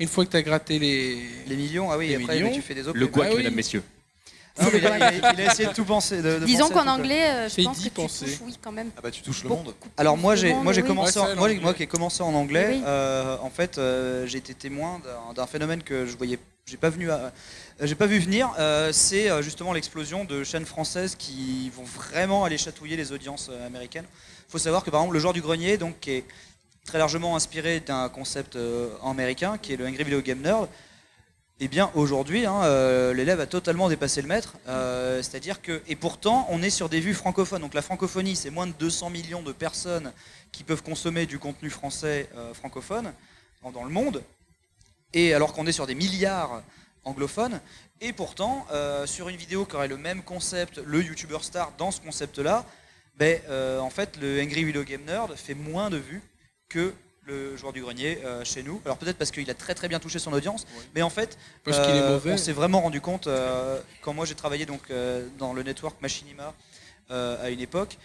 [0.00, 1.18] Une fois que tu as gratté les.
[1.48, 2.52] Les millions, ah oui, Les après millions.
[2.52, 2.96] tu fais des autres.
[2.98, 3.38] Le quoi Ah oui.
[3.38, 3.82] mesdames, messieurs.
[4.60, 6.22] Il, a, il a- il a essayé de tout penser.
[6.22, 8.24] de- de Disons penser qu'en anglais, euh, je pense que d'y tu penser.
[8.26, 8.90] touches, oui, quand même.
[8.96, 9.74] Ah bah tu touches le monde.
[9.96, 12.82] Alors moi j'ai moi j'ai commencé en- moi, qui ai commencé en anglais Oui.
[12.86, 15.00] euh, en fait euh, j'ai été témoin
[15.34, 17.32] d'un- phénomène que je voyais j'ai pas venu à-
[17.80, 22.58] j'ai pas vu venir euh, c'est justement l'explosion de chaînes françaises qui vont vraiment aller
[22.58, 24.04] chatouiller les audiences américaines.
[24.48, 26.24] Il faut savoir que par exemple le genre du grenier donc qui est
[26.84, 30.68] très largement inspiré d'un concept euh, américain qui est le Angry Video Game Nerd.
[31.60, 34.54] Eh bien aujourd'hui, hein, euh, l'élève a totalement dépassé le maître.
[34.68, 37.62] euh, C'est-à-dire que, et pourtant, on est sur des vues francophones.
[37.62, 40.12] Donc la francophonie, c'est moins de 200 millions de personnes
[40.52, 43.12] qui peuvent consommer du contenu français euh, francophone
[43.72, 44.22] dans, le monde.
[45.12, 46.62] Et alors qu'on est sur des milliards
[47.02, 47.60] anglophones.
[48.00, 48.64] Et pourtant,
[49.06, 52.64] sur une vidéo qui aurait le même concept, le YouTuber star dans ce concept-là,
[53.16, 53.40] ben,
[53.80, 56.22] en fait, le Angry Video Game Nerd fait moins de vues
[56.68, 56.94] que
[57.28, 58.80] le joueur du grenier euh, chez nous.
[58.84, 61.78] Alors peut-être parce qu'il a très très bien touché son audience, mais en fait, Parce
[61.78, 62.32] qu'il est euh, mauvais.
[62.32, 64.90] On s'est vraiment rendu compte euh, quand moi j'ai travaillé donc
[65.38, 66.54] dans le network Machinima
[67.10, 67.96] à une époque,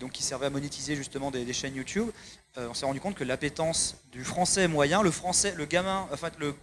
[0.00, 2.08] donc qui servait à monétiser justement des, des chaînes YouTube.
[2.56, 6.54] on s'est rendu compte que l'appétence du français moyen, le français, le gamin, enfin le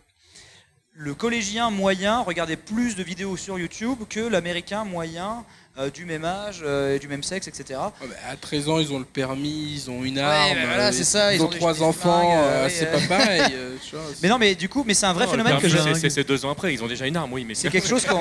[0.94, 5.46] le collégien moyen regardait plus de vidéos sur YouTube que l'américain moyen
[5.80, 7.80] euh, du même âge euh, et du même sexe, etc.
[8.02, 10.54] Ouais, bah, à 13 ans, ils ont le permis, ils ont une arme.
[10.56, 13.42] bah voilà, euh, c'est ça, Ils, ils ont trois enfants, euh, c'est pas pareil.
[13.54, 15.68] euh, tu vois, Mais non, mais du coup, mais c'est un vrai Non, phénomène que
[15.70, 16.10] j'ai.
[16.10, 18.20] c'est- deux ans après, ils ont déjà une arme, oui, mais C'est quelque chose qu'on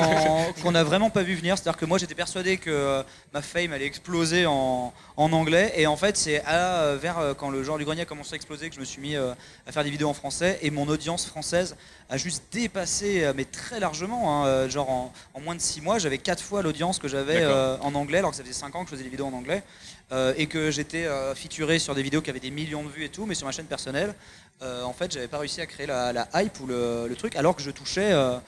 [0.62, 1.56] qu'on n'a vraiment pas vu venir.
[1.58, 3.02] C'est-à-dire que moi j'étais persuadé que
[3.34, 5.72] ma fame allait exploser en, en anglais.
[5.76, 8.68] Et en fait, c'est à, vers quand le genre du grenier a commencé à exploser
[8.68, 9.32] que je me suis mis euh,
[9.66, 10.58] à faire des vidéos en français.
[10.62, 11.76] Et mon audience française
[12.08, 14.44] a juste dépassé, mais très largement.
[14.46, 17.47] hein, genre en, en moins de 6 mois, j'avais 4 fois l'audience que j'avais.
[17.48, 19.32] Euh, en anglais, alors que ça faisait 5 ans que je faisais des vidéos en
[19.32, 19.62] anglais.
[20.10, 23.04] Euh, et que j'étais euh, featuré sur des vidéos qui avaient des millions de vues
[23.04, 24.14] et tout, mais sur ma chaîne personnelle,
[24.62, 27.36] euh, en fait, j'avais pas réussi à créer la, la hype ou le, le truc,
[27.36, 28.38] alors que je touchais euh,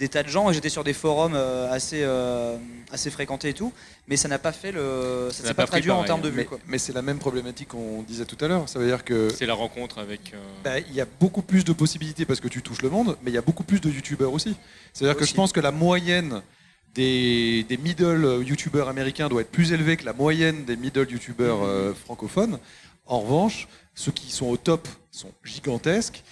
[0.00, 2.56] des tas de gens et j'étais sur des forums euh, assez, euh,
[2.90, 3.72] assez fréquentés et tout,
[4.08, 6.20] mais ça n'a pas fait le, ça n'a s'est pas pas pris traduit en termes
[6.20, 6.48] de Mais, vues.
[6.48, 6.58] Quoi.
[6.66, 8.68] mais c'est la même problématique qu'on disait tout à l'heure.
[8.68, 10.32] Ça veut dire que c'est la rencontre avec.
[10.34, 13.16] euh, bah, il y a beaucoup plus de possibilités parce que tu touches le monde,
[13.22, 14.56] mais il y a beaucoup plus de youtubeurs aussi.
[14.92, 16.42] C'est-à-dire que je pense que la moyenne
[16.94, 21.62] des, des middle youtubeurs américains doit être plus élevée que la moyenne des middle youtubeurs
[21.62, 22.58] euh, francophones.
[23.06, 26.22] En revanche, ceux qui sont au top sont gigantesques.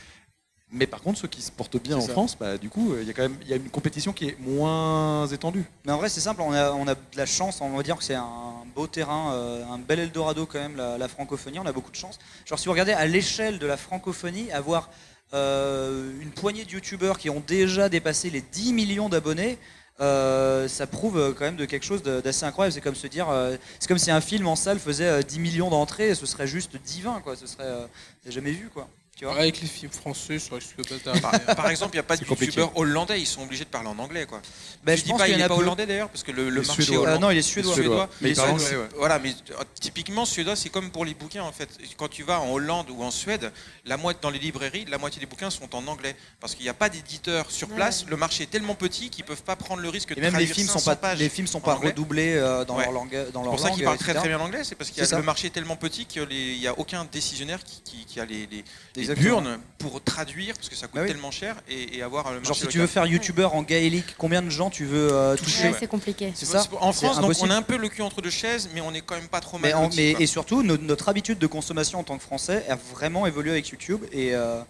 [0.74, 2.12] Mais par contre, ceux qui se portent bien en ça.
[2.12, 4.38] France, bah, du coup, il y a quand même y a une compétition qui est
[4.40, 5.64] moins étendue.
[5.84, 7.96] Mais en vrai, c'est simple, on a, on a de la chance, on va dire
[7.98, 11.66] que c'est un beau terrain, euh, un bel Eldorado quand même, la, la francophonie, on
[11.66, 12.18] a beaucoup de chance.
[12.46, 14.88] Genre, si vous regardez à l'échelle de la francophonie, avoir
[15.34, 19.58] euh, une poignée de youtubeurs qui ont déjà dépassé les 10 millions d'abonnés,
[20.00, 22.72] euh, ça prouve euh, quand même de quelque chose d'assez incroyable.
[22.72, 25.38] C'est comme se dire, euh, c'est comme si un film en salle faisait euh, 10
[25.38, 27.36] millions d'entrées, ce serait juste divin, quoi.
[27.36, 27.88] Ce serait
[28.26, 28.88] jamais vu, quoi.
[29.22, 32.02] Tu vois Avec les films français, ça risque pas Par, par exemple, il n'y a
[32.02, 34.26] pas de youtubeurs hollandais, ils sont obligés de parler en anglais.
[34.26, 34.42] Quoi.
[34.82, 36.50] Ben, je je dis pas, qu'il il n'est a pas hollandais d'ailleurs, parce que le,
[36.50, 36.96] marché Suédois.
[36.96, 37.20] Euh, hollandais.
[37.20, 37.74] non, il est suédois.
[37.74, 38.08] Suédois.
[38.20, 38.88] Mais Il parle anglais, ouais.
[38.96, 41.68] Voilà, mais euh, typiquement suédois, c'est comme pour les bouquins en fait.
[41.96, 43.52] Quand tu vas en Hollande ou en Suède,
[43.84, 46.70] la moitié dans les librairies, la moitié des bouquins sont en anglais parce qu'il n'y
[46.70, 47.76] a pas d'éditeur sur Ouais.
[47.76, 48.04] place.
[48.08, 50.46] Le marché est tellement petit qu'ils peuvent pas prendre le risque de Et même les
[50.46, 51.90] traduire films sont 500 pas, pages les films sont pas anglais.
[51.90, 52.82] redoublés euh, dans Ouais.
[52.86, 55.14] leur langue, dans C'est pour ça qu'ils parlent très très bien l'anglais, c'est parce que
[55.14, 58.64] le marché est tellement petit qu'il n'y a aucun décisionnaire qui, a les
[59.12, 59.42] Exactement.
[59.42, 61.08] burnes pour traduire, parce que ça coûte Bah oui.
[61.08, 64.14] tellement cher, et, et avoir le marché Genre si tu veux faire youtubeur en gaélique,
[64.18, 65.70] combien de gens tu veux euh, toucher?
[65.70, 66.32] Ouais, c'est compliqué.
[66.34, 66.64] C'est ça?
[66.80, 69.00] En France, donc, on a un peu le cul entre deux chaises, mais on est
[69.00, 69.70] quand même pas trop mal.
[69.70, 73.26] Mais, en- et surtout, no- notre habitude de consommation en tant que Français a vraiment
[73.26, 74.60] évolué avec YouTube et, euh,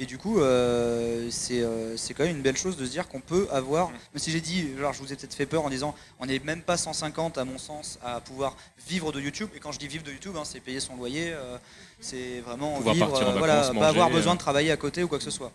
[0.00, 3.08] Et du coup, euh, c'est euh, c'est quand même une belle chose de se dire
[3.08, 3.90] qu'on peut avoir.
[3.90, 6.38] Même si j'ai dit, genre, je vous ai peut-être fait peur en disant, on n'est
[6.38, 9.48] même pas 150 à mon sens à pouvoir vivre de YouTube.
[9.56, 11.58] Et quand je dis vivre de YouTube, hein, c'est payer son loyer, euh,
[12.00, 15.08] c'est vraiment Pouvoir vivre, partir en voilà, pas avoir besoin de travailler à côté ou
[15.08, 15.52] quoi que ce soit.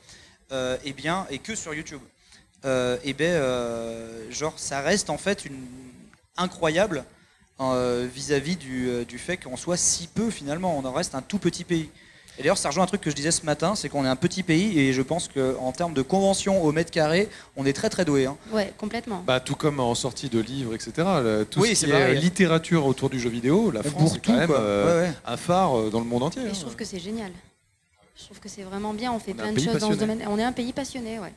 [0.83, 2.01] Et bien, et que sur YouTube.
[2.65, 5.65] Et ben, euh, genre, ça reste en fait une
[6.35, 7.05] incroyable
[7.59, 10.77] vis-à-vis du, du fait qu'on soit si peu finalement.
[10.77, 11.89] On en reste un tout petit pays.
[12.39, 14.15] Et d'ailleurs, ça rejoint un truc que je disais ce matin, c'est qu'on est un
[14.15, 17.89] petit pays et je pense qu'en termes de convention au mètre carré, on est très
[17.89, 18.25] très doué.
[18.25, 18.37] hein.
[18.51, 19.23] Ouais, complètement.
[19.27, 20.91] Bah, tout comme en sortie de livres, etc.
[21.51, 24.25] Tout Oui, ce c'est qui est littérature autour du jeu vidéo, la On France est
[24.25, 25.13] quand tout, même euh, Ouais, ouais.
[25.25, 26.41] un phare euh, dans le monde entier.
[26.41, 26.51] Et hein.
[26.53, 27.31] je trouve que c'est génial.
[28.17, 29.11] Je trouve que c'est vraiment bien.
[29.11, 30.23] On fait On plein de choses dans ce domaine.
[30.27, 31.33] On est un pays passionné, ouais.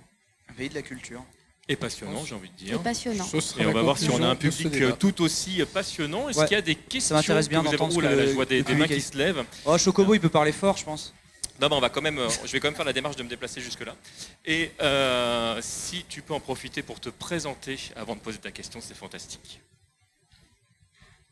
[0.50, 1.22] Un pays de la culture.
[1.68, 2.80] Et passionnant, j'ai envie de Et dire.
[2.80, 3.24] passionnant.
[3.24, 6.28] Ce sera Et on va voir si on a un public euh, tout aussi passionnant.
[6.28, 6.46] Est-ce Ouais.
[6.46, 8.62] qu'il y a des questions m'intéresse bien avez- d'entendre là là, le- je vois des,
[8.62, 9.44] mains qui se lèvent?
[9.64, 11.12] Oh, Chocobo, il peut parler fort, je pense.
[11.60, 13.22] Non, bah, on va quand même, euh, je vais quand même faire la démarche de
[13.24, 13.96] me déplacer jusque-là.
[14.44, 18.78] Et euh, si tu peux en profiter pour te présenter avant de poser ta question,
[18.80, 19.60] c'est fantastique.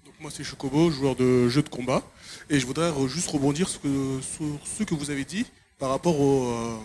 [0.04, 2.02] Donc moi c'est Chocobo, joueur de jeux de combat,
[2.50, 4.44] et je voudrais juste rebondir sur, que- sur
[4.78, 5.46] ce que vous avez dit
[5.78, 6.78] par rapport au, euh, euh,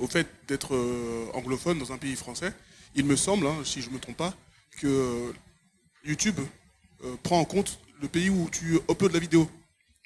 [0.00, 2.52] au fait d'être euh, anglophone dans un pays français.
[2.94, 4.34] Il me semble, hein, si je ne me trompe pas,
[4.80, 5.32] que
[6.04, 6.40] YouTube
[7.04, 9.48] euh, prend en compte le pays où tu uploads la vidéo.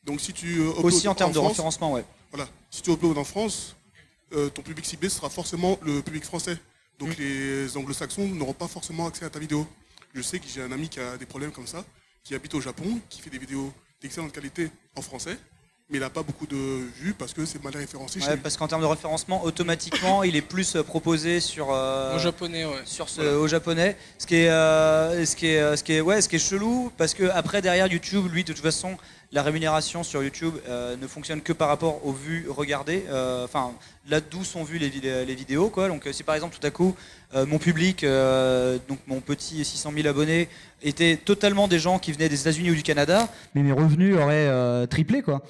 [0.05, 2.05] Donc si tu euh, uploads Aussi en termes de France, référencement, ouais.
[2.31, 3.77] voilà, si tu uploads en France,
[4.33, 6.57] euh, ton public ciblé sera forcément le public français.
[6.99, 7.23] Donc Mm.
[7.23, 9.67] les anglo-saxons n'auront pas forcément accès à ta vidéo.
[10.15, 11.85] Je sais que j'ai un ami qui a des problèmes comme ça,
[12.23, 15.37] qui habite au Japon, qui fait des vidéos d'excellente qualité en français,
[15.95, 16.57] mais il n'a pas beaucoup de
[17.01, 20.43] vues parce que c'est mal référencé Ouais, parce qu'en termes de référencement, automatiquement, il est
[20.43, 22.83] plus euh, proposé sur, euh, En japonais, ouais.
[22.85, 23.97] sur ce, au japonais.
[24.19, 26.91] Ce qui est, euh, ce qui est, ce qui est, ouais, ce qui est chelou,
[26.97, 28.97] parce que après derrière YouTube, lui, de toute façon,
[29.31, 33.05] la rémunération sur YouTube euh, ne fonctionne que par rapport aux vues regardées.
[33.09, 33.73] euh, Enfin,
[34.09, 35.89] là d'où sont vues les, vid- les vidéos, quoi.
[35.89, 36.95] Donc, euh, si par exemple tout à coup
[37.35, 40.49] euh, mon public, euh, donc mon petit 600 000 abonnés,
[40.87, 44.47] était totalement des gens qui venaient des États-Unis ou du Canada, mais mes revenus auraient
[44.49, 45.41] euh, triplé, quoi.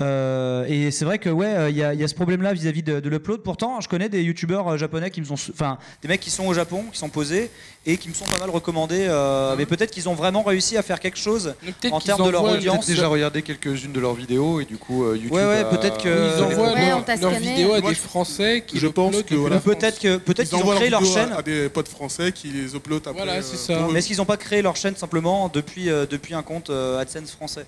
[0.00, 2.52] Euh, et c'est vrai que ouais, euh, il y, a- il y a ce problème-là
[2.52, 3.40] vis-à-vis de, de l'upload.
[3.42, 6.54] Pourtant, je connais des youtubeurs japonais qui me sont, enfin, des mecs qui sont au
[6.54, 7.50] Japon, qui sont posés
[7.86, 9.06] et qui me sont pas mal recommandés.
[9.08, 11.54] euh, Mais peut-être qu'ils ont vraiment réussi à faire quelque chose.
[11.90, 15.04] En termes de leur audience, Peut-être déjà regardé quelques-unes de leurs vidéos et du coup
[15.04, 15.32] euh, YouTube.
[15.32, 18.86] Ouais, ouais, a- peut-être que- Ils envoient Ouais, leurs vidéos à des Français qui je
[18.86, 19.58] pense que voilà.
[19.60, 21.32] Peut-être que peut-être Ils qu'ils ont créé leur chaîne.
[21.32, 23.24] à, à des potes français qui les uploadent après.
[23.24, 23.86] Voilà, c'est euh, ça.
[23.88, 23.92] eux.
[23.92, 26.98] Mais est-ce qu'ils n'ont pas créé leur chaîne simplement depuis, euh, depuis un compte euh,
[26.98, 27.66] AdSense français?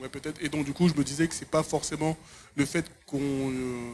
[0.00, 0.42] Ouais, peut-être.
[0.42, 2.16] Et donc, du coup, je me disais que c'est pas forcément
[2.56, 3.90] le fait qu'on euh,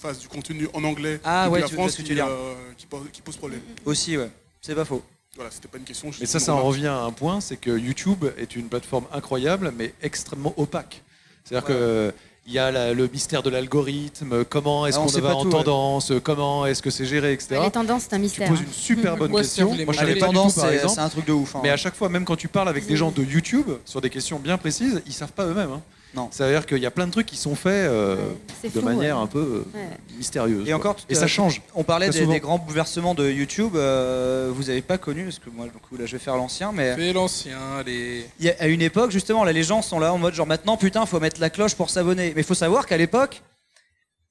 [0.00, 2.14] fasse du contenu en anglais Ah, depuis ouais, la tu vois France ce que tu
[2.14, 2.54] qui, euh,
[2.88, 3.60] pose, qui pose problème.
[3.84, 4.30] Aussi, ouais.
[4.62, 5.02] C'est pas faux.
[5.36, 6.12] Voilà, c'était pas une question.
[6.12, 9.04] je- Mais ça, ça en revient à un point, c'est que YouTube est une plateforme
[9.12, 11.02] incroyable, mais extrêmement opaque.
[11.44, 11.74] C'est-à-dire Ouais.
[11.74, 12.14] que
[12.46, 15.34] il y a la- le mystère de l'algorithme, comment est-ce Ah, on qu'on sait va
[15.34, 15.52] en tout, ouais.
[15.64, 17.56] tendance, comment est-ce que c'est géré, etc.
[17.56, 18.48] Ouais, les tendances, c'est un tu mystère.
[18.48, 18.64] poses hein.
[18.66, 19.74] une super bonne question.
[19.74, 21.56] Moi, je les tendances, c'est un truc de ouf.
[21.56, 21.60] hein.
[21.62, 24.10] Mais à chaque fois, même quand tu parles avec des gens de YouTube sur des
[24.10, 25.72] questions bien précises, ils savent pas eux-mêmes.
[25.72, 25.80] hein.
[26.14, 26.28] Non.
[26.30, 28.16] C'est-à-dire qu'il y a plein de trucs qui sont faits euh,
[28.62, 29.22] de flou, manière ouais.
[29.22, 29.88] un peu euh, Ouais.
[30.16, 30.62] mystérieuse.
[30.62, 30.76] Et quoi.
[30.76, 31.60] encore, et ça change.
[31.74, 33.72] On parlait des, grands bouleversements de YouTube.
[33.74, 36.72] euh, vous avez pas connu, parce que moi, du coup, là, je vais faire l'ancien,
[36.72, 38.26] mais Fais l'ancien, les.
[38.38, 40.46] il y a- à une époque, justement, là, les gens sont là en mode genre
[40.46, 42.32] maintenant, putain, faut mettre la cloche pour s'abonner.
[42.36, 43.42] Mais faut savoir qu'à l'époque,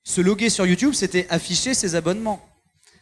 [0.03, 2.41] se loguer sur YouTube, c'était afficher ses abonnements.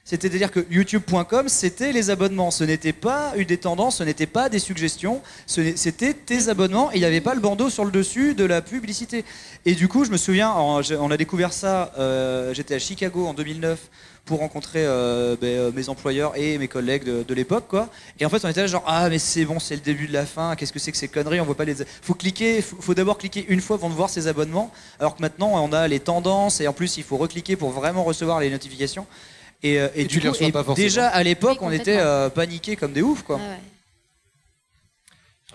[0.04, 2.52] C'est-à-dire que youtube.com, c'était les abonnements.
[2.52, 7.00] Ce n'était pas une des tendances, ce n'était pas des suggestions, c'était tes abonnements il
[7.00, 9.24] n'y avait pas le bandeau sur le dessus de la publicité.
[9.66, 13.34] Et du coup, je me souviens, on a découvert ça, euh, j'étais à Chicago en
[13.34, 13.80] 2009
[14.26, 17.90] pour rencontrer euh, ben, euh, mes employeurs et mes collègues de, de l'époque, quoi.
[18.20, 20.14] Et en fait, on était là genre ah mais c'est bon, c'est le début de
[20.14, 20.56] la fin.
[20.56, 21.76] Qu'est-ce que c'est que ces conneries On voit pas les.
[22.02, 22.62] Faut cliquer.
[22.62, 24.72] Faut, faut d'abord cliquer une fois avant de voir ses abonnements.
[25.00, 28.04] Alors que maintenant, on a les tendances et en plus, il faut recliquer pour vraiment
[28.04, 29.08] recevoir les notifications.
[29.64, 30.84] Et, euh, et Et du tu les coup, reçois et pas forcément.
[30.86, 33.36] déjà à l'époque, Oui, on était euh, paniqués comme des oufs, quoi.
[33.38, 33.44] Ouais.
[33.44, 33.60] Alors,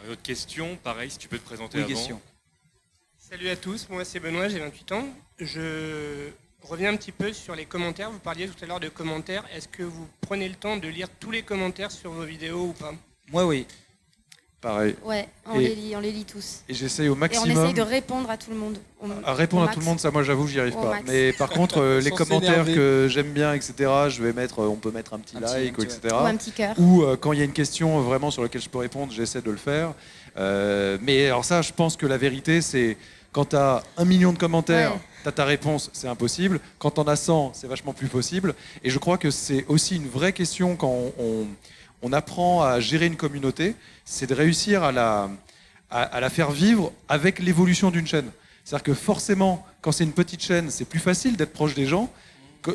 [0.07, 1.93] une autre question, pareil, si tu peux te présenter Oui, avant.
[1.95, 2.21] question.
[3.19, 5.09] Salut à tous, moi c'est Benoît, j'ai 28 ans.
[5.41, 6.29] Je
[6.63, 8.11] reviens un petit peu sur les commentaires.
[8.13, 9.45] Vous parliez tout à l'heure de commentaires.
[9.53, 12.73] Est-ce que vous prenez le temps de lire tous les commentaires sur vos vidéos ou
[12.73, 12.95] pas?
[13.33, 13.67] Moi, oui.
[14.67, 14.97] Pareil.
[15.05, 16.63] Ouais, on, Et- les lit, on les lit tous.
[16.69, 17.51] Et j'essaye au Et on maximum.
[17.63, 18.77] essaye de répondre à tout le monde.
[19.01, 20.91] au- À répondre à tout le monde, ça moi j'avoue j'y arrive Au pas.
[20.91, 21.05] max.
[21.07, 23.75] Mais par contre euh, les commentaires que j'aime bien, etc.
[24.09, 26.01] Je vais mettre, euh, on peut mettre un petit Un like, etc.
[26.13, 26.75] Ou un petit cœur.
[26.79, 29.41] Ou euh, quand il y a une question vraiment sur laquelle je peux répondre, j'essaie
[29.41, 29.93] de le faire.
[30.37, 32.97] Euh, mais alors ça, je pense que la vérité, c'est
[33.31, 35.01] quand tu as un million de commentaires, Ouais.
[35.23, 36.59] tu as ta réponse, c'est impossible.
[36.81, 38.55] Quand tu en as 100, c'est vachement plus possible.
[38.83, 41.47] Et je crois que c'est aussi une vraie question quand on, on-
[42.03, 43.75] on apprend à gérer une communauté,
[44.05, 45.29] c'est de réussir à la,
[45.91, 48.31] à, à la faire vivre avec l'évolution d'une chaîne.
[48.65, 52.11] C'est-à-dire que forcément, quand c'est une petite chaîne, c'est plus facile d'être proche des gens.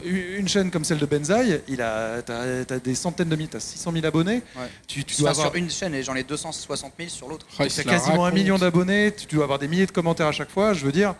[0.06, 3.60] Une chaîne comme celle de Benzaï, il a, t'as, t'as des centaines de milliers, t'as
[3.60, 4.42] 600 000 abonnés.
[4.56, 4.70] Ouais.
[4.88, 7.46] Tu, tu dois avoir sur une chaîne et j'en ai 260 000 sur l'autre.
[7.58, 10.32] T'as se la quasiment un million d'abonnés, tu dois avoir des milliers de commentaires à
[10.32, 10.74] chaque fois.
[10.74, 11.14] Je veux dire,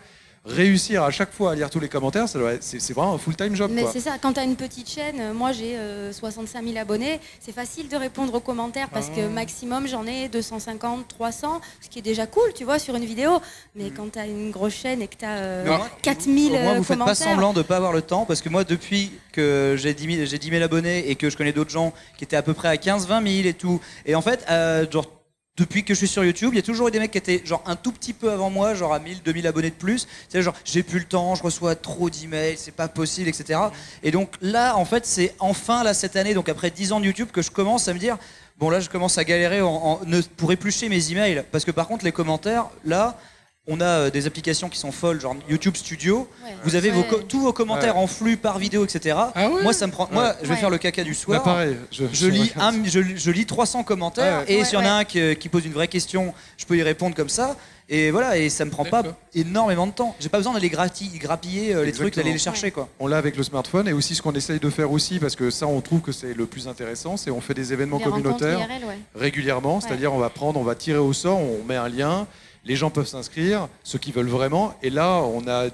[0.44, 3.70] réussir à chaque fois à lire tous les commentaires, c'est, vraiment un full-time job.
[3.72, 6.76] Mais c'est ça, quand tu as une petite chaîne, euh, moi j'ai euh, 65 000
[6.78, 11.88] abonnés, c'est facile de répondre aux commentaires parce que maximum j'en ai 250, 300, ce
[11.88, 13.40] qui est déjà cool, tu vois, sur une vidéo.
[13.76, 16.58] Mais quand tu as une grosse chaîne et que tu as au moins- 4000 Au
[16.58, 17.28] moins, vous faites pas commentaires.
[17.28, 20.38] semblant de pas avoir le temps, parce que moi, depuis que j'ai 10 000, j'ai
[20.38, 22.76] 10 000 abonnés et que je connais d'autres gens qui étaient à peu près à
[22.76, 23.80] 15, 20 000 et tout.
[24.06, 25.06] Et en fait, euh, genre,
[25.58, 27.42] depuis que je suis sur YouTube, il y a toujours eu des mecs qui étaient
[27.44, 30.06] genre un tout petit peu avant moi, genre à 1000, 2000 abonnés de plus.
[30.06, 33.60] Tu sais, genre, j'ai plus le temps, je reçois trop d'emails, c'est pas possible, etc.
[34.02, 37.04] Et donc là, en fait, c'est enfin là cette année, donc après 10 ans de
[37.04, 38.16] YouTube, que je commence à me dire,
[38.58, 40.00] bon là, je commence à galérer en, en-
[40.38, 43.18] pour éplucher mes emails, parce que par contre, les commentaires, là.
[43.68, 46.28] On a euh, des applications qui sont folles, genre YouTube Studio.
[46.44, 46.50] Ouais.
[46.64, 49.16] Vous avez vos tous vos commentaires en flux par vidéo, etc.
[49.36, 50.08] Ah ouais Moi, ça me prend.
[50.10, 50.60] Moi, je vais Ouais.
[50.60, 51.42] faire le caca du Là, soir.
[51.44, 54.80] pareil, je, Je lis, un, je, je lis 300 commentaires et Ouais, s'il y en
[54.80, 54.88] a ouais.
[55.02, 57.56] un qui, qui pose une vraie question, je peux y répondre comme ça.
[57.88, 59.02] Et voilà, et ça me prend pas
[59.34, 60.16] énormément de temps.
[60.18, 62.88] J'ai pas besoin d'aller grappiller euh, les trucs, d'aller les chercher quoi.
[62.98, 65.50] On l'a avec le smartphone et aussi ce qu'on essaye de faire aussi, parce que
[65.50, 68.58] ça on trouve que c'est le plus intéressant, c'est on fait des événements Les communautaires
[68.60, 68.98] IRL, ouais.
[69.14, 72.26] régulièrement, c'est-à-dire on va prendre, on va tirer au sort, on met un lien,
[72.64, 75.66] les gens peuvent s'inscrire, ceux qui veulent vraiment, et là on a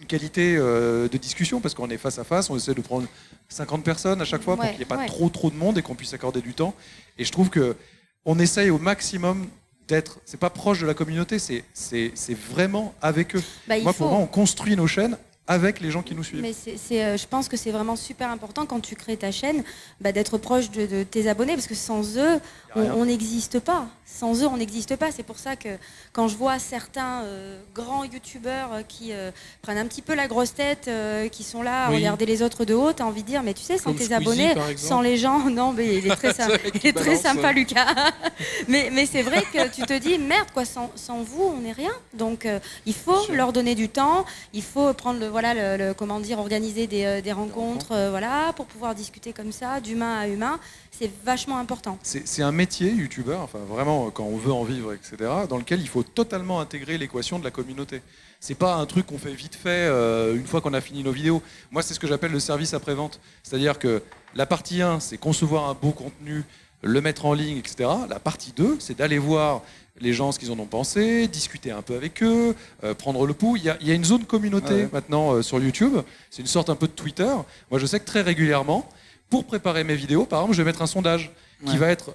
[0.00, 3.06] une qualité euh, de discussion parce qu'on est face à face, on essaie de prendre
[3.50, 5.06] 50 personnes à chaque fois pour Ouais, qu'il n'y ait pas ouais.
[5.06, 6.74] trop trop de monde et qu'on puisse accorder du temps.
[7.18, 7.76] Et je trouve que
[8.24, 9.46] on essaye au maximum
[9.88, 11.64] d'être, c'est pas proche de la communauté, c'est
[12.50, 13.42] vraiment avec eux.
[13.68, 15.16] Bah, moi pour moi on construit nos chaînes
[15.46, 16.42] avec les gens qui nous suivent.
[16.42, 16.54] Mais
[16.92, 19.64] euh, je pense que c'est vraiment super important quand tu crées ta chaîne
[20.00, 22.40] bah, d'être proche de, de tes abonnés parce que sans eux,
[22.76, 23.88] on n'existe pas.
[24.12, 25.10] Sans eux, on n'existe pas.
[25.12, 25.68] C'est pour ça que
[26.12, 29.30] quand je vois certains euh, grands youtubeurs euh, qui euh,
[29.62, 31.96] prennent un petit peu la grosse tête, euh, qui sont là à Oui.
[31.96, 34.04] regarder les autres de haut, t'as envie de dire, mais tu sais, sans Comme tes
[34.04, 34.88] Squeezie, abonnés, par exemple.
[34.88, 37.04] sans les gens, non, mais il est très, sympa, C'est vrai il qu'il est très
[37.04, 37.52] balance, sympa, ouais.
[37.54, 37.94] Lucas.
[38.68, 41.72] mais, mais c'est vrai que tu te dis, merde, quoi, sans, sans vous, on n'est
[41.72, 41.92] rien.
[42.12, 43.34] Donc, euh, il faut sûr.
[43.34, 47.04] leur donner du temps, il faut prendre le, voilà, le, le- comment dire, organiser des,
[47.04, 50.58] euh, des rencontres, euh, voilà, pour pouvoir discuter comme ça, d'humain à humain.
[50.92, 51.98] C'est vachement important.
[52.02, 55.16] C'est c'est un métier, youtubeur, enfin vraiment quand on veut en vivre, etc.,
[55.48, 58.00] dans lequel il faut totalement intégrer l'équation de la communauté.
[58.40, 61.12] C'est pas un truc qu'on fait vite fait euh, une fois qu'on a fini nos
[61.12, 61.42] vidéos.
[61.70, 63.20] Moi, c'est ce que j'appelle le service après-vente.
[63.42, 64.02] C'est-à-dire que
[64.34, 66.44] la partie 1, c'est concevoir un beau contenu,
[66.82, 67.90] le mettre en ligne, etc.
[68.08, 69.60] La partie 2, c'est d'aller voir
[70.00, 73.34] les gens ce qu'ils en ont pensé, discuter un peu avec eux, euh, prendre le
[73.34, 73.56] pouls.
[73.58, 74.88] Il y, a, il y a une zone communauté Ouais.
[74.90, 75.98] maintenant euh, sur YouTube.
[76.30, 77.30] C'est une sorte un peu de Twitter.
[77.70, 78.88] Moi, je sais que très régulièrement,
[79.28, 81.30] pour préparer mes vidéos, par exemple, je vais mettre un sondage
[81.66, 82.14] qui va être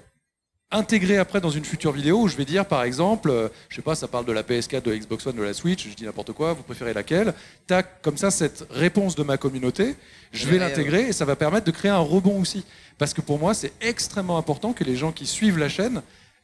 [0.72, 3.82] intégré après dans une future vidéo où je vais dire par exemple, euh, je sais
[3.82, 6.03] pas, ça parle de la PS4, de la Xbox One, de la Switch, je dis
[6.03, 7.34] n'importe quoi, vous préférez laquelle
[7.68, 9.95] Tac, comme ça, cette réponse de ma communauté,
[10.32, 12.66] je vais l'intégrer et ça va permettre de créer un rebond aussi.
[12.97, 16.01] Parce que pour moi, c'est extrêmement important que les gens qui suivent la chaîne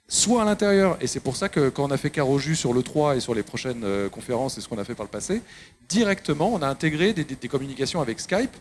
[0.07, 0.97] soient à l'intérieur.
[1.01, 3.33] Et c'est pour ça que quand on a fait Caroju sur le 3 et sur
[3.33, 5.41] les prochaines euh, conférences et ce qu'on a fait par le passé,
[5.89, 8.53] directement, on a intégré des, des- des communications avec Skype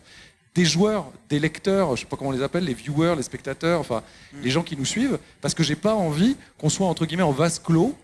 [0.53, 3.79] des joueurs, des lecteurs, je sais pas comment on les appelle, les viewers, les spectateurs,
[3.79, 4.03] enfin
[4.43, 7.31] les gens qui nous suivent, parce que j'ai pas envie qu'on soit entre guillemets en
[7.31, 7.95] vase clos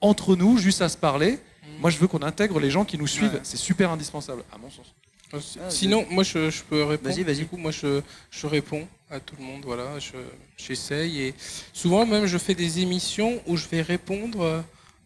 [0.00, 1.38] entre nous, juste à se parler.
[1.78, 3.34] Moi, je veux qu'on intègre les gens qui nous suivent.
[3.34, 3.40] Ouais.
[3.42, 4.86] C'est super indispensable, à mon sens.
[5.34, 7.14] Euh, Ah, Sinon, moi je, je peux répondre.
[7.14, 7.36] Vas-y, vas-y.
[7.36, 9.62] Du coup, moi je, je réponds à tout le monde.
[9.64, 10.16] Voilà, je-
[10.56, 11.34] j'essaye et
[11.72, 14.60] souvent même je fais des émissions où je vais répondre euh,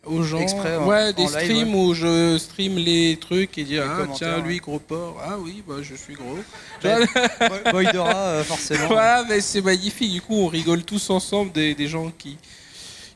[0.06, 0.38] aux gens.
[0.40, 4.38] Exprès, en- ouais, des live, streams où je stream les trucs et dire ah tiens
[4.40, 4.60] lui ouais.
[4.60, 6.36] gros porc ah oui bah je suis gros.
[6.84, 7.06] Ouais.
[7.48, 8.86] Boy- Boy Dora, euh, forcément.
[8.88, 10.12] voilà, mais c'est magnifique.
[10.12, 12.36] Du coup, on rigole tous ensemble des, des gens qui,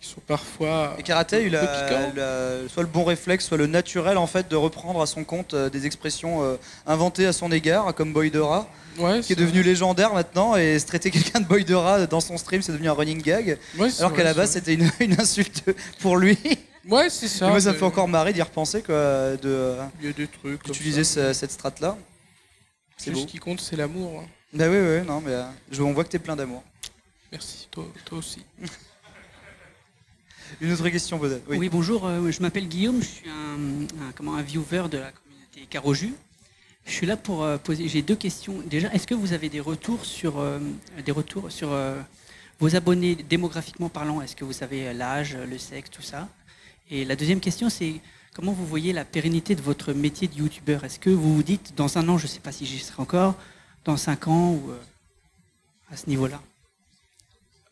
[0.01, 0.95] qui sont parfois.
[0.99, 2.12] Et Karaté a piquants.
[2.16, 5.55] la- soit le bon réflexe, soit le naturel en fait de reprendre à son compte
[5.55, 8.68] euh, des expressions euh, inventées à son égard, comme Boy Dora,
[8.99, 12.62] Ouais, qui est devenu légendaire maintenant, et se traiter quelqu'un de Boy dans son stream,
[12.62, 15.62] c'est devenu un running gag, ouais, alors qu'à la base c'était une, une insulte
[16.01, 16.36] pour lui.
[16.89, 17.47] Ouais, c'est ça.
[17.47, 20.26] Et moi ça me fait encore marrer d'y repenser, quoi, de, Il y a des
[20.26, 20.62] trucs.
[20.62, 21.97] comme d'utiliser ce- cette strate là.
[22.97, 24.20] C'est ce qui compte, c'est l'amour.
[24.20, 24.26] hein.
[24.53, 26.64] Bah oui, oui, non, mais euh, je- on voit que t'es plein d'amour.
[27.30, 28.43] Merci, toi, toi aussi.
[30.62, 31.43] Une autre question peut-être.
[31.49, 31.68] Oui, Oui.
[31.68, 35.66] bonjour, euh, je m'appelle Guillaume, je suis un, un- comment, un viewer de la communauté
[35.69, 36.15] Caroju.
[36.86, 37.86] Je suis là pour euh, poser.
[37.86, 38.55] J'ai deux questions.
[38.65, 40.59] Déjà, est-ce que vous avez des retours sur, euh,
[41.05, 42.01] des retours sur euh,
[42.60, 44.23] vos abonnés démographiquement parlant?
[44.23, 46.27] Est-ce que vous savez l'âge, le sexe, tout ça?
[46.90, 47.94] Et la deuxième question, c'est
[48.35, 51.74] comment vous voyez la pérennité de votre métier de youtubeur Est-ce que vous vous dites,
[51.77, 53.35] dans un an, je ne sais pas si j'y serai encore,
[53.85, 54.77] dans cinq ans ou euh,
[55.93, 56.40] à ce niveau-là?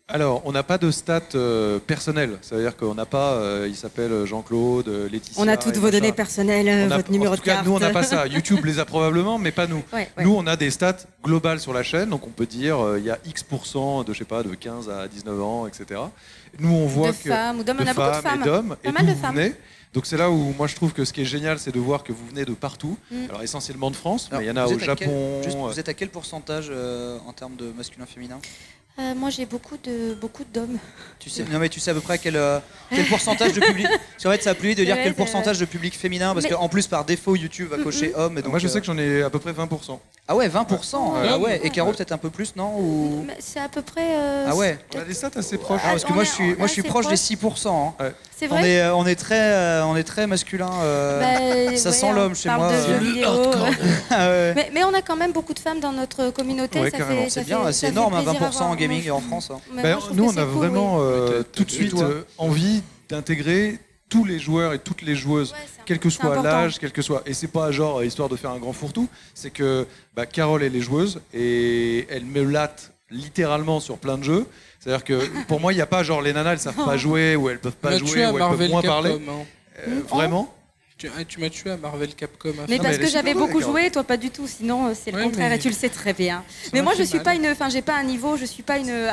[0.09, 2.39] Alors, on n'a pas de stats euh, personnelles.
[2.41, 5.43] C'est-à-dire qu'on n'a pas, euh, il s'appelle Jean-Claude, euh, Laetitia.
[5.43, 7.67] On a toutes vos données personnelles, a- votre numéro en tout de cas, carte.
[7.67, 8.25] nous, on n'a pas ça.
[8.29, 9.83] YouTube les a probablement, mais pas nous.
[9.93, 10.23] Ouais, ouais.
[10.25, 13.05] Nous, on a des stats globales sur la chaîne, donc on peut dire euh, il
[13.05, 16.01] y a X% de, je sais pas, de 15 à 19 ans, etc.
[16.59, 18.77] Nous, on voit De que femmes ou d'hommes, on a beaucoup de femmes et d'hommes,
[18.83, 19.35] Pas et mal de vous femmes.
[19.37, 19.53] venez.
[19.93, 22.03] Donc c'est là où moi je trouve que ce qui est génial, c'est de voir
[22.05, 22.99] que vous venez de partout.
[23.11, 23.25] Mm.
[23.31, 25.09] Alors essentiellement de France, Alors, mais il y en a vous au êtes à quel-
[25.09, 25.41] Japon.
[25.43, 28.39] juste, euh, vous êtes à quel pourcentage euh, en termes de masculin-féminin
[28.99, 30.79] Euh, moi, j'ai beaucoup de beaucoup d'hommes.
[31.19, 32.59] tu sais, Non mais tu sais à peu près quel, euh,
[32.91, 35.15] quel pourcentage de public Parce qu'en fait ça a plus vite de dire Ouais, quel
[35.15, 38.37] pourcentage de public féminin, parce Mais- qu'en plus par défaut YouTube va cocher homme.
[38.39, 39.99] Et donc, moi je sais euh, que j'en ai à peu près 20%.
[40.29, 40.55] Ah ouais, 20%
[41.23, 41.29] Ouais.
[41.31, 43.23] Ah ouais, et Caro peut-être un peu plus, non Ou...
[43.29, 44.03] Mais C'est à peu près.
[44.17, 45.81] euh, Ah ouais On a des stats assez proches.
[45.85, 47.05] Ah, parce que on moi est- je suis, on moi, est je suis assez proche
[47.07, 47.61] des proche.
[47.61, 47.95] 6%.
[48.01, 48.13] hein.
[48.37, 48.69] C'est On vrai.
[48.69, 50.69] est, euh, on est très, euh, on est très masculin.
[50.83, 52.71] euh, Bah, ça ouais, sent on l'homme chez parle moi.
[52.73, 52.87] de euh.
[52.89, 53.29] jeux vidéo.
[54.11, 54.53] Ah ouais.
[54.57, 56.81] mais, mais on a quand même beaucoup de femmes dans notre communauté.
[56.81, 57.23] Ouais, ça carrément.
[57.23, 58.71] fait, ça C'est bien, c'est fait énorme, hein, plaisir à 20% voir.
[58.71, 59.51] en gaming Moi, en je- France.
[59.55, 59.61] hein.
[59.73, 62.83] Mais Ben, je trouve nous, que on a vraiment euh, tout de suite euh, envie
[63.09, 67.03] d'intégrer tous les joueurs et toutes les joueuses, Ouais, quel que soit l'âge, quel que
[67.03, 67.23] soit.
[67.27, 70.63] Et c'est pas genre euh, histoire de faire un grand fourre-tout, c'est que bah, Carole
[70.63, 74.47] elle est joueuse et elle me latte littéralement sur plein de jeux.
[74.81, 77.35] C'est-à-dire que pour moi, il n'y a pas genre les nanas elles savent pas jouer
[77.37, 78.95] ou elles peuvent Tu pas jouer ou elles peuvent Marvel moins Capcom.
[79.03, 79.21] parler.
[79.29, 79.45] hein.
[79.89, 80.53] Euh, vraiment?
[80.99, 82.49] Tu, ah, tu m'as tué à Marvel Capcom.
[82.51, 84.47] à Mais mais parce que j'avais beaucoup joué, toi pas du tout.
[84.47, 86.43] Sinon, euh, c'est le Ouais, contraire mais- et tu le sais très bien.
[86.63, 87.25] Ça Mais m'a moi, je suis mal.
[87.25, 89.11] pas une, enfin, j'ai pas un niveau, je suis pas une euh,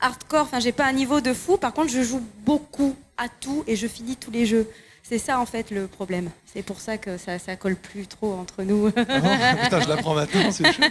[0.00, 1.56] hardcore, enfin, j'ai pas un niveau de fou.
[1.56, 4.68] Par contre, je joue beaucoup à tout et je finis tous les jeux.
[5.02, 6.30] C'est ça en fait le problème.
[6.50, 8.90] C'est pour ça que ça, ça colle plus trop entre nous.
[8.96, 10.82] Ah, Putain, je l'apprends maintenant, c'est chaud.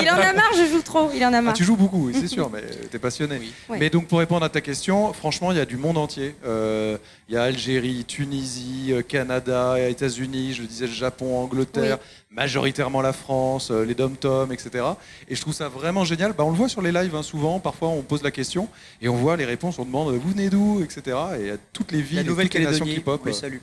[0.00, 1.10] Il en a marre, je joue trop.
[1.12, 1.54] Il en a Ah, marre.
[1.54, 3.40] tu joues beaucoup, oui, c'est sûr, mais t'es passionné.
[3.68, 3.78] Ouais.
[3.80, 6.36] Mais donc pour répondre à ta question, franchement, il y a du monde entier.
[6.46, 6.96] Euh,
[7.28, 11.98] Il y a Algérie, Tunisie, euh, Canada, États-Unis, je disais le Japon, Angleterre,
[12.30, 14.84] majoritairement la France, euh, les dom-tom, etc.
[15.28, 16.34] Et je trouve ça vraiment génial.
[16.34, 17.58] Bah, on le voit sur les lives hein, souvent.
[17.58, 18.68] Parfois, on pose la question
[19.00, 19.78] et on voit les réponses.
[19.80, 21.16] On demande vous venez d'où, etc.
[21.36, 23.20] Et il y a toutes les villes, La et toutes les nations qui pop.
[23.24, 23.60] oui, salut.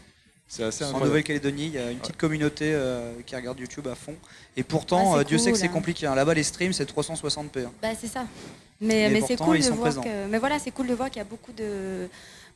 [0.51, 0.99] C'est assez En.
[0.99, 4.15] Nouvelle-Calédonie, il y a une petite communauté euh, qui regarde YouTube à fond.
[4.57, 6.07] Et pourtant, Ah, euh, Dieu sait que c'est compliqué.
[6.07, 6.15] hein.
[6.15, 7.65] Là-bas, les streams, c'est 360p.
[7.65, 7.71] hein.
[7.83, 8.25] Bah, c'est ça.
[8.81, 10.01] Mais, c'est cool de voir présents.
[10.01, 10.25] que.
[10.27, 12.07] Mais voilà, c'est cool de voir qu'il y a beaucoup de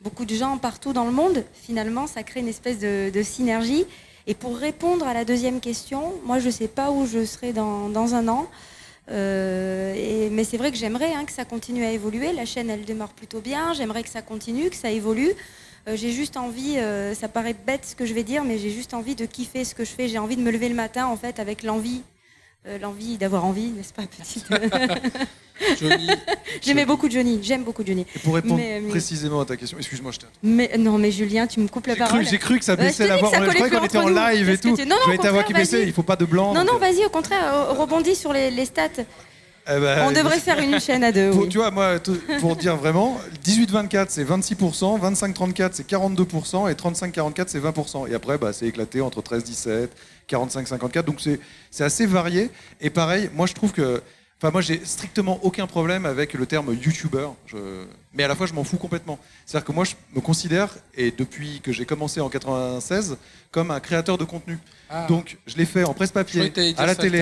[0.02, 1.46] beaucoup de gens partout dans le monde.
[1.54, 3.86] Finalement, ça crée une espèce de, de synergie.
[4.26, 7.90] Et pour répondre à la deuxième question, moi, je sais pas où je serai dans,
[7.90, 8.48] dans un an.
[9.12, 12.34] Euh, et- mais c'est vrai que j'aimerais hein, que ça continue à évoluer.
[12.34, 13.74] La chaîne, elle démarre plutôt bien.
[13.74, 15.32] J'aimerais que ça continue, que ça évolue.
[15.88, 18.70] Euh, j'ai juste envie, euh, ça paraît bête ce que je vais dire, mais j'ai
[18.72, 20.08] juste envie de kiffer ce que je fais.
[20.08, 22.02] J'ai envie de me lever le matin, en fait, avec l'envie,
[22.68, 24.46] euh, l'envie d'avoir envie, n'est-ce pas, petite
[25.80, 26.08] Johnny.
[26.62, 28.06] J'aimais beaucoup Johnny, j'aime beaucoup Johnny.
[28.16, 31.12] Et pour répondre Mais- mais- précisément à ta question, excuse-moi, je t'ai Mais non, mais
[31.12, 32.26] Julien, tu me coupes la parole.
[32.26, 33.30] j'ai cru que ça baissait la voix.
[33.34, 34.16] Je croyais qu'on était en nous.
[34.16, 34.76] live et tout.
[34.76, 35.88] tu- Non, non, Je au voyais ta voix qui baissait, vas-y.
[35.88, 36.54] il faut pas de blanc.
[36.54, 38.90] Non, donc, non, vas-y, au contraire, rebondis sur les, les stats.
[39.68, 41.30] Eh ben, On devrait faire une chaîne à deux.
[41.32, 41.50] Pour- oui.
[41.50, 41.96] Tu vois, moi,
[42.40, 48.10] pour dire vraiment, 18-24 c'est 26%, 25-34 c'est 42% et 35-44 c'est 20%.
[48.12, 49.90] Et après, bah, c'est éclaté entre 13-17,
[50.30, 51.04] 45-54.
[51.04, 51.40] Donc c'est
[51.72, 52.50] c'est assez varié.
[52.82, 54.02] Et pareil, moi je trouve que.
[54.42, 57.28] Enfin, moi j'ai strictement aucun problème avec le terme YouTuber.
[57.48, 59.18] Je- Mais à la fois, je m'en fous complètement.
[59.46, 60.68] C'est-à-dire que moi, je me considère,
[60.98, 63.16] et depuis que j'ai commencé en 96,
[63.52, 64.60] comme un créateur de contenu.
[64.90, 65.06] Ah.
[65.08, 67.20] Donc, je l'ai fait en presse-papier, à la télé.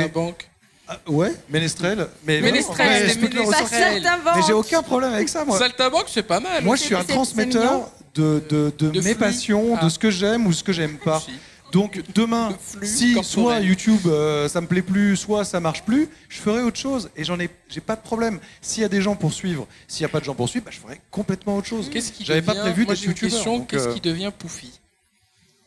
[0.88, 2.08] Ah, ouais, Ménestrel.
[2.26, 3.64] Mais Ménestrel, Ouais, je peux te le Ménestrel.
[3.64, 3.80] ressortir.
[3.80, 4.34] Saltimbanque.
[4.36, 5.58] Mais j'ai aucun problème avec ça, moi.
[5.58, 6.64] Saltimbanque, c'est pas mal.
[6.64, 7.86] Moi, je suis un c'est- c'est transmetteur mignon.
[8.16, 9.16] de, de, de De mes flux.
[9.16, 9.86] passions, Ah.
[9.86, 11.22] de ce que j'aime ou ce que j'aime pas.
[11.22, 11.32] Si.
[11.72, 13.24] Donc demain, De flux si corporel.
[13.32, 17.10] soit YouTube euh, ça me plaît plus, soit ça marche plus, je ferai autre chose
[17.16, 18.42] et j'en ai, j'ai pas de problème.
[18.62, 20.66] S'il y a des gens pour suivre, s'il y a pas de gens pour suivre,
[20.66, 21.90] bah, je ferai complètement autre chose.
[21.90, 23.32] Qu'est-ce qui J'avais pas devient- prévu Moi, d'être j'ai une youtubeur.
[23.32, 23.58] question.
[23.60, 24.70] donc, Qu'est-ce euh, qui devient Poufy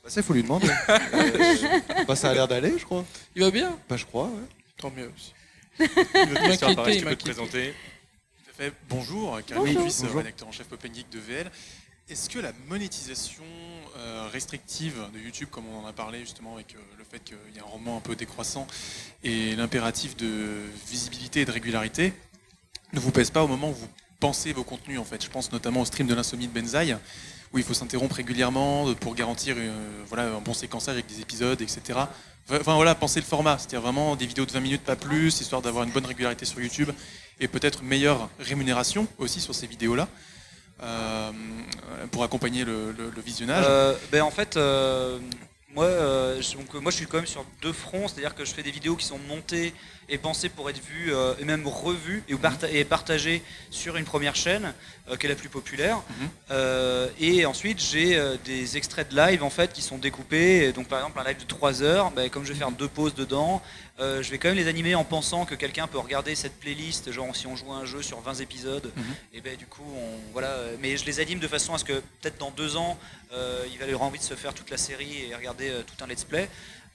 [0.03, 0.69] bah, ça, il faut lui demander.
[0.91, 0.99] Euh,
[2.07, 3.03] bah, ça a l'air d'aller, je crois.
[3.35, 3.75] Il va bien?
[3.89, 4.25] Bah, je crois.
[4.25, 4.31] ouais.
[4.77, 5.33] Tant mieux aussi.
[5.79, 7.75] Une autre question, m'inquiétait, pareil, il tu peux te présenter.
[8.45, 8.73] Tout à fait.
[8.89, 9.83] Bonjour, Karim.
[9.83, 11.51] Cuisse, rédacteur en chef Open Geek de VL.
[12.09, 13.45] Est-ce que la monétisation
[13.97, 17.37] euh, restrictive de YouTube, comme on en a parlé justement avec euh, le fait qu'il
[17.57, 18.67] y a un rendement un peu décroissant
[19.23, 22.13] et l'impératif de visibilité et de régularité,
[22.93, 23.89] ne vous pèse pas au moment où vous
[24.21, 25.25] pensez vos contenus en fait?
[25.25, 26.95] Je pense notamment au stream de l'insomnie de Benzaï,
[27.55, 32.01] où il faut s'interrompre régulièrement pour garantir euh, un bon séquençage avec des épisodes, etc.
[32.51, 35.63] Enfin voilà, penser le format, c'est-à-dire vraiment des vidéos de 20 minutes, pas plus, histoire
[35.63, 36.91] d'avoir une bonne régularité sur YouTube
[37.41, 40.09] et peut-être une meilleure rémunération aussi sur ces vidéos-là
[40.83, 41.31] euh,
[42.11, 42.93] pour accompagner le,
[43.25, 43.65] visionnage.
[43.67, 45.19] Euh, ben, en fait, euh,
[45.75, 48.63] Moi, euh, euh, moi, je suis quand même sur deux fronts, c'est-à-dire que je fais
[48.63, 49.75] des vidéos qui sont montées
[50.09, 54.05] et pensées pour être vues euh, et même revues et, parta- et partagées sur une
[54.05, 54.75] première chaîne,
[55.11, 56.03] euh, qui est la plus populaire.
[56.51, 60.73] Euh, et ensuite, j'ai des extraits de live en fait qui sont découpés.
[60.73, 63.15] Donc, par exemple, un live de 3 heures, bah, comme je vais faire deux pauses
[63.15, 63.63] dedans,
[63.99, 67.35] je vais quand même les animer en pensant que quelqu'un peut regarder cette playlist, genre
[67.37, 68.91] si on joue à un jeu sur 20 épisodes,
[69.33, 70.57] et ben du coup, on, voilà.
[70.81, 72.99] Mais je les anime de façon à ce que peut-être dans deux ans,
[73.73, 76.25] il va avoir envie de se faire toute la série et regarder tout un let's
[76.25, 76.49] play.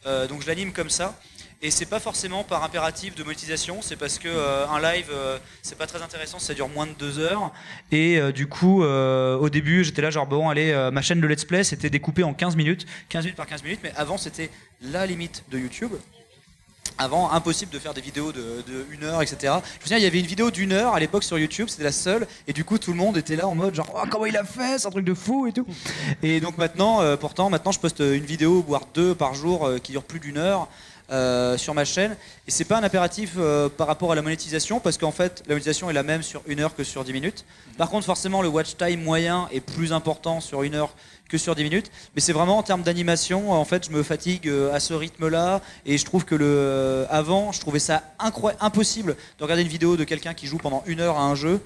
[0.06, 1.19] Euh, donc je l'anime comme ça.
[1.61, 5.38] Et c'est pas forcément par impératif de monétisation, c'est parce que euh, un live, euh,
[5.61, 7.52] c'est pas très intéressant, ça dure moins de deux heures.
[7.91, 11.44] Et euh, du coup, au début, j'étais là genre bon, allez, ma chaîne de let's
[11.44, 14.49] play, c'était découpé en 15 minutes, 15 minutes par 15 minutes, mais avant c'était
[14.81, 15.91] la limite de YouTube.
[16.98, 19.38] Avant, impossible de faire des vidéos de, une heure, etc.
[19.41, 21.84] Je me souviens, il y avait une vidéo d'une heure à l'époque sur YouTube, c'était
[21.84, 24.26] la seule, et du coup, tout le monde était là en mode genre, oh, comment
[24.26, 25.65] il a fait, c'est un truc de fou et tout.
[26.23, 30.03] Et donc maintenant, pourtant, maintenant, je poste une vidéo, voire deux par jour, qui dure
[30.03, 30.69] plus d'une heure.
[31.11, 32.15] Euh, sur ma chaîne.
[32.48, 35.56] Et c'est pas un impératif euh, par rapport à la monétisation parce qu'en fait la
[35.56, 37.45] monétisation est la même sur une heure que sur 10 minutes.
[37.77, 40.94] Par contre forcément le watch time moyen est plus important sur une heure
[41.27, 41.91] que sur 10 minutes.
[42.14, 45.30] Mais c'est vraiment en termes d'animation en fait je me fatigue euh, à ce rythme
[45.30, 48.03] là et je trouve que le avant je trouvais ça
[48.60, 51.60] impossible de regarder une vidéo de quelqu'un qui joue pendant une heure à un jeu.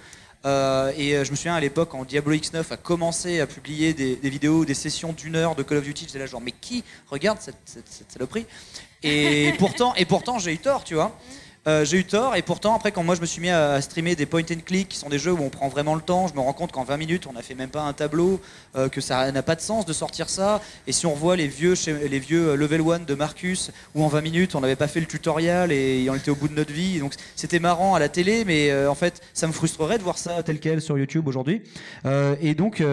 [0.46, 4.18] Euh, et je me souviens à l'époque quand Diablo X9 a commencé à publier des,
[4.18, 6.84] des vidéos, des sessions d'une heure de Call of Duty, j'étais là genre mais qui
[7.10, 8.46] regarde cette, cette, cette saloperie?
[9.04, 11.18] Et pourtant, et pourtant j'ai eu tort, tu vois.
[11.66, 14.18] Euh, j'ai eu tort et pourtant après quand moi je me suis mis à, streamer
[14.18, 16.34] des point and click qui sont des jeux où on prend vraiment le temps, je
[16.34, 18.42] me rends compte qu'en 20 minutes on a fait même pas un tableau,
[18.76, 20.62] euh, que ça n'a pas de sens de sortir ça.
[20.88, 24.10] Et si on revoit les vieux, les vieux euh, level 1 de Marcus où en
[24.10, 26.74] 20 minutes on n'avait pas fait le tutoriel et on était au bout de notre
[26.74, 30.04] vie, donc c'était marrant à la télé, mais euh, en fait ça me frustrerait de
[30.04, 31.62] voir ça tel quel sur YouTube aujourd'hui.
[32.42, 32.84] Et donc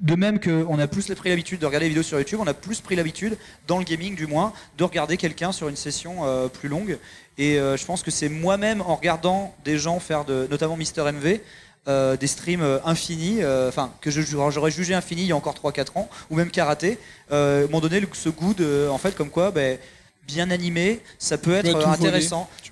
[0.00, 2.54] de même qu'on a plus pris l'habitude de regarder les vidéos sur YouTube, on a
[2.54, 3.36] plus pris l'habitude,
[3.66, 6.98] dans le gaming du moins, de regarder quelqu'un sur une session euh, plus longue.
[7.38, 11.02] Et euh, je pense que c'est moi-même en regardant des gens faire, de, notamment Mister
[11.02, 11.40] MV,
[11.88, 16.08] euh, des streams infinis, enfin que j'aurais jugé infinis il y a encore 3-4 ans,
[16.30, 16.98] ou même karaté,
[17.30, 19.78] m'ont donné ce goût de, en fait, comme quoi, ben,
[20.26, 22.48] bien animé, ça peut Tu être intéressant.
[22.62, 22.70] Tu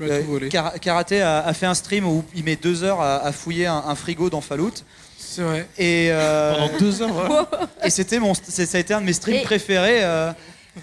[0.80, 3.82] Karaté a, a fait un stream où il met deux heures à, à fouiller un,
[3.86, 4.84] un frigo dans Fallout.
[5.30, 5.68] C'est vrai.
[5.78, 7.59] Et euh, Pendant deux heures, ouais.
[7.84, 10.02] Et c'était mon, c'est- ça a été un de mes streams Et- préférés.
[10.05, 10.30] euh,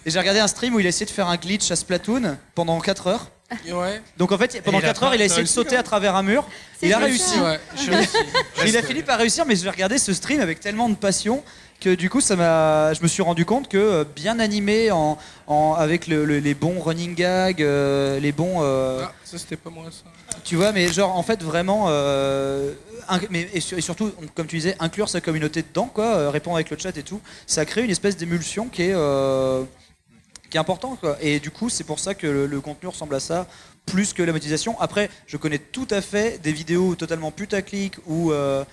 [0.05, 2.37] et j'ai regardé un stream où il a essayé de faire un glitch à Splatoon
[2.53, 3.31] pendant 4 heures.
[3.71, 4.01] Ouais.
[4.17, 5.77] Donc en fait, pendant il a 4 pas heures, il a essayé de réussi, sauter
[5.77, 6.45] à travers un mur.
[6.79, 7.05] C'est Il a ça.
[7.05, 7.39] réussi.
[7.39, 8.17] Ouais, j'ai réussi.
[8.67, 11.43] Il a fini par réussir, mais je vais regarder ce stream avec tellement de passion
[11.85, 15.19] que du coup, ça m'a, je me suis rendu compte que euh, bien animé, en,
[15.45, 19.55] en- avec le- le- les bons running gags, euh, les bons, euh, Ah, ça c'était
[19.55, 20.09] pas moi ça.
[20.43, 22.73] tu vois, mais genre en fait vraiment, euh,
[23.07, 26.05] inc- mais et, sur- et surtout, on- comme tu disais, inclure sa communauté dedans, quoi,
[26.05, 29.61] euh, répondre avec le chat et tout, ça crée une espèce d'émulsion qui est euh,
[30.49, 31.17] qui est important, quoi.
[31.21, 33.45] Et du coup, c'est pour ça que le, le contenu ressemble à ça
[33.85, 34.75] plus que la monétisation.
[34.79, 38.63] Après, je connais tout à fait des vidéos totalement putaclic où euh,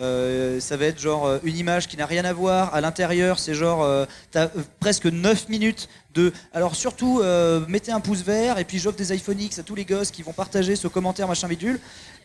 [0.00, 2.74] euh, ça va être genre euh, une image qui n'a rien à voir.
[2.74, 6.32] À l'intérieur, c'est genre euh, t'as euh, presque 9 minutes de.
[6.52, 9.74] Alors surtout, euh, mettez un pouce vert et puis j'offre des iPhone X à tous
[9.74, 11.78] les gosses qui vont partager ce commentaire machin bidule.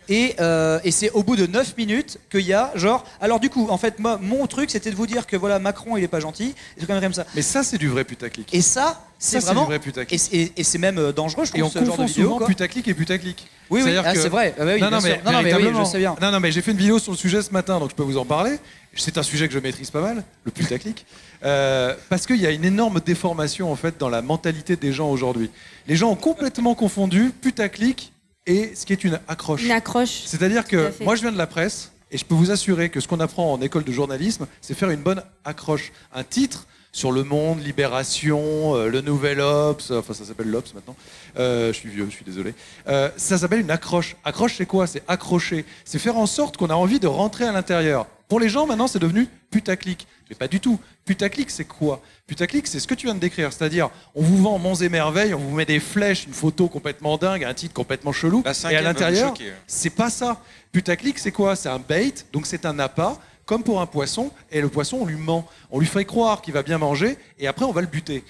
[0.09, 3.03] Et, euh, et c'est au bout de 9 minutes qu'il y a genre.
[3.19, 5.97] Alors du coup, en fait, moi, mon truc c'était de vous dire que voilà, Macron
[5.97, 6.55] il est pas gentil.
[6.77, 7.25] Et trucs comme ça.
[7.35, 8.53] Mais ça, c'est du vrai putaclic.
[8.53, 9.61] Et ça, c'est c'est vraiment.
[9.63, 10.29] du vrai putaclic.
[10.34, 12.23] et- et c'est même euh, dangereux, je Et on trouve, ce genre de confond vidéo.
[12.25, 12.47] souvent quoi.
[12.47, 13.47] putaclic et putaclic.
[13.69, 14.55] Oui, oui, ah, que- c'est vrai.
[14.57, 16.15] Ah bah oui, non, non, mais non, non, mais oui, je sais bien.
[16.21, 18.03] Non, non, mais j'ai fait une vidéo sur le sujet ce matin, donc je peux
[18.03, 18.57] vous en parler.
[18.95, 21.05] C'est un sujet que je maîtrise pas mal, le putaclic.
[21.43, 25.09] Euh, parce qu'il y a une énorme déformation en fait dans la mentalité des gens
[25.11, 25.51] aujourd'hui.
[25.88, 28.11] Les gens ont complètement confondu putaclic
[28.47, 29.63] et ce qui est une accroche.
[29.63, 30.23] Une accroche.
[30.25, 33.07] C'est-à-dire que moi je viens de la presse et je peux vous assurer que ce
[33.07, 35.91] qu'on apprend en école de journalisme, c'est faire une bonne accroche.
[36.13, 40.95] Un titre sur le monde, Libération, euh, le Nouvel Ops, enfin ça s'appelle l'Ops maintenant.
[41.37, 42.55] Euh, je suis vieux, je suis désolé.
[42.87, 44.15] Euh, ça s'appelle une accroche.
[44.23, 44.87] Accroche c'est quoi?
[44.87, 45.65] C'est accrocher.
[45.85, 48.07] C'est faire en sorte qu'on a envie de rentrer à l'intérieur.
[48.27, 50.07] Pour les gens maintenant c'est devenu putaclic.
[50.29, 50.79] Mais pas du tout.
[51.05, 52.01] Putaclic c'est quoi?
[52.27, 53.53] Putaclic c'est ce que tu viens de décrire.
[53.53, 57.17] C'est-à-dire on vous vend monts et merveilles, on vous met des flèches, une photo complètement
[57.17, 58.43] dingue, un titre complètement chelou.
[58.69, 59.33] Et à l'intérieur,
[59.65, 60.41] c'est pas ça.
[60.71, 61.55] Putaclic, c'est quoi?
[61.55, 65.05] C'est un bait, donc c'est un appât, comme pour un poisson, et le poisson, on
[65.05, 65.47] lui ment.
[65.71, 68.23] On lui fait croire qu'il va bien manger, et après, on va le buter.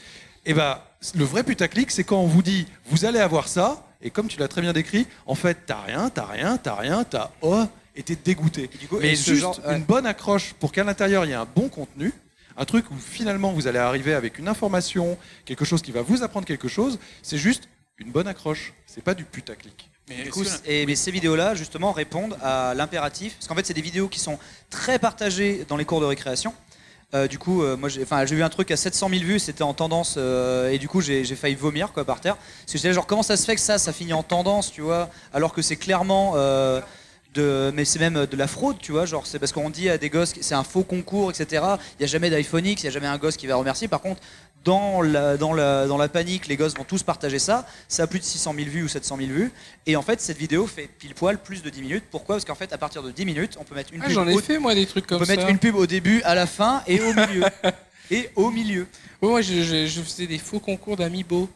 [0.46, 0.78] Et ben,
[1.16, 4.40] le vrai putaclic, c'est quand on vous dit, vous allez avoir ça, et comme tu
[4.40, 7.66] l'as très bien décrit, en fait, t'as rien, t'as rien, t'as rien, t'as oh,
[8.04, 8.70] t'es dégoûté.
[8.80, 9.78] du coup, Mais juste genre- ouais.
[9.78, 12.14] une bonne accroche pour qu'à l'intérieur, il y ait un bon contenu,
[12.58, 16.24] un truc où finalement vous allez arriver avec une information, quelque chose qui va vous
[16.24, 17.70] apprendre quelque chose, c'est juste
[18.00, 18.74] une bonne accroche.
[18.86, 19.90] C'est pas du putaclic.
[20.10, 23.34] Mais Du est-ce coup, que- c- et, mais ces vidéos-là, justement, répondent à l'impératif.
[23.36, 26.54] Parce qu'en fait, c'est des vidéos qui sont très partagées dans les cours de récréation.
[27.14, 29.40] Euh, du coup, euh, moi, j'ai enfin, j'ai vu un truc à 700 000 vues,
[29.40, 32.36] c'était en tendance, euh, et du coup, j'ai j'ai failli vomir quoi par terre.
[32.36, 34.82] Parce que j'étais genre, comment ça se fait que ça, ça finit en tendance, tu
[34.82, 36.34] vois, alors que c'est clairement.
[37.38, 39.06] Euh, de, mais c'est même de la fraude, tu vois.
[39.06, 41.64] Genre, c'est parce qu'on dit à des gosses que c'est un faux concours, etc.
[41.94, 43.88] Il n'y a jamais d'iPhone X, il n'y a jamais un gosse qui va remercier.
[43.88, 44.22] Par contre,
[44.64, 47.66] dans la, dans, la, dans la panique, les gosses vont tous partager ça.
[47.88, 49.52] Ça a plus de 600 000 vues ou 700 000 vues.
[49.86, 52.04] Et en fait, cette vidéo fait pile poil plus de 10 minutes.
[52.12, 52.36] Pourquoi?
[52.36, 54.14] Parce qu'en fait, à partir de 10 minutes, on peut mettre une Ah, pub.
[54.16, 55.36] J'en ai au- fait moi des trucs on comme peut ça.
[55.36, 57.44] mettre une pub au début, à la fin et au milieu.
[58.12, 58.88] et au milieu.
[59.22, 61.50] Ouais, moi je, je- je faisais des faux concours d'amiibo.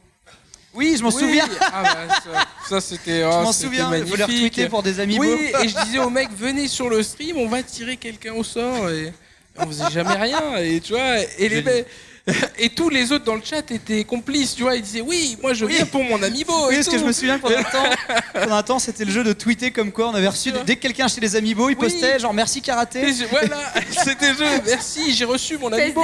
[0.73, 1.45] Oui, je m'en souviens.
[1.59, 3.21] Ah bah, ça, ça, c'était.
[3.21, 4.43] Je oh, m'en souviens, il faut les magnifique.
[4.53, 5.23] retweeter pour des amiibo.
[5.23, 8.43] Oui, et je disais au mec, venez sur le stream, on va tirer quelqu'un au
[8.43, 8.89] sort.
[8.89, 9.11] Et
[9.57, 10.57] on faisait jamais rien.
[10.57, 11.85] Et tu vois, et les mecs-
[12.59, 14.75] Et tous les autres dans le chat étaient complices, tu vois.
[14.75, 16.53] Ils disaient oui, moi je viens pour mon amiibo.
[16.67, 17.83] Oui, et parce que je me souviens pendant un temps,
[18.33, 20.51] pendant un temps, c'était le jeu de tweeter comme quoi on avait reçu.
[20.65, 21.75] Dès que quelqu'un achetait des amiibo, il Oui.
[21.75, 23.11] postait genre merci karaté.
[23.13, 23.57] Je- voilà,
[24.03, 24.61] c'était le jeu.
[24.67, 26.03] Merci, j'ai reçu mon amiibo.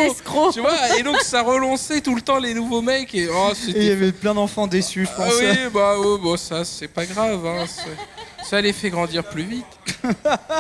[0.54, 3.14] Tu vois, et donc ça relançait tout le temps les nouveaux mecs.
[3.14, 5.34] Et oh, il y avait plein d'enfants déçus, je Ah pense.
[5.40, 7.46] oui, bah oh, bon, ça c'est pas grave.
[7.46, 7.66] Hein,
[8.50, 9.66] ça les fait grandir plus vite.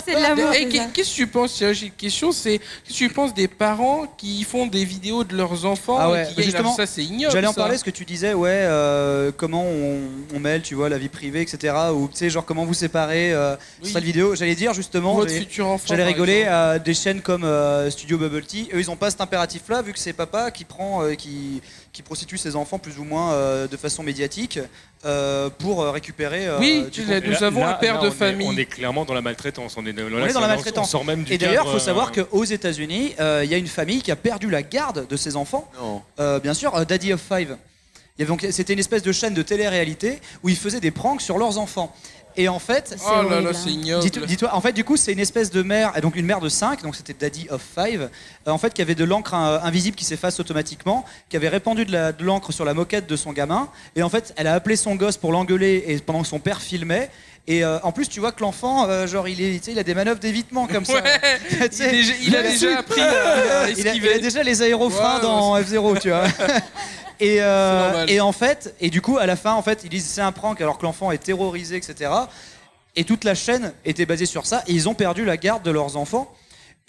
[0.06, 0.52] C'est de l'amour.
[0.54, 3.48] Et Qu'est-ce que tu penses tiens, J'ai une question, c'est qu'est-ce que tu penses des
[3.48, 6.86] parents qui font des vidéos de leurs enfants Ah et ouais, qui bah justement, ça
[6.86, 7.32] c'est ignoble.
[7.34, 7.62] J'allais en ça.
[7.62, 10.00] parler, ce que tu disais, ouais, euh, comment on,
[10.34, 11.74] on mêle, tu vois, la vie privée, etc.
[11.94, 13.92] Ou tu sais, genre comment vous séparez euh, Oui.
[13.94, 14.36] la vidéo.
[14.36, 15.86] J'allais dire justement, Votre j'allais- futur enfant.
[15.88, 18.70] j'allais par rigoler à des chaînes comme euh, Studio Bubble Tea.
[18.74, 21.62] Eux, ils ont pas cet impératif-là, vu que c'est papa qui prend, euh, qui,
[21.94, 24.60] qui prostitue ses enfants plus ou moins euh, de façon médiatique
[25.08, 26.48] euh, pour euh, récupérer.
[26.48, 28.48] euh, Oui, du nous avons un père là, de on est- famille.
[28.50, 29.76] on est clairement dans la maltraitance.
[29.78, 30.88] On est, là, On est ça- dans la maltraitance.
[30.88, 33.54] On sort même du Et d'ailleurs, il faut savoir euh, qu'aux États-Unis, euh, il y
[33.54, 35.70] a une famille qui a perdu la garde de ses enfants.
[36.20, 37.58] Euh, bien sûr, euh, Daddy of Five.
[38.52, 41.96] C'était une espèce de chaîne de télé-réalité où ils faisaient des pranks sur leurs enfants.
[42.40, 44.10] Et en fait, Oh là là, horrible, c'est ignoble.
[44.28, 46.84] Dis-toi, en fait, du coup, c'est une espèce de mère, donc une mère de 5,
[46.84, 48.08] donc c'était Daddy of 5, euh,
[48.46, 52.14] en fait, qui avait de l'encre euh, invisible qui s'efface automatiquement, qui avait répandu de
[52.24, 55.18] l'encre sur la moquette de son gamin, et en fait, elle a appelé son gosse
[55.18, 57.10] pour l'engueuler, et pendant que son père filmait,
[57.50, 59.96] et euh, en plus, tu vois que l'enfant, euh, genre, il, est, il a des
[59.96, 60.96] manœuvres d'évitement comme ça.
[60.96, 61.20] Ouais,
[61.72, 64.14] il, est il a déjà suis- appris à, à il a, il esquiver.
[64.14, 66.26] a déjà les aérofreins dans F0, tu vois.
[67.20, 70.06] Et, euh, et en fait, et du coup, à la fin, en fait, ils disent
[70.06, 72.12] c'est un prank alors que l'enfant est terrorisé, etc.
[72.96, 74.64] Et toute la chaîne était basée sur ça.
[74.68, 76.34] Et ils ont perdu la garde de leurs enfants.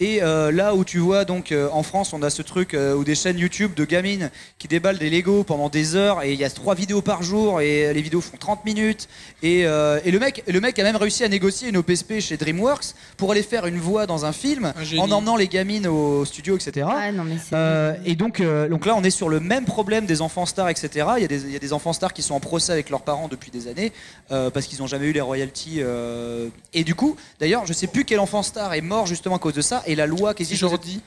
[0.00, 2.94] Et euh, là où tu vois, donc euh, en France, on a ce truc euh,
[2.94, 6.38] où des chaînes YouTube de gamines qui déballent des Lego pendant des heures et il
[6.38, 9.08] y a trois vidéos par jour et les vidéos font 30 minutes.
[9.42, 12.36] Et, euh, et le, mec, le mec a même réussi à négocier une OPSP chez
[12.36, 16.24] DreamWorks pour aller faire une voix dans un film Un en emmenant les gamines au
[16.24, 16.86] studio, etc.
[16.88, 17.56] Ah non, mais c'est.
[17.56, 20.68] Euh, et donc, euh, donc là, on est sur le même problème des enfants stars,
[20.68, 21.08] etc.
[21.16, 22.88] Il y, a des, il y a des enfants stars qui sont en procès avec
[22.90, 23.92] leurs parents depuis des années
[24.30, 25.78] euh, parce qu'ils n'ont jamais eu les royalties.
[25.80, 26.46] euh.
[26.72, 29.54] Et du coup, d'ailleurs, je sais plus quel enfant star est mort justement à cause
[29.54, 29.82] de ça.
[29.88, 30.60] Et la loi qui C'est existe.
[30.70, 31.00] Jordi.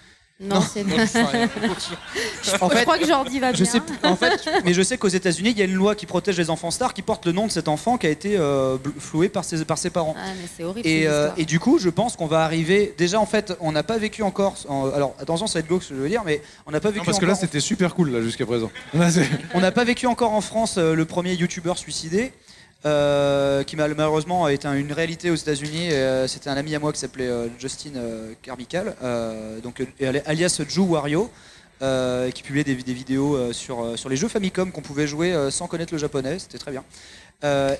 [0.44, 0.84] Non, c'est.
[1.06, 1.48] Sais rien.
[2.60, 3.72] En je crois que Jordi va je bien.
[3.72, 6.08] sais plus- en fait, mais je sais qu'aux États-Unis, il y a une loi qui
[6.08, 8.78] protège les enfants stars qui porte le nom de cet enfant qui a été euh,
[8.98, 10.16] floué par ses, par ses parents.
[10.18, 10.88] Ah, mais c'est horrible.
[10.88, 12.96] Et, euh, et du coup, je pense qu'on va arriver.
[12.98, 14.56] Déjà, en fait, on n'a pas vécu encore.
[14.68, 16.80] en- alors, attention, ça va être glauque ce que je veux dire, mais on n'a
[16.80, 18.72] pas vécu Non, parce que là, c'était super cool là jusqu'à présent.
[18.96, 22.34] Là, c'est- On n'a pas vécu encore en France euh, le premier youtubeur suicidé,
[22.84, 25.92] euh, qui mal- malheureusement a une réalité aux États-Unis.
[25.92, 27.92] Euh, C'était un ami à moi qui s'appelait euh, Justin
[28.42, 28.96] Carmichael,
[29.64, 29.84] donc,
[30.26, 31.30] alias Joe Wario.
[32.34, 36.40] qui publiait des, vidéos sur, les jeux Famicom qu'on pouvait jouer sans connaître le japonais,
[36.40, 36.84] c'était très bien.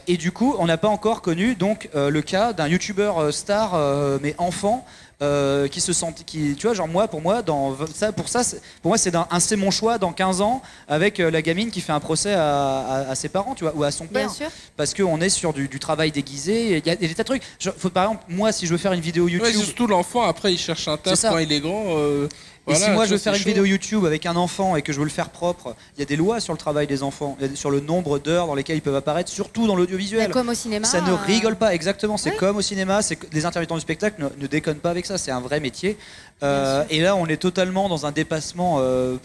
[0.08, 3.76] Et du coup, on n'a pas encore connu donc le cas d'un youtubeur star,
[4.22, 4.86] mais enfant,
[5.22, 8.42] euh, qui se sent, qui, tu vois, genre moi, pour moi, dans ça, pour ça,
[8.82, 11.82] pour moi, c'est un c'est mon choix dans 15 ans avec euh, la gamine qui
[11.82, 14.32] fait un procès à, à- à ses parents, tu vois, ou à son Bien père,
[14.32, 14.48] sûr.
[14.78, 16.78] parce qu'on est sur du, du travail déguisé.
[16.78, 17.44] Il y a des tas de trucs.
[17.60, 19.62] Genre, faut, par exemple, moi, si je veux faire une vidéo Ouais, YouTube.
[19.62, 21.84] surtout l'enfant, après il cherche un taf quand il est grand.
[21.98, 22.28] euh,
[22.68, 23.50] Et si moi je veux faire c'est une chaud.
[23.50, 26.06] vidéo YouTube avec un enfant et que je veux le faire propre, il y a
[26.06, 28.96] des lois sur le travail des enfants, sur le nombre d'heures dans lesquelles ils peuvent
[28.96, 30.30] apparaître, surtout dans l'audiovisuel.
[30.32, 30.86] comme au cinéma.
[30.88, 32.18] Ça ne euh, rigole pas, exactement.
[32.18, 32.36] C'est Ouais.
[32.38, 35.18] comme au cinéma, c'est que les intermittents du spectacle ne, ne déconnent pas avec ça.
[35.18, 35.98] C'est un vrai métier.
[36.44, 39.18] Euh, et là, on est totalement dans un dépassement euh,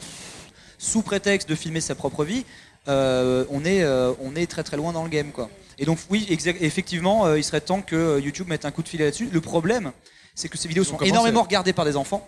[0.78, 2.44] sous prétexte de filmer sa propre vie.
[2.88, 5.50] euh, on est, euh, on est très très loin dans le game, quoi.
[5.78, 8.88] Et donc oui, exact- effectivement, euh, il serait temps que YouTube mette un coup de
[8.88, 9.28] filet là-dessus.
[9.30, 9.92] Le problème,
[10.34, 12.26] c'est que ces vidéos sont énormément regardées par des enfants.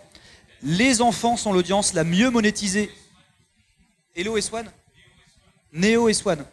[0.61, 2.91] Les enfants sont l'audience la mieux monétisée.
[4.15, 4.69] Hello et Swan
[5.71, 6.43] Neo et Swan.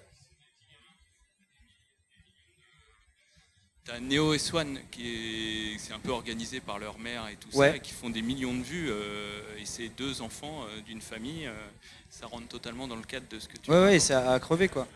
[3.84, 5.08] T'as Neo et Swan qui
[5.74, 7.70] est, c'est un peu organisé par leur mère et tout Ouais.
[7.70, 8.88] ça, et qui font des millions de vues.
[8.90, 11.46] euh, et c'est deux enfants euh, d'une famille.
[11.46, 11.54] euh,
[12.10, 13.70] ça rentre totalement dans le cadre de ce que tu.
[13.70, 14.86] Ouais, ouais, c'est à, crever, quoi.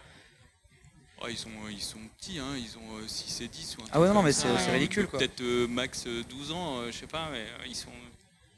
[1.22, 3.86] Oh, ils, sont, ils sont petits, hein, ils ont euh, 6 et 10 ou un
[3.92, 5.18] Ah ouais, non, mais c'est- c'est ridicule, quoi.
[5.18, 7.90] Peut-être max euh, 12 ans, je sais pas, mais ils sont.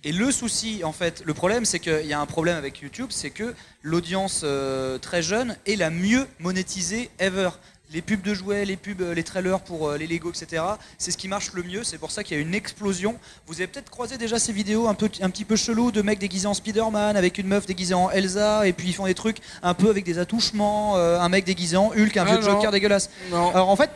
[0.04, 3.08] Et le souci, en fait, le problème, c'est qu'il y a un problème avec YouTube,
[3.10, 7.50] c'est que l'audience euh, très jeune est la mieux monétisée ever.
[7.92, 10.62] Les pubs de jouets, les pubs, euh, les trailers pour euh, les Lego, etc.
[10.98, 11.84] C'est ce qui marche le mieux.
[11.84, 13.16] C'est pour ça qu'il y a une explosion.
[13.46, 16.18] Vous avez peut-être croisé déjà ces vidéos un, peu, un petit peu chelou de mecs
[16.18, 19.36] déguisés en Spider-Man avec une meuf déguisée en Elsa et puis ils font des trucs
[19.62, 20.96] un peu avec des attouchements.
[20.96, 22.50] euh, un mec déguisé en Hulk, un Ah, vieux non.
[22.52, 23.10] Joker dégueulasse.
[23.30, 23.50] Non.
[23.50, 23.90] Alors en fait,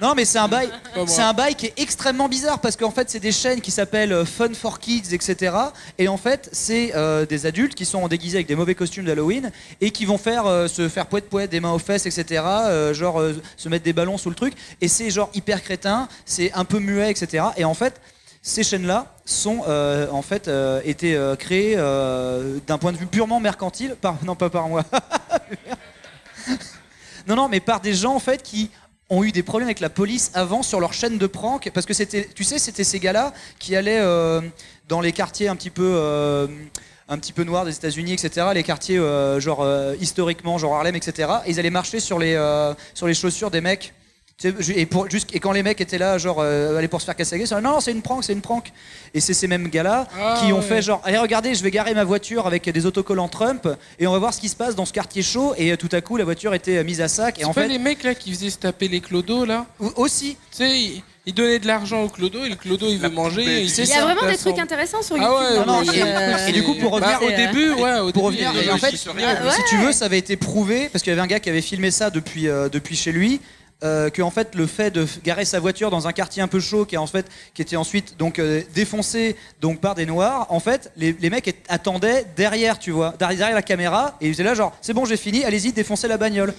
[0.00, 0.70] non, mais c'est un bail,
[1.06, 4.12] c'est un bail qui est extrêmement bizarre parce qu'en fait, c'est des chaînes qui s'appellent
[4.12, 5.54] euh, Fun for Kids, etc.
[5.98, 9.52] Et en fait, c'est euh, des adultes qui sont déguisés avec des mauvais costumes d'Halloween
[9.80, 12.42] et qui vont faire euh, se faire poète poète des mains aux fesses, etc.
[12.44, 13.22] euh, genre
[13.56, 14.54] se mettre des ballons sous le truc.
[14.80, 17.44] Et c'est genre hyper crétin, c'est un peu muet, etc.
[17.56, 18.00] Et en fait.
[18.46, 21.76] Ces chaînes-là sont euh, en fait euh, été euh, créées
[22.66, 24.84] d'un point de vue purement mercantile, par, non pas par moi,
[27.26, 28.70] non, non, mais par des gens en fait qui
[29.14, 31.94] ont eu des problèmes avec la police avant sur leur chaîne de prank parce que
[31.94, 34.40] c'était, tu sais, c'était ces gars-là qui allaient euh,
[34.88, 35.92] dans les quartiers un petit peu.
[35.94, 36.46] euh,
[37.06, 38.46] un petit peu noirs des États-Unis, etc.
[38.54, 39.62] Les quartiers euh, genre
[40.00, 41.28] historiquement, genre Harlem, etc.
[41.44, 42.34] Et ils allaient marcher sur les
[42.94, 43.92] sur les chaussures des mecs.
[44.42, 47.14] Et, pour, juste, et quand les mecs étaient là, genre, euh, allaient pour se faire
[47.14, 48.72] casser la gueule, ils disaient, non, non, c'est une prank, c'est une prank.
[49.14, 50.62] Et c'est ces mêmes gars-là Ah, qui ont ouais.
[50.62, 54.12] fait genre, allez, regardez, je vais garer ma voiture avec des autocollants Trump et on
[54.12, 55.54] va voir ce qui se passe dans ce quartier chaud.
[55.56, 57.38] Et euh, tout à coup, la voiture était euh, mise à sac.
[57.38, 59.66] Et C'est en pas fait, les mecs là qui faisaient se taper les clodos là
[59.96, 60.36] Aussi.
[60.50, 63.62] Tu sais, ils, ils donnaient de l'argent au clodo et le clodo il veut manger.
[63.62, 65.32] Il y a vraiment des trucs intéressants sur YouTube.
[65.38, 68.10] Ah ouais, Non, non, ouais, et, du coup, pour revenir Bah, au début, ouais, au
[68.12, 71.02] pour début, revenir, il et en fait, si tu veux, ça avait été prouvé parce
[71.04, 73.40] qu'il y avait un gars qui avait filmé ça depuis euh, depuis chez lui.
[73.84, 76.58] Euh, que en fait le fait de garer sa voiture dans un quartier un peu
[76.58, 80.46] chaud qui est en fait qui était ensuite donc euh, défoncé donc par des noirs
[80.48, 84.42] en fait les, les mecs attendaient derrière tu vois derrière la caméra et ils étaient
[84.42, 86.54] là genre c'est bon j'ai fini allez-y défoncez la bagnole.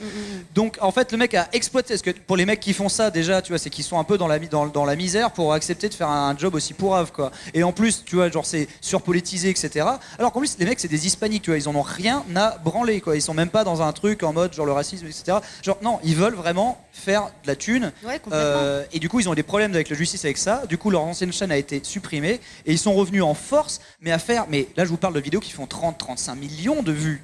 [0.53, 3.09] Donc en fait le mec a exploité parce que pour les mecs qui font ça
[3.09, 5.31] déjà tu vois c'est qu'ils sont un peu dans la mi- dans, dans la misère
[5.31, 7.31] pour accepter de faire un job aussi pourrave quoi.
[7.55, 9.87] Et en plus tu vois genre c'est surpolitisé etc
[10.19, 12.57] alors qu'en plus les mecs c'est des hispaniques tu vois ils en ont rien à
[12.63, 13.15] branler quoi.
[13.15, 15.99] Ils sont même pas dans un truc en mode genre le racisme etc genre non
[16.03, 18.21] ils veulent vraiment faire de la thune Ouais.
[18.31, 20.77] Euh, et du coup ils ont eu des problèmes avec la justice avec ça du
[20.77, 24.19] coup leur ancienne chaîne a été supprimée et ils sont revenus en force mais à
[24.19, 27.23] faire mais là je vous parle de vidéos qui font 30 35 millions de vues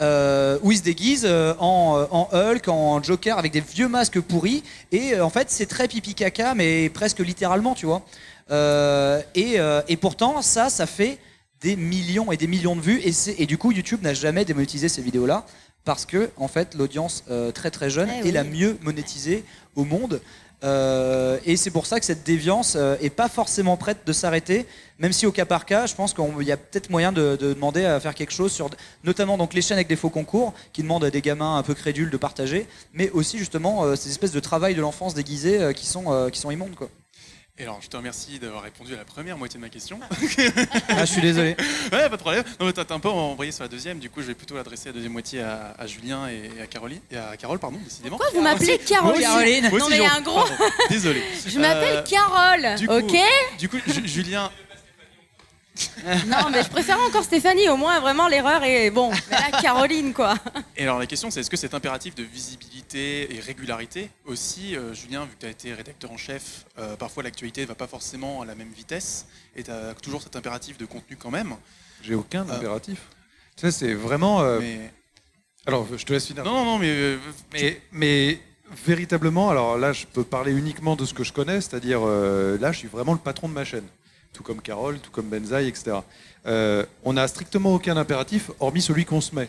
[0.00, 4.20] euh, où ils se déguisent euh, en, en Hulk, en Joker avec des vieux masques
[4.20, 4.64] pourris.
[4.90, 8.02] Et en fait, c'est très pipi caca, mais presque littéralement, tu vois.
[8.50, 11.18] Euh, et, et pourtant, ça, ça fait
[11.60, 13.00] des millions et des millions de vues.
[13.38, 15.46] Et du coup, YouTube n'a jamais démonétisé ces vidéos-là
[15.84, 18.32] parce que, en fait, l'audience euh, très très jeune Eh est oui.
[18.32, 19.44] la mieux monétisée
[19.76, 20.20] au monde.
[20.64, 24.64] Euh, et c'est pour ça que cette déviance euh, est pas forcément prête de s'arrêter,
[25.00, 27.52] même si au cas par cas, je pense qu'il y a peut-être moyen de, de
[27.52, 28.70] demander à faire quelque chose sur,
[29.02, 31.74] notamment donc les chaînes avec des faux concours qui demandent à des gamins un peu
[31.74, 35.86] crédules de partager, mais aussi justement ces espèces de travail de l'enfance déguisés euh, qui
[35.86, 36.88] sont qui sont immondes quoi.
[37.58, 40.00] Et alors, je te remercie d'avoir répondu à la première moitié de ma question.
[40.88, 41.50] Ah, je suis désolé.
[41.92, 42.42] ouais, pas de problème.
[42.58, 43.98] Non, mais t'as un peu embrayé sur la deuxième.
[43.98, 47.00] Du coup, je vais plutôt adresser la deuxième moitié à, à Julien et à Caroline
[47.10, 48.16] et à Carole, pardon, décidément.
[48.16, 49.22] Pourquoi vous m'appelez Moi aussi.
[49.22, 50.34] Caroline Moi Non mais il y a un gros.
[50.36, 50.54] Pardon,
[50.88, 51.22] Désolé.
[51.46, 53.16] Je m'appelle Euh, Carole, du coup- ok?
[53.58, 54.50] Du coup, Ju- Julien,
[56.26, 59.10] Non mais je préfère encore Stéphanie, au moins vraiment l'erreur est bon.
[59.30, 60.34] Mais là Caroline quoi.
[60.76, 64.92] Et alors la question c'est est-ce que cet impératif de visibilité et régularité aussi, euh,
[64.94, 67.86] Julien, vu que tu as été rédacteur en chef, euh, parfois l'actualité ne va pas
[67.86, 69.26] forcément à la même vitesse
[69.56, 71.54] et tu as toujours cet impératif de contenu quand même.
[72.02, 72.98] J'ai aucun Euh, impératif.
[73.56, 74.40] Tu sais, c'est vraiment.
[74.42, 74.90] euh, Mais...
[75.66, 76.42] Alors, je te laisse finir.
[76.44, 77.16] Non, non, non, mais...
[77.52, 78.40] Mais, mais
[78.84, 82.72] véritablement, alors là, je peux parler uniquement de ce que je connais, c'est-à-dire euh, là,
[82.72, 83.86] je suis vraiment le patron de ma chaîne,
[84.32, 85.98] tout comme Carole, tout comme Benzaï, etc.
[86.46, 89.48] Euh, on n'a strictement aucun impératif, hormis celui qu'on se met.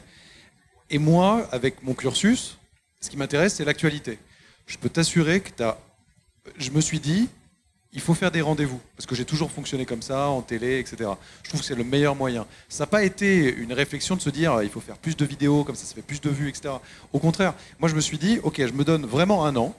[0.89, 2.57] Et moi, avec mon cursus,
[3.01, 4.19] ce qui m'intéresse, c'est l'actualité.
[4.67, 5.77] Je peux t'assurer que as.
[6.57, 7.29] Je me suis dit,
[7.93, 11.11] il faut faire des rendez-vous, parce que j'ai toujours fonctionné comme ça, en télé, etc.
[11.43, 12.45] Je trouve que c'est le meilleur moyen.
[12.67, 15.63] Ça n'a pas été une réflexion de se dire, il faut faire plus de vidéos,
[15.63, 16.75] comme ça, ça fait plus de vues, etc.
[17.13, 19.75] Au contraire, moi, je me suis dit, ok, je me donne vraiment un an,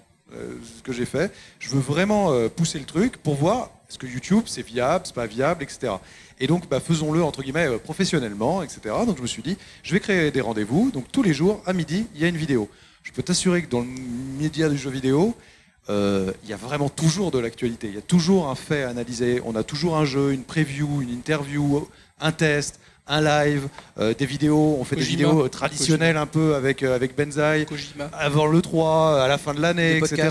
[0.62, 1.32] ce que j'ai fait.
[1.58, 5.14] Je veux vraiment euh, pousser le truc pour voir est-ce que YouTube, c'est viable, c'est
[5.14, 5.94] pas viable, etc.
[6.40, 8.80] Et donc, bah, faisons-le, entre guillemets, euh, professionnellement, etc.
[9.06, 10.90] Donc, je me suis dit, je vais créer des rendez-vous.
[10.90, 12.68] Donc, tous les jours, à midi, il y a une vidéo.
[13.02, 13.86] Je peux t'assurer que dans le
[14.38, 15.34] média du jeu vidéo,
[15.90, 17.88] euh, il y a vraiment toujours de l'actualité.
[17.88, 19.40] Il y a toujours un fait à analyser.
[19.44, 21.86] On a toujours un jeu, une preview, une interview,
[22.20, 23.68] un test, un live,
[23.98, 24.76] euh, des vidéos.
[24.80, 27.66] On fait des vidéos traditionnelles un peu avec, euh, avec Benzaï.
[28.12, 30.28] Avant le 3, à la fin de l'année, etc.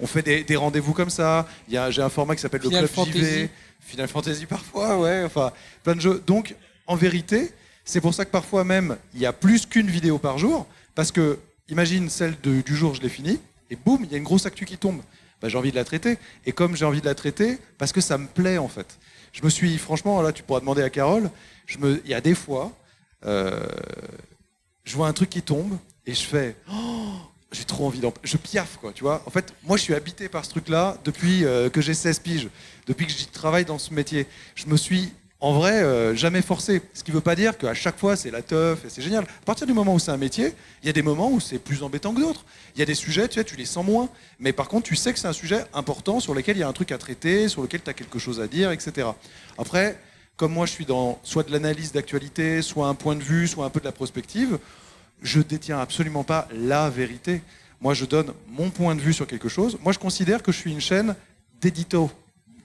[0.00, 1.46] On fait des, des rendez-vous comme ça.
[1.68, 3.18] J'ai un format qui s'appelle le Final Club Fantasy.
[3.18, 3.50] JV.
[3.80, 5.22] Final Fantasy parfois, ouais.
[5.24, 5.50] Enfin,
[5.82, 6.22] plein de jeux.
[6.26, 6.54] Donc,
[6.86, 7.52] en vérité,
[7.84, 10.66] c'est pour ça que parfois même, il y a plus qu'une vidéo par jour.
[10.94, 11.38] Parce que,
[11.68, 13.40] imagine celle de- du jour, je l'ai fini.
[13.70, 15.00] Et boum, il y a une grosse actu qui tombe.
[15.40, 16.18] bah, j'ai envie de la traiter.
[16.46, 18.86] Et comme j'ai envie de la traiter, parce que ça me plaît en fait.
[19.32, 21.28] Je me suis, franchement, là, tu pourras demander à Carole,
[21.82, 22.72] il y a des fois,
[23.24, 23.66] euh,
[24.84, 25.76] je vois un truc qui tombe
[26.06, 27.12] et je fais, Oh,
[27.52, 29.22] j'ai trop envie d'en, je piaffe quoi, tu vois.
[29.26, 32.48] En fait, moi, je suis habité par ce truc-là depuis euh, que j'ai 16 piges,
[32.86, 34.26] depuis que j'y travaille dans ce métier.
[34.54, 35.12] Je me suis
[35.42, 36.82] en vrai, euh, jamais forcé.
[36.94, 39.24] Ce qui ne veut pas dire qu'à chaque fois, c'est la teuf et c'est génial.
[39.24, 41.58] À partir du moment où c'est un métier, il y a des moments où c'est
[41.58, 42.44] plus embêtant que d'autres.
[42.76, 44.08] Il y a des sujets, tu sais, tu les sens moins.
[44.38, 46.68] Mais par contre, tu sais que c'est un sujet important sur lequel il y a
[46.68, 49.08] un truc à traiter, sur lequel tu as quelque chose à dire, etc.
[49.58, 49.98] Après,
[50.42, 53.64] comme moi, je suis dans soit de l'analyse d'actualité, soit un point de vue, soit
[53.64, 54.58] un peu de la prospective,
[55.22, 57.42] je détiens absolument pas la vérité.
[57.80, 59.78] Moi, je donne mon point de vue sur quelque chose.
[59.84, 61.14] Moi, je considère que je suis une chaîne
[61.60, 62.10] d'édito,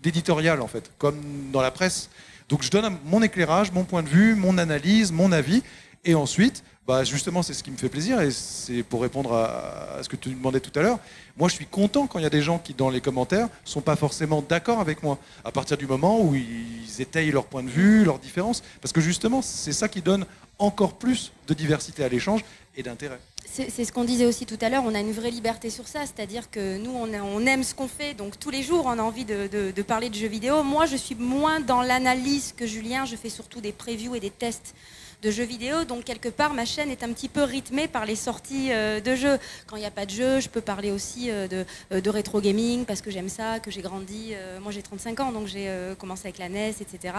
[0.02, 1.22] d'éditorial, en fait, comme
[1.52, 2.10] dans la presse.
[2.50, 5.62] Donc je donne mon éclairage, mon point de vue, mon analyse, mon avis.
[6.04, 8.22] Et ensuite, bah justement, c'est ce qui me fait plaisir.
[8.22, 11.00] Et c'est pour répondre à, ce que tu demandais tout à l'heure.
[11.36, 13.82] Moi, je suis content quand il y a des gens qui, dans les commentaires, sont
[13.82, 15.20] pas forcément d'accord avec moi.
[15.44, 18.64] À partir du moment où ils étayent leur point de vue, leurs différences.
[18.82, 20.26] Parce que justement, c'est ça qui donne
[20.60, 22.46] encore plus de diversité à l'échange
[22.78, 23.20] et d'intérêt.
[23.46, 26.02] C'est ce qu'on disait aussi tout à l'heure, on a une vraie liberté sur ça,
[26.02, 29.26] c'est-à-dire que nous, on, aime ce qu'on fait, donc tous les jours, on a envie
[29.26, 30.64] de, de- de parler de jeux vidéo.
[30.64, 34.30] Moi, je suis moins dans l'analyse que Julien, je fais surtout des previews et des
[34.30, 34.76] tests
[35.24, 38.16] de jeux vidéo, donc quelque part, ma chaîne est un petit peu rythmée par les
[38.16, 39.40] sorties euh, de jeux.
[39.66, 42.10] Quand il n'y a pas de jeu, je peux parler aussi euh, de, euh, de
[42.12, 44.34] rétro gaming, parce que j'aime ça, que j'ai grandi.
[44.62, 47.14] moi, j'ai 35 ans, donc j'ai commencé avec la NES, etc.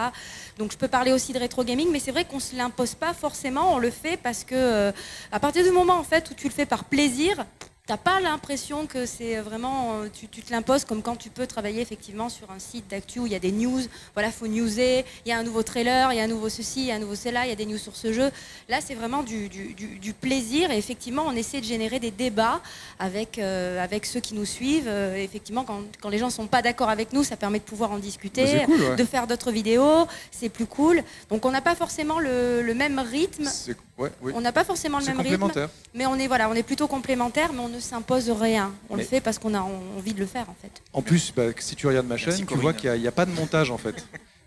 [0.58, 2.94] Donc je peux parler aussi de rétro gaming, mais c'est vrai qu'on ne se l'impose
[2.94, 4.92] pas forcément, on le fait parce que
[5.32, 7.44] à partir du moment en fait où tu le fais par plaisir,
[7.88, 11.46] t'as pas l'impression que c'est vraiment euh, tu, tu te l'imposes comme quand tu peux
[11.46, 13.80] travailler effectivement sur un site d'actu où il y a des news,
[14.14, 16.80] voilà faut newser, il y a un nouveau trailer, il y a un nouveau ceci,
[16.82, 18.30] il y a un nouveau cela, il y a des news sur ce jeu.
[18.68, 22.10] Là c'est vraiment du, du- du- du plaisir et effectivement on essaie de générer des
[22.10, 22.60] débats
[22.98, 24.86] avec euh, avec ceux qui nous suivent.
[24.86, 27.90] Euh, effectivement quand, quand les gens sont pas d'accord avec nous, ça permet de pouvoir
[27.92, 28.96] en discuter, Bah, c'est cool, ouais.
[28.96, 31.02] de faire d'autres vidéos, c'est plus cool.
[31.30, 33.48] Donc on n'a pas forcément le, le même rythme.
[33.96, 34.30] Ouais, oui.
[34.36, 35.50] On n'a pas forcément le même rythme,
[35.94, 38.72] mais on est voilà, on est plutôt complémentaires, mais on ne s'impose rien.
[38.90, 40.82] On Mais- le fait parce qu'on a envie de le faire en fait.
[40.92, 43.26] En plus, bah, si tu regardes ma chaîne, Merci, tu vois qu'il n'y a, pas
[43.26, 44.06] de montage en fait.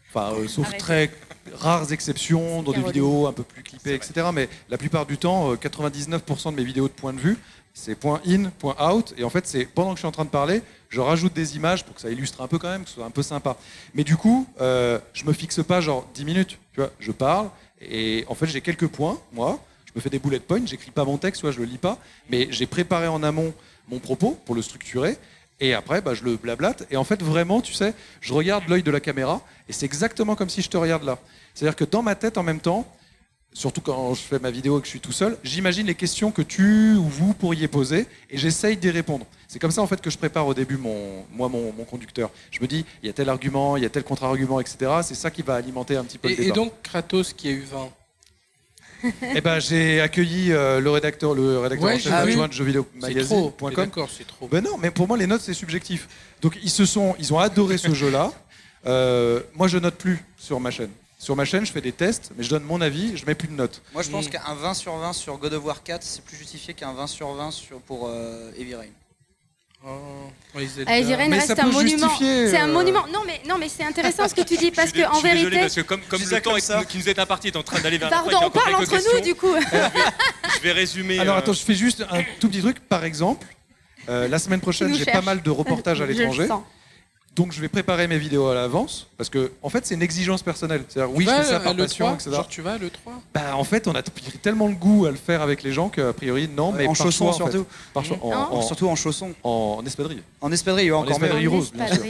[0.09, 1.09] Enfin, euh, sauf très
[1.53, 4.27] rares exceptions dans des vidéos un peu plus clippées, etc.
[4.33, 7.37] Mais la plupart du temps, euh, 99% de mes vidéos de point de vue,
[7.73, 9.13] c'est point in, point out.
[9.17, 11.55] Et en fait, c'est pendant que je suis en train de parler, je rajoute des
[11.55, 13.55] images pour que ça illustre un peu quand même, que ce soit un peu sympa.
[13.93, 16.59] Mais du coup, euh, je me fixe pas genre 10 minutes.
[16.73, 17.49] Tu vois, je parle
[17.81, 19.59] et en fait, j'ai quelques points, moi.
[19.93, 21.97] Je me fais des bullet points, j'écris pas mon texte, soit je le lis pas,
[22.29, 23.53] mais j'ai préparé en amont
[23.89, 25.17] mon propos pour le structurer.
[25.59, 26.87] Et après, bah, je le blablate.
[26.89, 30.35] Et en fait, vraiment, tu sais, je regarde l'œil de la caméra et c'est exactement
[30.35, 31.19] comme si je te regarde là.
[31.53, 32.87] C'est-à-dire que dans ma tête, en même temps,
[33.53, 36.31] surtout quand je fais ma vidéo et que je suis tout seul, j'imagine les questions
[36.31, 39.25] que tu ou vous pourriez poser et j'essaye d'y répondre.
[39.47, 42.31] C'est comme ça en fait que je prépare au début mon, moi mon, mon conducteur.
[42.49, 44.89] Je me dis, il y a tel argument, il y a tel contre-argument, etc.
[45.03, 46.55] C'est ça qui va alimenter un petit peu le Et, et débat.
[46.55, 47.89] donc Kratos qui a eu 20.
[49.35, 52.31] Eh ben, j'ai accueilli euh, le rédacteur, le rédacteur Ouais, en chef vu.
[52.31, 53.73] adjoint de jeuxvideo-magazine.com.
[53.75, 54.47] D'accord, c'est trop.
[54.47, 56.07] Ben non, mais pour moi, les notes, c'est subjectif.
[56.41, 58.31] Donc, ils se sont, ils ont adoré ce jeu-là.
[58.87, 60.89] Euh, moi, je note plus sur ma chaîne.
[61.19, 63.47] Sur ma chaîne, je fais des tests, mais je donne mon avis, je mets plus
[63.47, 63.79] de notes.
[63.93, 64.29] Moi, je pense Mm.
[64.31, 67.31] qu'un 20 sur 20 sur God of War 4, c'est plus justifié qu'un 20 sur
[67.31, 68.85] 20 sur, pour euh, Heavy Rain.
[69.83, 70.91] Oh, les Zelda.
[70.91, 72.09] Allez, Irène Mais reste un monument.
[72.19, 73.05] C'est un euh, monument.
[73.11, 75.15] Non mais non mais c'est intéressant ce que tu dis parce Je suis que en
[75.15, 75.59] suis désolé vérité.
[75.61, 77.79] parce que comme, comme le ça temps comme qui nous est imparti est en train
[77.79, 79.55] d'aller vers la fin, Pardon, on parle entre nous du coup.
[80.55, 81.19] Je vais résumer.
[81.19, 82.79] Alors, euh, attends, je fais juste un tout petit truc.
[82.79, 83.47] Par exemple,
[84.09, 86.47] euh, la semaine prochaine, j'ai pas mal de reportages à l'étranger.
[87.33, 90.43] Donc, je vais préparer mes vidéos à l'avance parce que, en fait, c'est une exigence
[90.43, 90.83] personnelle.
[90.89, 92.31] C'est-à-dire, oui, je fais ça par le passion, 3 etc.
[92.35, 95.11] Genre tu vas le 3 Bah, en fait, on a pris tellement le goût à
[95.11, 97.65] le faire avec les gens qu'a priori, non, mais en chaussons surtout.
[97.95, 98.01] En,
[98.57, 99.33] en- Surtout en chaussons.
[99.43, 100.23] en- en espadrille.
[100.41, 101.47] En espadrille, encore espadrille.
[101.47, 102.03] Rose, bien sûr.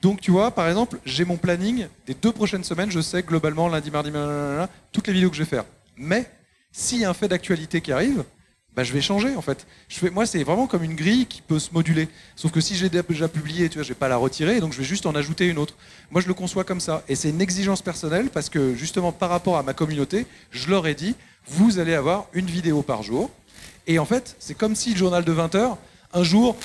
[0.00, 2.90] Donc, tu vois, par exemple, j'ai mon planning des deux prochaines semaines.
[2.90, 5.64] Je sais globalement, lundi, mardi, blablabla, toutes les vidéos que je vais faire.
[5.96, 6.24] Mais
[6.72, 8.24] s'il y a un fait d'actualité qui arrive,
[8.74, 9.66] bah, je vais changer en fait.
[10.12, 12.08] Moi, c'est vraiment comme une grille qui peut se moduler.
[12.36, 14.78] Sauf que si j'ai déjà publié, tu vois, je vais pas la retirer, donc je
[14.78, 15.74] vais juste en ajouter une autre.
[16.10, 17.02] Moi, je le conçois comme ça.
[17.08, 20.86] Et c'est une exigence personnelle parce que justement, par rapport à ma communauté, je leur
[20.86, 21.16] ai dit,
[21.48, 23.30] vous allez avoir une vidéo par jour.
[23.86, 25.78] Et en fait, c'est comme si le journal de 20 heures,
[26.12, 26.56] un jour,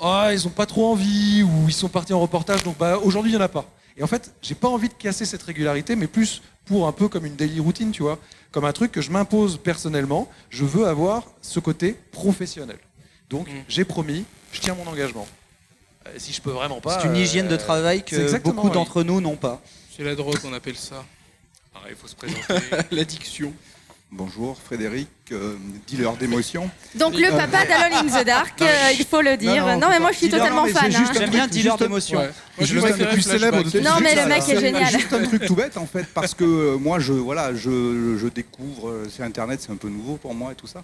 [0.00, 3.32] ah, ils ont pas trop envie ou ils sont partis en reportage, donc bah, aujourd'hui
[3.32, 3.64] il y en a pas.
[3.96, 7.08] Et en fait, j'ai pas envie de casser cette régularité, mais plus pour un peu
[7.08, 8.18] comme une daily routine, tu vois,
[8.52, 10.28] comme un truc que je m'impose personnellement.
[10.50, 12.78] Je veux avoir ce côté professionnel.
[13.30, 13.64] Donc, Mm.
[13.68, 15.26] j'ai promis, je tiens mon engagement.
[16.06, 17.00] Euh, si je peux vraiment pas.
[17.00, 18.72] C'est une hygiène de euh, travail que beaucoup oui.
[18.72, 19.60] d'entre nous n'ont pas.
[19.94, 21.04] C'est la drogue, on appelle ça.
[21.72, 22.54] Pareil, il faut se présenter.
[22.90, 23.52] L'addiction.
[24.10, 25.56] Bonjour, Frédéric, euh,
[25.86, 26.70] dealer d'émotions.
[26.94, 28.66] Donc le Euh, papa d'Alone in the Dark, euh,
[28.98, 29.66] il faut le dire.
[29.76, 30.90] Non, mais moi je suis Dealer, totalement mais fan.
[30.90, 31.12] c'est hein.
[31.12, 31.76] J'aime bien dealer.
[31.78, 31.88] Ouais.
[31.90, 32.00] Moi,
[32.62, 33.80] Je un des plus célèbres de tous.
[33.82, 34.90] Non, mais le mec est c'est génial.
[34.90, 39.02] Juste un truc tout bête en fait, parce que moi je voilà, je, je découvre
[39.10, 40.82] sur internet, c'est un peu nouveau pour moi et tout ça.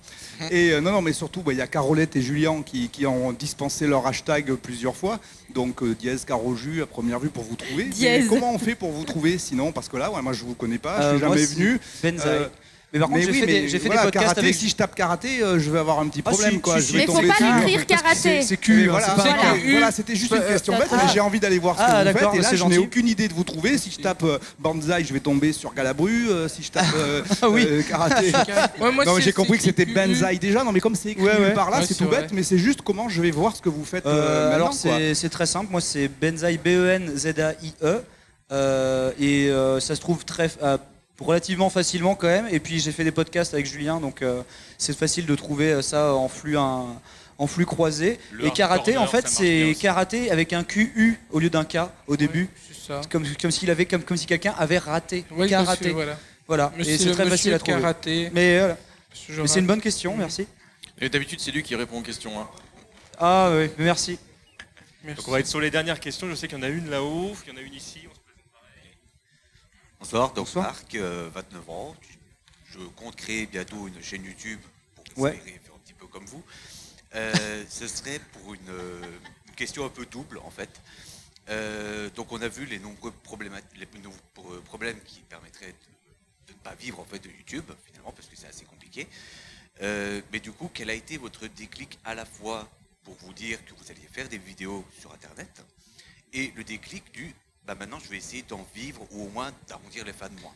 [0.51, 3.07] Et euh, non non, mais surtout bah, il y a Carolette et Julien qui, qui
[3.07, 5.19] ont dispensé leur hashtag plusieurs fois.
[5.55, 7.85] Donc euh, dièse Caroju à première vue pour vous trouver.
[7.85, 8.29] Dièse.
[8.29, 9.73] Comment on fait pour vous trouver sinon?
[9.73, 11.81] Parce que là, ouais, moi je vous connais pas, je suis jamais c'est venu.
[12.95, 14.55] Mais par contre, j'ai oui, fait des- mais j'ai fait des voilà, podcasts karaté, avec-
[14.55, 16.53] Si je tape karaté, euh, je vais avoir un petit Ah, problème.
[16.53, 16.81] si, quoi.
[16.81, 18.43] si, Je vais Mais faut pas l'écrire karaté.
[18.43, 18.87] c'est- cul.
[18.87, 19.35] voilà, Voilà,
[19.69, 20.97] Voilà, c'était juste une Euh, question bête, ah.
[21.05, 22.35] mais j'ai envie d'aller voir ce que Ah, vous faites.
[22.35, 23.77] Et là, je n'ai aucune idée de vous trouver.
[23.79, 26.29] Si je tape euh, Banzai, je vais tomber sur Galabru.
[26.31, 27.67] Euh, Si je tape euh, Ah oui.
[27.89, 28.31] karaté.
[28.81, 30.63] Non, j'ai compris que c'était Banzai déjà.
[30.63, 32.31] Non, mais comme c'est écrit par là, c'est tout bête.
[32.33, 34.07] Mais c'est juste comment je vais voir ce que vous faites.
[34.07, 38.03] Alors c'est très simple, moi c'est Benzaï B-E-N-Z-A-I-E
[38.53, 39.51] Euh, et
[39.81, 40.49] ça se trouve très
[41.21, 42.49] relativement facilement quand même.
[42.51, 44.43] Et puis j'ai fait des podcasts avec Julien, donc euh,
[44.79, 47.01] c'est facile de trouver euh, ça en flux un-
[47.39, 48.19] en flux croisé.
[48.33, 52.17] Le et karaté, en fait, c'est karaté avec un QU au lieu d'un K au
[52.17, 53.01] début, C'est ça.
[53.11, 55.81] comme comme s'il avait comme, comme si quelqu'un avait raté Ouais, karaté.
[55.87, 56.19] monsieur, voilà.
[56.47, 56.73] Voilà.
[56.77, 57.79] Monsieur et c'est très facile à trouver.
[57.81, 58.31] karaté.
[58.33, 58.77] Mais voilà.
[59.47, 60.47] C'est une bonne question, merci.
[61.01, 62.39] Et d'habitude, c'est lui qui répond aux questions.
[62.41, 62.49] hein.
[63.19, 64.19] Ah oui, merci.
[65.03, 65.17] Merci.
[65.19, 66.29] Donc on va être sur les dernières questions.
[66.31, 67.99] Je sais qu'il y en a une là-haut, qu'il y en a une ici.
[70.05, 70.67] Bonsoir, donc Bonsoir.
[70.67, 71.97] Marc, euh, 29 ans.
[72.67, 74.61] Je compte créer bientôt une chaîne YouTube
[74.95, 75.33] pour Ouais.
[75.33, 76.45] faire un petit peu comme vous.
[77.15, 79.01] Euh, ce serait pour une, euh,
[79.49, 80.69] une question un peu double en fait.
[81.49, 83.15] Euh, donc on a vu les nombreux
[83.79, 83.87] les
[84.67, 88.37] problèmes qui permettraient de, de ne pas vivre en fait de YouTube finalement parce que
[88.37, 89.09] c'est assez compliqué.
[89.81, 92.69] Euh, mais du coup, quel a été votre déclic à la fois
[93.05, 95.65] pour vous dire que vous alliez faire des vidéos sur Internet
[96.35, 97.35] et le déclic du
[97.67, 100.55] bah maintenant je vais essayer d'en vivre ou au moins d'arrondir les fins de mois.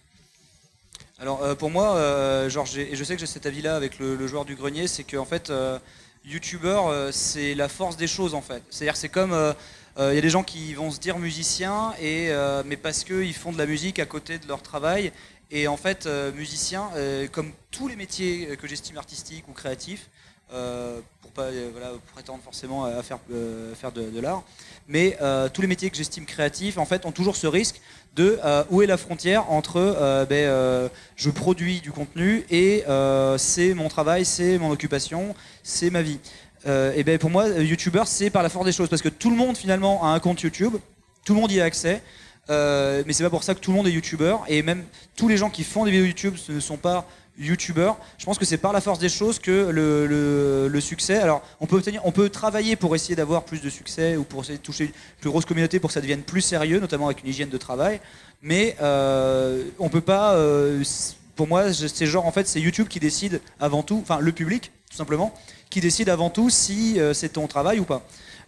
[1.20, 4.26] Alors euh, pour moi, euh, j'ai- et je sais que j'ai cet avis-là avec le,
[4.26, 5.78] joueur du grenier, c'est qu'en fait, euh,
[6.24, 8.62] YouTuber, euh, c'est la force des choses en fait.
[8.70, 9.34] C'est-à-dire c'est comme,
[9.98, 12.30] il y a des gens qui vont se dire musiciens, et,
[12.64, 15.10] mais parce qu'ils font de la musique à côté de leur travail.
[15.50, 16.06] Et en fait,
[16.36, 16.88] musicien,
[17.32, 20.08] comme tous les métiers que j'estime artistiques ou créatifs,
[20.48, 24.42] pour pas euh, voilà, prétendre forcément à faire, euh, faire de, l'art,
[24.86, 27.80] mais euh, tous les métiers que j'estime créatifs, en fait, ont toujours ce risque
[28.16, 32.84] de euh, où est la frontière entre euh, ben, euh, je produis du contenu et
[32.88, 36.18] euh, c'est mon travail, c'est mon occupation, c'est ma vie.
[36.66, 39.08] Euh, et ben pour moi, euh, YouTuber, c'est par la force des choses parce que
[39.08, 40.74] tout le monde finalement a un compte YouTube,
[41.24, 42.02] tout le monde y a accès.
[42.50, 44.82] Euh, mais c'est pas pour ça que tout le monde est youtubeur et même
[45.16, 47.06] tous les gens qui font des vidéos YouTube ce ne sont pas
[47.38, 47.96] youtubeurs.
[48.18, 51.18] Je pense que c'est par la force des choses que le, le- succès.
[51.18, 54.42] Alors on peut obtenir, on peut travailler pour essayer d'avoir plus de succès ou pour
[54.42, 54.90] essayer de toucher une
[55.20, 58.00] plus grosse communauté pour que ça devienne plus sérieux, notamment avec une hygiène de travail.
[58.42, 60.34] Mais euh, on peut pas.
[60.34, 60.82] euh,
[61.36, 64.72] pour moi, c'est genre en fait c'est YouTube qui décide avant tout, enfin le public
[64.90, 65.34] tout simplement,
[65.70, 68.02] qui décide avant tout si euh, c'est ton travail ou pas.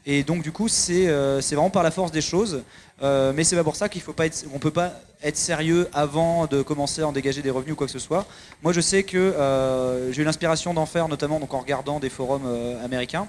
[0.06, 2.62] Et donc du coup c'est euh, c'est vraiment par la force des choses.
[3.02, 5.88] Euh, mais c'est pas pour ça qu'il faut pas être, on peut pas être sérieux
[5.92, 8.26] avant de commencer à en dégager des revenus ou quoi que ce soit.
[8.62, 12.46] Moi, je sais que euh, j'ai eu l'inspiration d'en faire, notamment en regardant des forums
[12.46, 13.28] euh, américains.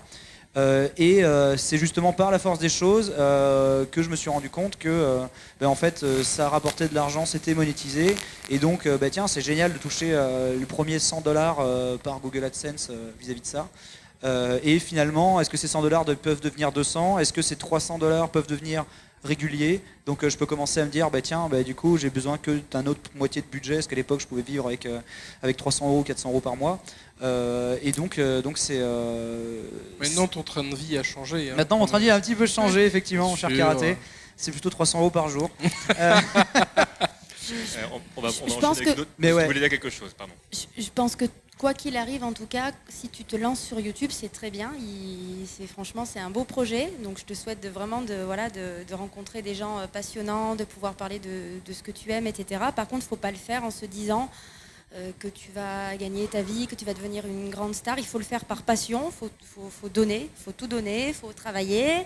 [0.97, 1.23] Et
[1.55, 5.19] c'est justement par la force des choses que je me suis rendu compte que
[5.61, 8.17] ben, en fait ça rapportait de l'argent, c'était monétisé
[8.49, 11.65] et donc ben, tiens c'est génial de toucher le premier 100 dollars
[12.03, 12.91] par Google AdSense
[13.21, 13.69] vis-à-vis de ça.
[14.61, 18.27] Et finalement, est-ce que ces 100 dollars peuvent devenir 200 Est-ce que ces 300 dollars
[18.27, 18.83] peuvent devenir
[19.23, 22.09] réguliers Donc euh, je peux commencer à me dire, bah, tiens, bah, du coup j'ai
[22.09, 24.99] besoin que d'un autre moitié de budget, parce qu'à l'époque je pouvais vivre avec, euh,
[25.43, 26.79] avec 300 euros, 400 euros par mois.
[27.21, 28.79] Euh, et donc euh, donc c'est...
[28.79, 29.61] euh,
[29.99, 31.51] Maintenant, ton train de vie a changé.
[31.51, 31.53] hein.
[31.55, 33.95] Maintenant mon train de vie a un petit peu changé, effectivement, mon cher karaté.
[34.37, 35.51] C'est plutôt 300 euros par jour.
[37.93, 39.09] On, on va, on va Je pense que- d'autres.
[39.17, 39.45] Mais Tu ouais.
[39.45, 40.33] voulais dire quelque chose, pardon.
[40.51, 41.25] Je, je pense que
[41.57, 44.71] quoi qu'il arrive, en tout cas, si tu te lances sur YouTube, c'est très bien.
[44.79, 46.91] Il- c'est franchement, c'est un beau projet.
[47.03, 50.55] Donc, je te souhaite de vraiment de voilà de, de rencontrer des gens euh, passionnants,
[50.55, 52.61] de pouvoir parler de, de ce que tu aimes, etc.
[52.75, 54.29] Par contre, faut pas le faire en se disant
[54.95, 57.97] euh, que tu vas gagner ta vie, que tu vas devenir une grande star.
[57.99, 59.09] Il faut le faire par passion.
[59.11, 62.05] Faut, faut, faut donner, faut tout donner, faut travailler.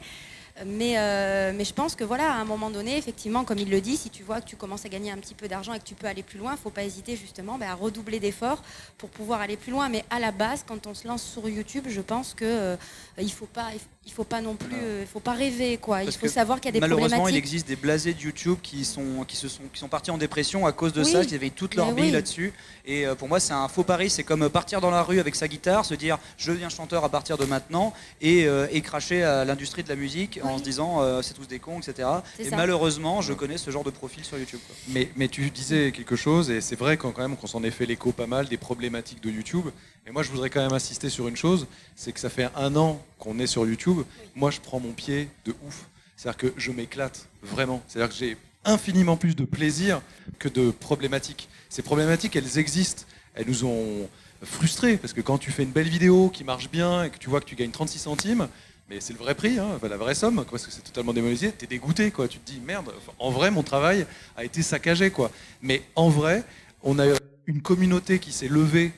[0.63, 3.81] Mais, euh, mais je pense que voilà, à un moment donné, effectivement, comme il le
[3.81, 5.83] dit, si tu vois que tu commences à gagner un petit peu d'argent et que
[5.83, 8.63] tu peux aller plus loin, il ne faut pas hésiter justement bah, à redoubler d'efforts
[8.97, 9.89] pour pouvoir aller plus loin.
[9.89, 12.75] Mais à la base, quand on se lance sur YouTube, je pense que euh,
[13.17, 13.67] il faut pas,
[14.05, 16.03] il faut pas non plus, euh, faut pas rêver quoi.
[16.03, 18.85] Il faut savoir qu'il y a des Malheureusement, il existe des blasés de YouTube qui
[18.85, 21.11] sont, qui se sont, qui sont partis en dépression à cause de Oui.
[21.11, 22.11] ça, qui avaient toute leur vie oui.
[22.11, 22.53] là-dessus.
[22.85, 24.09] Et pour moi, c'est un faux pari.
[24.09, 27.09] C'est comme partir dans la rue avec sa guitare, se dire je deviens chanteur à
[27.09, 31.21] partir de maintenant et, et cracher à l'industrie de la musique en se disant euh,
[31.21, 32.07] c'est tous des cons, etc.
[32.39, 32.55] Et ça.
[32.55, 34.59] malheureusement, je connais ce genre de profil sur YouTube.
[34.65, 34.75] quoi.
[34.89, 37.71] Mais, mais tu disais quelque chose, et c'est vrai quand, quand même qu'on s'en est
[37.71, 39.65] fait l'écho pas mal des problématiques de YouTube.
[40.07, 42.75] Et moi, je voudrais quand même insister sur une chose, c'est que ça fait un
[42.75, 44.03] an qu'on est sur YouTube.
[44.35, 45.85] Moi, je prends mon pied de ouf.
[46.15, 47.81] C'est-à-dire que je m'éclate vraiment.
[47.87, 50.01] C'est-à-dire que j'ai infiniment plus de plaisir
[50.39, 51.49] que de problématiques.
[51.69, 53.03] Ces problématiques, elles existent.
[53.35, 54.07] Elles nous ont
[54.43, 57.29] frustrés, parce que quand tu fais une belle vidéo qui marche bien et que tu
[57.29, 58.47] vois que tu gagnes 36 centimes,
[58.89, 61.65] mais c'est le vrai prix, hein, la vraie somme, parce que c'est totalement démonétisé, t'es
[61.65, 62.27] dégoûté, quoi.
[62.27, 64.05] Tu te dis, merde, en vrai, mon travail
[64.37, 65.31] a été saccagé, quoi.
[65.61, 66.43] Mais en vrai,
[66.83, 67.05] on a
[67.47, 68.91] une communauté qui s'est levée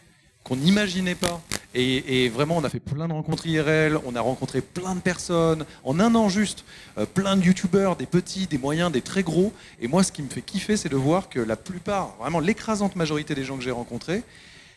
[0.43, 1.41] qu'on n'imaginait pas.
[1.73, 4.99] Et, et vraiment, on a fait plein de rencontres IRL, on a rencontré plein de
[4.99, 6.65] personnes, en un an juste,
[6.97, 9.53] euh, plein de youtubeurs, des petits, des moyens, des très gros.
[9.80, 12.95] Et moi, ce qui me fait kiffer, c'est de voir que la plupart, vraiment l'écrasante
[12.95, 14.23] majorité des gens que j'ai rencontrés,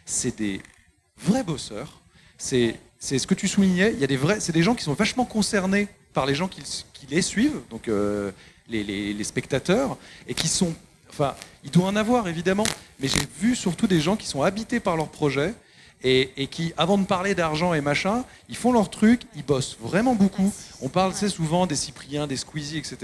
[0.05, 0.61] c'est des
[1.17, 2.01] vrais bosseurs.
[2.39, 3.93] C'est c'est ce que tu soulignais.
[3.95, 6.47] Il y a des vrais, c'est des gens qui sont vachement concernés par les gens
[6.49, 6.63] qui,
[7.09, 8.31] les suivent, donc euh,
[8.69, 9.97] les, les- les spectateurs,
[10.29, 10.73] et qui sont,
[11.09, 12.67] enfin, il doit en avoir évidemment,
[13.01, 15.55] mais j'ai vu surtout des gens qui sont habités par leur projet.
[16.03, 19.77] Et, et qui, avant de parler d'argent et machin, ils font leur truc, ils bossent
[19.81, 20.51] vraiment beaucoup.
[20.81, 22.97] On parle, c'est souvent des Cypriens, des Squeezie, etc.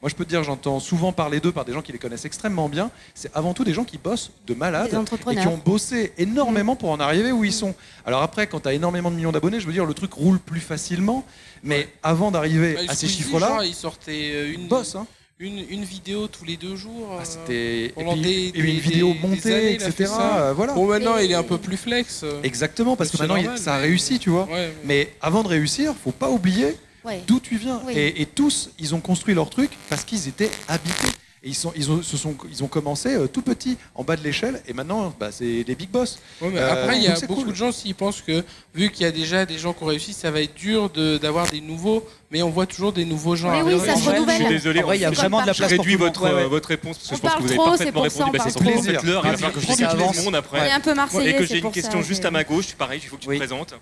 [0.00, 2.24] Moi, je peux te dire, j'entends souvent parler d'eux par des gens qui les connaissent
[2.24, 2.90] extrêmement bien.
[3.14, 6.76] C'est avant tout des gens qui bossent de malades Des et qui ont bossé énormément
[6.76, 7.74] pour en arriver où ils sont.
[8.04, 10.38] Alors après, quand tu as énormément de millions d'abonnés, je veux dire, le truc roule
[10.38, 11.24] plus facilement.
[11.64, 15.06] Mais avant d'arriver Bah, à ces chiffres-là, genre, il sortait euh, une, hein.
[15.38, 17.18] Une, une vidéo tous les deux jours.
[17.20, 20.10] euh, c'était et des, une des- vidéo des montée, années, etc.
[20.18, 20.72] euh, voilà.
[20.72, 22.22] Bon, maintenant, il est un peu plus flex.
[22.22, 22.40] euh.
[22.42, 24.44] Exactement, parce que maintenant normal, ça a mais- réussi, tu vois.
[24.46, 24.74] Ouais, ouais.
[24.84, 27.20] Mais avant de réussir, faut pas oublier Ouais.
[27.26, 27.80] d'où tu viens.
[27.86, 27.92] Oui.
[27.94, 31.08] Et, et tous, ils ont construit leur truc parce qu'ils étaient habités.
[31.42, 34.16] Et ils, sont, ils, ont, se sont, ils ont commencé euh, tout petit, en bas
[34.16, 36.18] de l'échelle, et maintenant, bah, c'est des big boss.
[36.40, 37.48] Ouais, mais Euh, après, il y a beaucoup cool.
[37.50, 38.42] de gens qui pensent que,
[38.74, 41.18] vu qu'il y a déjà des gens qui ont réussi, ça va être dur de-
[41.18, 43.86] d'avoir des nouveaux, mais on voit toujours des nouveaux gens Mais oui, arriver.
[43.86, 46.22] ça se Je suis désolé, il y a vraiment de la je place réduis votre,
[46.24, 46.42] Ouais, ouais.
[46.44, 48.24] euh, votre réponse parce que On je pense que vous avez trop, parfaitement répondu.
[48.26, 49.04] on Bah, c'est plaisir.
[49.04, 50.70] l'heure, il va Vas-y, falloir que je ta tout le monde après.
[50.72, 53.16] Un peu marseillais, Et que j'ai une question juste à ma gauche, pareil, il faut
[53.16, 53.74] que tu te présentes.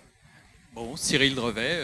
[0.75, 1.81] Bon, Cyril Drevet.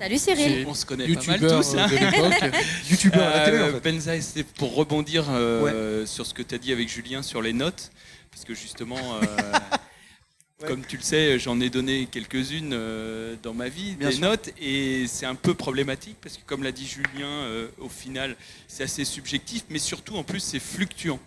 [0.00, 0.64] Euh, Salut Cyril.
[0.68, 1.74] on se connaît pas mal tous.
[1.74, 1.88] euh, hein.
[1.88, 2.54] de l'époque.
[2.90, 3.90] Youtubeur à la télé, en Euh, fait.
[3.92, 7.52] Benzaï, c'était pour rebondir euh, sur ce que tu as dit avec Julien sur les
[7.52, 7.90] notes.
[8.30, 9.26] Parce que justement, euh,
[10.66, 14.24] comme tu le sais, j'en ai donné quelques-unes euh, dans ma vie, Bien des sûr.
[14.24, 14.50] notes.
[14.60, 18.84] Et c'est un peu problématique parce que, comme l'a dit Julien, euh, au final, c'est
[18.84, 19.62] assez subjectif.
[19.70, 21.18] Mais surtout, en plus, c'est fluctuant.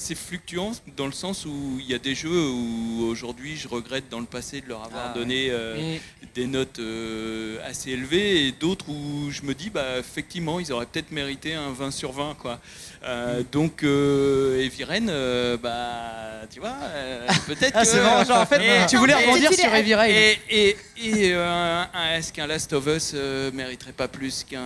[0.00, 4.08] C'est fluctuant dans le sens où il y a des jeux où aujourd'hui je regrette
[4.08, 5.98] dans le passé de leur avoir Ah, donné euh, Mm.
[6.36, 10.86] des notes euh, assez élevées et d'autres où je me dis bah effectivement ils auraient
[10.86, 12.60] peut-être mérité un 20 sur 20 quoi.
[13.04, 18.24] Euh, Donc euh, et Viren euh, bah tu vois euh, peut-être Ah, que- c'est marrant,
[18.24, 19.82] genre, en fait, tu voulais rebondir sur Rain.
[20.08, 24.58] et, et, et, euh, un- est-ce qu'un Last of Us euh, mériterait pas plus qu'un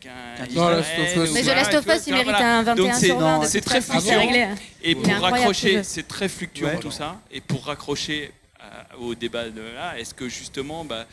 [0.00, 2.58] qu'un Non, Last of Us, Mais The Last of Us, il mérite voilà.
[2.58, 3.40] un 21 Donc c'est- sur 20.
[3.40, 4.20] de c'est très fluctuant.
[4.82, 6.78] Et pour raccrocher, c'est très fluctuant Ouais.
[6.80, 7.20] tout ça.
[7.30, 8.30] Et pour raccrocher
[8.60, 11.06] euh, au débat de là, est-ce que justement, bah,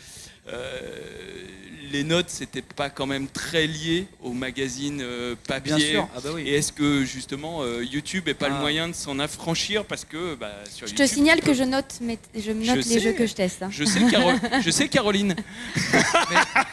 [1.91, 6.07] les notes, c'était pas quand même très lié au magazine euh, papier Bien sûr.
[6.15, 6.43] Ah bah oui.
[6.47, 8.61] Et est-ce que justement euh, YouTube est pas le Ah.
[8.61, 11.95] moyen de s'en affranchir parce que bah, sur Je YouTube, te signale que je note,
[11.99, 12.99] mes- je note Je les sais.
[13.01, 13.61] jeux que je teste.
[13.63, 13.67] hein.
[13.71, 14.31] Je sais, Caro-
[14.63, 15.35] je sais Caroline.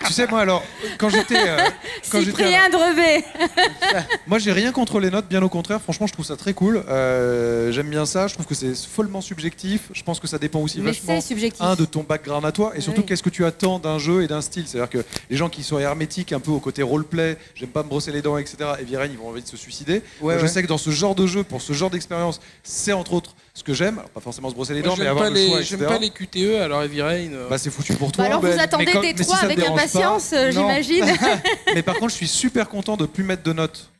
[0.06, 0.62] Tu sais, moi, alors,
[0.98, 1.36] quand j'étais.
[1.36, 1.58] euh,
[2.12, 3.24] quand Cyprien Drevet.
[4.28, 5.80] Moi, j'ai rien contre les notes, bien au contraire.
[5.82, 6.82] Franchement, je trouve ça très cool.
[6.88, 8.28] Euh, J'aime bien ça.
[8.28, 9.88] Je trouve que c'est follement subjectif.
[9.92, 11.60] Je pense que ça dépend aussi Mais vachement subjectif.
[11.60, 13.06] un de ton background à toi et surtout Oui.
[13.06, 14.64] qu'est-ce que tu attends d'un jeu et d'un style.
[14.66, 17.88] C'est-à-dire que les gens qui sont hermétiques un peu au côté roleplay, j'aime pas me
[17.88, 18.56] brosser les dents, etc.
[18.80, 20.02] Et Viren, ils vont envie de se suicider.
[20.22, 20.48] Moi, Je ouais.
[20.48, 23.62] sais que dans ce genre de jeu, pour ce genre d'expérience, c'est entre autres ce
[23.62, 23.98] que j'aime.
[23.98, 25.64] Alors, pas forcément se brosser les Moi, dents, mais J'aime avoir pas, le choix, les-
[25.64, 27.32] j'aime pas les QTE, alors Heavy Rain.
[27.34, 28.24] euh, Bah, c'est foutu pour toi.
[28.24, 31.04] Bah alors vous Ben, attendez mais quand- mais si trois te avec impatience, euh, j'imagine.
[31.74, 33.90] mais par contre, je suis super content de plus mettre de notes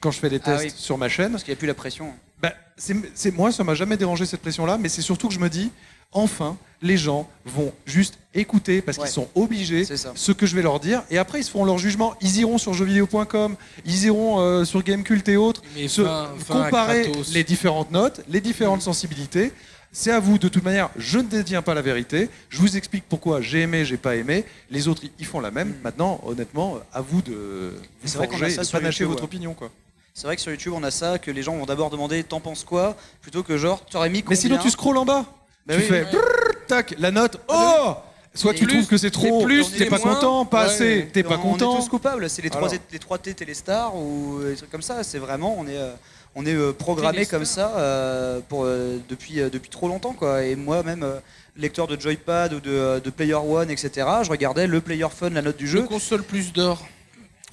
[0.00, 0.72] quand je fais des Ah tests oui.
[0.76, 1.32] sur ma chaîne.
[1.32, 2.12] Parce qu'il n'y a plus la pression.
[2.42, 5.40] Bah, c'est, c'est- moi, ça m'a jamais dérangé cette pression-là, mais c'est surtout que je
[5.40, 5.70] me dis,
[6.12, 9.04] enfin, les gens vont juste écouter parce Ouais.
[9.04, 11.78] qu'ils sont obligés ce que je vais leur dire, et après ils se feront leur
[11.78, 12.14] jugement.
[12.20, 16.60] Ils iront sur jeuxvideo.com, ils iront euh, sur Gamecult et autres, Mais se fin- fin
[16.60, 19.52] à comparer les différentes notes, les différentes sensibilités.
[19.92, 22.28] C'est à vous, de toute manière, je ne détiens pas la vérité.
[22.50, 24.44] Je vous explique pourquoi j'ai aimé, j'ai pas aimé.
[24.70, 25.74] Les autres, ils font la même.
[25.82, 29.24] Maintenant, honnêtement, à vous de vous forger, de panacher votre ouais.
[29.24, 29.54] opinion.
[29.54, 29.70] Quoi.
[30.12, 32.40] C'est vrai que sur YouTube, on a ça, que les gens vont d'abord demander t'en
[32.40, 32.94] penses quoi?
[33.22, 35.24] Plutôt que genre t'aurais mis combien Mais sinon, tu scrolles en bas.
[35.66, 35.86] Bah tu oui.
[35.86, 37.38] fais brrr, tac, la note.
[37.48, 37.94] Oh
[38.34, 40.14] Soit Et tu plus, trouves que c'est trop, c'est plus, t'es pas moins.
[40.14, 40.70] content, pas Ouais.
[40.70, 41.72] assez, t'es pas on- content.
[41.72, 42.28] On est tous coupables.
[42.28, 42.78] C'est les, trois, Alors.
[42.92, 45.02] les 3T Téléstar ou des trucs comme ça.
[45.04, 45.92] C'est vraiment, on est, euh,
[46.34, 50.12] on est euh, programmé comme ça euh, pour, euh, depuis, euh, depuis trop longtemps.
[50.12, 50.44] Quoi.
[50.44, 51.18] Et moi, même euh,
[51.56, 55.30] lecteur de Joypad ou de, euh, de Player One, etc., je regardais le Player Fun,
[55.30, 55.82] la note du Le jeu.
[55.84, 56.86] console plus d'or.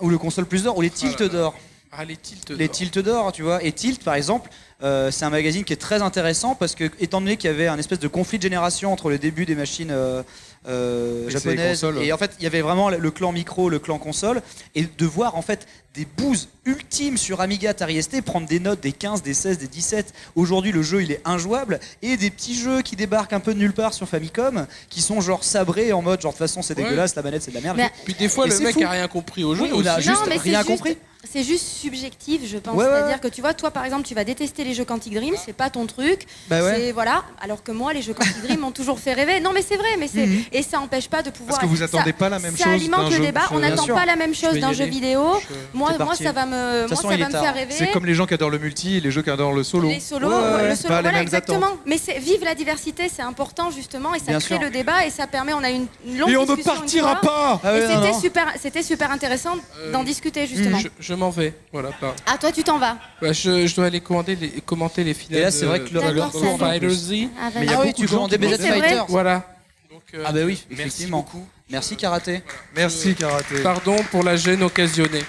[0.02, 1.32] Ou le console plus d'or, ou les tilts là là.
[1.32, 1.56] d'or.
[1.94, 2.76] Ah, les tilts Les d'or.
[2.76, 3.64] tilts d'or, tu vois.
[3.64, 4.50] Et Tilt, par exemple,
[4.84, 7.68] euh, c'est un magazine qui est très intéressant parce que, étant donné qu'il y avait
[7.68, 10.24] un espèce de conflit de génération entre le début des machines euh,
[10.68, 14.42] euh, japonaises et en fait, il y avait vraiment le clan micro, le clan console,
[14.76, 18.80] et de voir en fait des bouses ultimes sur Amiga, Atari ST prendre des notes
[18.82, 20.14] des 15, des 16, des 17.
[20.36, 23.60] Aujourd'hui, le jeu il est injouable et des petits jeux qui débarquent un peu de
[23.60, 26.78] nulle part sur Famicom qui sont genre sabrés en mode genre de toute façon c'est
[26.78, 26.84] Ouais.
[26.84, 27.78] dégueulasse, la manette c'est de la merde.
[27.78, 28.84] Mais- Puis des fois, Et le mec fou.
[28.84, 29.64] a rien compris au jeu.
[29.64, 30.98] Oui, on a juste non, rien juste- compris.
[31.32, 32.76] C'est juste subjectif, je pense.
[32.76, 33.20] Ouais, ouais, C'est-à-dire ouais.
[33.30, 35.70] que tu vois, toi par exemple, tu vas détester les jeux Quantic Dream, c'est pas
[35.70, 36.26] ton truc.
[36.50, 36.76] Bah ouais.
[36.76, 37.24] C'est voilà.
[37.42, 39.40] Alors que moi, les jeux Quantic Dream m'ont toujours fait rêver.
[39.40, 40.44] Non, mais c'est vrai, mais c'est Mhm.
[40.52, 41.58] et ça empêche pas de pouvoir.
[41.60, 43.22] Parce que vous ça- attendez pas la même ça chose alimente d'un le jeu.
[43.22, 43.42] débat.
[43.52, 45.40] On n'attend pas la même chose d'un jeu vidéo.
[45.50, 47.74] Je- Moi, moi, ça va me, moi, ça va me faire rêver.
[47.74, 49.88] C'est comme les gens qui adorent le multi et les jeux qui adorent le solo.
[49.90, 51.66] Les solos, le solo, Pas les voilà, mêmes exactement.
[51.68, 51.80] attentes.
[51.86, 55.54] Mais vive la diversité, c'est important justement, et ça crée le débat et ça permet.
[55.54, 58.84] On a une, une longue Et on ne discussion partira pas Ah c'était super, c'était
[58.84, 60.78] super intéressant Euh, d'en discuter justement.
[61.14, 61.54] Je, m'en vais.
[61.72, 61.90] Voilà.
[61.92, 62.98] pas- Ah toi, tu t'en vas.
[63.22, 65.40] Ouais, je, je dois aller commander les, commenter les finales.
[65.40, 66.80] Et là, c'est vrai que le- D'accord, ça va.
[66.90, 67.30] Z.
[67.40, 68.68] Ah, Mais il y a Ah beaucoup oui, tu de gens commandes des qui BZ
[68.68, 69.06] Fighters.
[69.10, 69.48] Voilà.
[69.92, 71.18] Donc, euh, Ah bah oui, merci effectivement.
[71.20, 71.48] beaucoup.
[71.70, 72.42] Merci Karaté.
[72.76, 73.62] Merci Karaté.
[73.62, 75.24] Pardon pour la gêne occasionnée.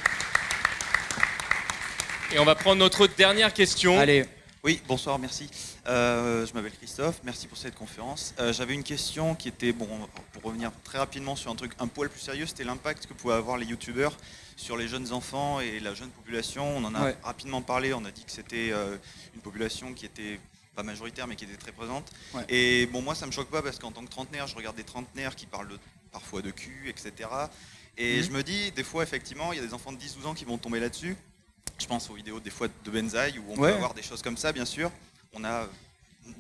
[2.33, 3.99] Et on va prendre notre dernière question.
[3.99, 4.25] Allez,
[4.65, 5.51] Oui, bonsoir, merci.
[5.87, 8.35] Euh, je m'appelle Christophe, merci pour cette conférence.
[8.39, 9.87] Euh, J'avais une question qui était, bon,
[10.33, 13.35] pour revenir très rapidement sur un truc un poil plus sérieux, c'était l'impact que pouvaient
[13.35, 14.17] avoir les youtubeurs
[14.57, 16.79] sur les jeunes enfants et la jeune population.
[16.79, 17.17] On en a Ouais.
[17.23, 18.97] rapidement parlé, on a dit que c'était euh,
[19.35, 20.41] une population qui était
[20.75, 22.11] pas majoritaire mais qui était très présente.
[22.33, 22.45] Ouais.
[22.49, 24.85] Et bon, moi ça me choque pas parce qu'en tant que trentenaire, je regarde des
[24.85, 25.79] trentenaires qui parlent de-
[26.11, 27.29] parfois de cul, etc.
[27.99, 28.23] Et Mhm.
[28.25, 30.47] je me dis, des fois, effectivement, il y a des enfants de 10-12 ans qui
[30.47, 31.17] vont tomber là-dessus.
[31.79, 33.71] Je pense aux vidéos des fois de Benzaï où on Ouais.
[33.71, 34.91] peut avoir des choses comme ça, bien sûr.
[35.33, 35.67] On a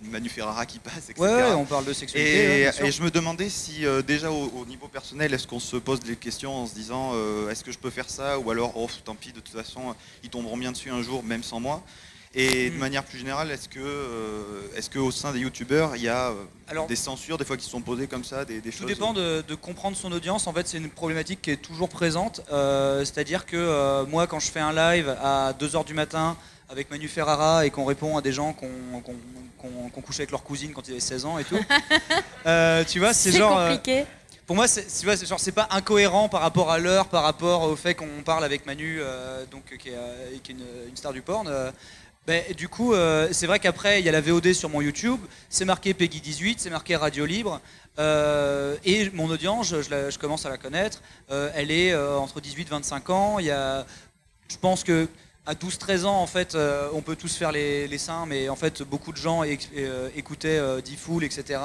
[0.02, 1.20] Manu Ferrara qui passe, etc.
[1.20, 2.62] ouais, on parle de sexualité.
[2.62, 6.00] Et, je me demandais si euh, déjà au, au niveau personnel, est-ce qu'on se pose
[6.00, 8.88] des questions en se disant euh, est-ce que je peux faire ça ou alors oh
[9.04, 11.82] tant pis de toute façon ils tomberont bien dessus un jour même sans moi.
[12.36, 14.42] Et de manière plus générale, est-ce que euh,
[14.76, 16.34] est-ce que au sein des youtubeurs il y a euh,
[16.66, 19.12] Alors- des censures des fois qui sont posées comme ça, des, des Tout choses dépend
[19.12, 20.46] de, de comprendre son audience.
[20.48, 22.40] En fait, c'est une problématique qui est toujours présente.
[22.52, 26.36] Euh, C'est-à-dire que euh, moi, quand je fais un live à 2h du matin
[26.68, 28.68] avec Manu Ferrara et qu'on répond à des gens qu'on
[29.04, 29.14] qu'on-
[29.58, 31.58] qu'on- qu'on couchait avec leur cousine quand ils avaient 16 ans et tout,
[32.46, 33.56] euh, tu vois, c'est C'est genre.
[33.58, 34.04] euh, compliqué.
[34.46, 37.22] pour moi, c'est tu vois, c'est genre c'est pas incohérent par rapport à l'heure, par
[37.22, 40.64] rapport au fait qu'on parle avec Manu, euh, donc qui est, euh, qui est une,
[40.88, 41.46] une star du porn.
[41.48, 41.70] euh,
[42.26, 45.20] ben, du coup, euh, c'est vrai qu'après, il y a la VOD sur mon YouTube,
[45.50, 47.60] c'est marqué Peggy 18, c'est marqué Radio Libre,
[47.98, 51.94] euh, et mon audience, je, je la- je commence à la connaître, euh, elle est
[51.94, 53.38] entre 18 et 25 ans.
[53.38, 53.84] Il y a,
[54.48, 55.06] je pense que
[55.46, 56.56] à 12-13 ans, en fait,
[56.94, 59.42] on peut tous faire les, les seins, mais en fait, beaucoup de gens
[60.16, 61.60] écoutaient D-Fool, etc.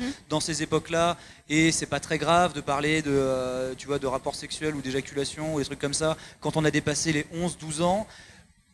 [0.00, 0.12] Mhm.
[0.28, 1.16] dans ces époques-là,
[1.48, 5.54] et c'est pas très grave de parler de, tu vois, de rapports sexuels ou d'éjaculation
[5.54, 8.08] ou des trucs comme ça quand on a dépassé les 11-12 ans.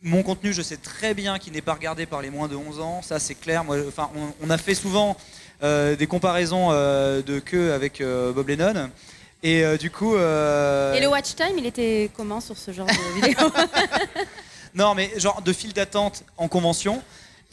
[0.03, 2.79] Mon contenu, je sais très bien qu'il n'est pas regardé par les moins de 11
[2.79, 3.63] ans, ça c'est clair.
[3.63, 5.17] Moi, enfin, on, on a fait souvent
[5.63, 8.91] euh, des comparaisons euh, de queue avec euh, Bob Lennon,
[9.41, 10.15] et du coup.
[10.15, 13.47] Et le watch time, il était comment sur ce genre de vidéo?
[14.75, 17.01] Non, mais genre de file d'attente en convention.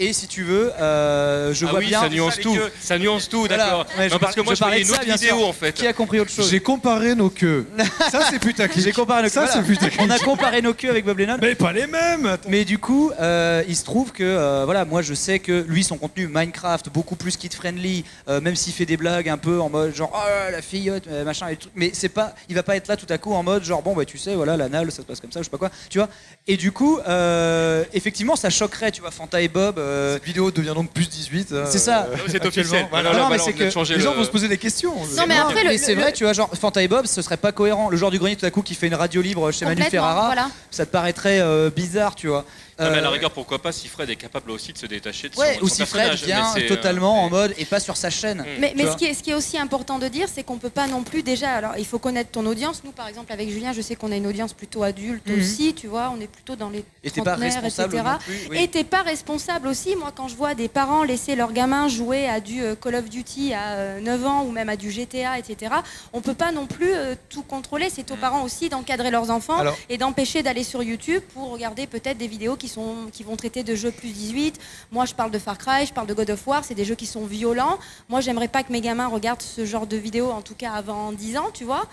[0.00, 2.00] Et si tu veux, euh, je ah vois oui, bien.
[2.00, 2.58] ça nuance tout.
[2.80, 3.56] Ça nuance tout, Voilà.
[3.64, 3.86] d'accord.
[3.96, 5.46] Ouais, parce par- que moi, je parlais une ça, autre vidéo sûr.
[5.46, 5.72] en fait.
[5.72, 7.64] Qui a compris autre chose J'ai comparé nos queues.
[8.10, 8.82] Ça, c'est putaclic.
[8.82, 9.62] J'ai comparé nos Ça, voilà.
[9.62, 10.00] putaclic.
[10.02, 11.36] On a comparé nos queues avec Bob Lennon.
[11.40, 12.48] Mais pas les mêmes attends.
[12.50, 15.84] Mais du coup, euh, il se trouve que, euh, voilà, moi je sais que lui,
[15.84, 19.70] son contenu Minecraft, beaucoup plus kid-friendly, euh, même s'il fait des blagues un peu en
[19.70, 21.68] mode genre, oh la fillotte, euh, machin, et tout.
[21.76, 23.94] mais c'est pas, il va pas être là tout à coup en mode genre, bon,
[23.94, 25.98] bah tu sais, voilà, l'anal, ça se passe comme ça, je sais pas quoi, tu
[25.98, 26.08] vois.
[26.48, 29.78] Et du coup, euh, effectivement, ça choquerait, tu vois, Fanta et Bob.
[29.84, 31.52] Euh, Cette vidéo devient donc plus 18.
[31.52, 32.08] euh, C'est ça.
[32.10, 32.86] euh, C'est officiel.
[32.90, 33.12] Voilà.
[33.12, 33.82] Non, mais c'est que Les gens
[34.12, 34.94] le- vont se poser des questions.
[35.16, 37.36] Non, mais après, le- mais c'est vrai, tu vois, genre Fanta et Bob, ce serait
[37.36, 37.88] pas cohérent.
[37.90, 40.26] Le joueur du grenier tout à coup qui fait une radio libre chez Manu Ferrara,
[40.26, 40.48] voilà.
[40.70, 42.44] ça te paraîtrait euh, bizarre, tu vois.
[42.78, 44.86] Non, mais à la Euh, rigueur, pourquoi pas si Fred est capable aussi de se
[44.86, 47.26] détacher de son, Ouais, de ou son si Fred personnage, vient mais c'est, totalement euh,
[47.26, 48.38] en mode et pas sur sa chaîne.
[48.40, 48.60] Mm.
[48.74, 50.86] Mais, ce, qui est, ce qui est aussi important de dire, c'est qu'on peut pas
[50.88, 51.52] non plus déjà.
[51.52, 52.82] Alors, il faut connaître ton audience.
[52.84, 55.38] Nous, par exemple, avec Julien, je sais qu'on a une audience plutôt adulte Mhm.
[55.40, 55.74] aussi.
[55.74, 58.10] Tu vois, on est plutôt dans les Et pas responsable etc.
[58.12, 58.48] non plus.
[58.50, 58.58] oui.
[58.62, 59.94] Et t'es pas responsable aussi.
[59.96, 63.08] Moi, quand je vois des parents laisser leurs gamins jouer à du euh, Call of
[63.08, 65.72] Duty à euh, 9 ans ou même à du GTA, etc.,
[66.12, 67.88] on peut pas non plus euh, tout contrôler.
[67.88, 71.86] C'est aux parents aussi d'encadrer leurs enfants Alors- et d'empêcher d'aller sur YouTube pour regarder
[71.86, 74.58] peut-être des vidéos qui, sont, qui vont traiter de jeux plus 18.
[74.92, 76.64] Moi, je parle de Far Cry, je parle de God of War.
[76.64, 77.78] C'est des jeux qui sont violents.
[78.08, 81.12] Moi, j'aimerais pas que mes gamins regardent ce genre de vidéos, en tout cas avant
[81.12, 81.86] 10 ans, tu vois.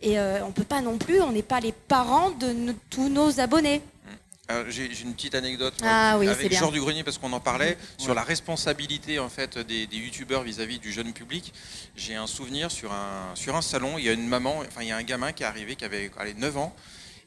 [0.00, 3.08] Et euh, on peut pas non plus, on n'est pas les parents de no- tous
[3.08, 3.80] nos abonnés.
[4.48, 6.52] Alors, J'ai une petite anecdote Ah oui, avec.
[6.52, 10.42] Georges du Grenier parce qu'on en parlait sur la responsabilité en fait des, des youtubeurs
[10.42, 11.54] vis-à-vis du jeune public.
[11.96, 14.88] J'ai un souvenir sur un sur un salon, il y a une maman, enfin il
[14.88, 16.74] y a un gamin qui est arrivé qui avait allez, 9 ans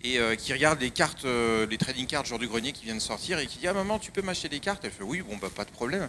[0.06, 2.98] et euh, qui regarde les cartes, euh, les trading cards jour du grenier qui viennent
[2.98, 4.82] de sortir et qui dit ah maman tu peux m'acheter des cartes?
[4.86, 6.07] Elle fait oui bon bah pas de problème.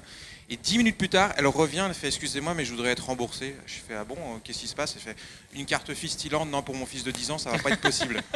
[0.48, 3.56] Et dix minutes plus tard, elle revient, elle fait excusez-moi mais je voudrais être remboursée.
[3.66, 4.94] Je fais ah bon euh, qu'est-ce qui se passe?
[4.96, 5.16] Elle fait
[5.54, 8.22] une carte Fistiland non pour mon fils de 10 ans ça va pas être possible.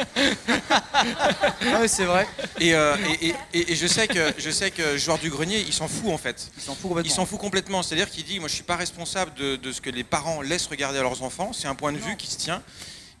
[1.73, 2.27] Ah oui, c'est vrai.
[2.59, 5.59] Et, euh, et, et- et- et je sais que je sais que joueur du grenier,
[5.59, 6.51] il s'en fout en fait.
[6.57, 7.11] Il s'en fout complètement.
[7.11, 7.83] Il s'en fout complètement.
[7.83, 10.67] C'est-à-dire qu'il dit, moi je suis pas responsable de, de ce que les parents laissent
[10.67, 11.53] regarder à leurs enfants.
[11.53, 12.61] C'est un point de vue qui se tient.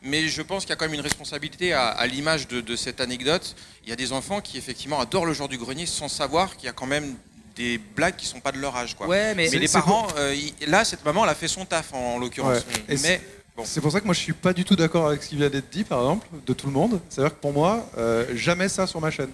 [0.03, 2.75] Mais je pense qu'il y a quand même une responsabilité à, à l'image de, de
[2.75, 3.55] cette anecdote.
[3.83, 6.65] Il y a des enfants qui effectivement adorent le joueur du grenier sans savoir qu'il
[6.65, 7.15] y a quand même
[7.55, 8.95] des blagues qui sont pas de leur âge.
[8.95, 9.07] Quoi.
[9.07, 10.35] Ouais, mais- les C'est- parents, euh,
[10.67, 12.65] là cette maman, elle a fait son taf en, en l'occurrence.
[12.89, 12.97] Ouais.
[13.03, 13.21] Mais
[13.55, 13.63] bon.
[13.65, 15.49] C'est pour ça que moi je suis pas du tout d'accord avec ce qui vient
[15.49, 16.99] d'être dit, par exemple, de tout le monde.
[17.09, 19.29] C'est-à-dire que pour moi, euh, jamais ça sur ma chaîne.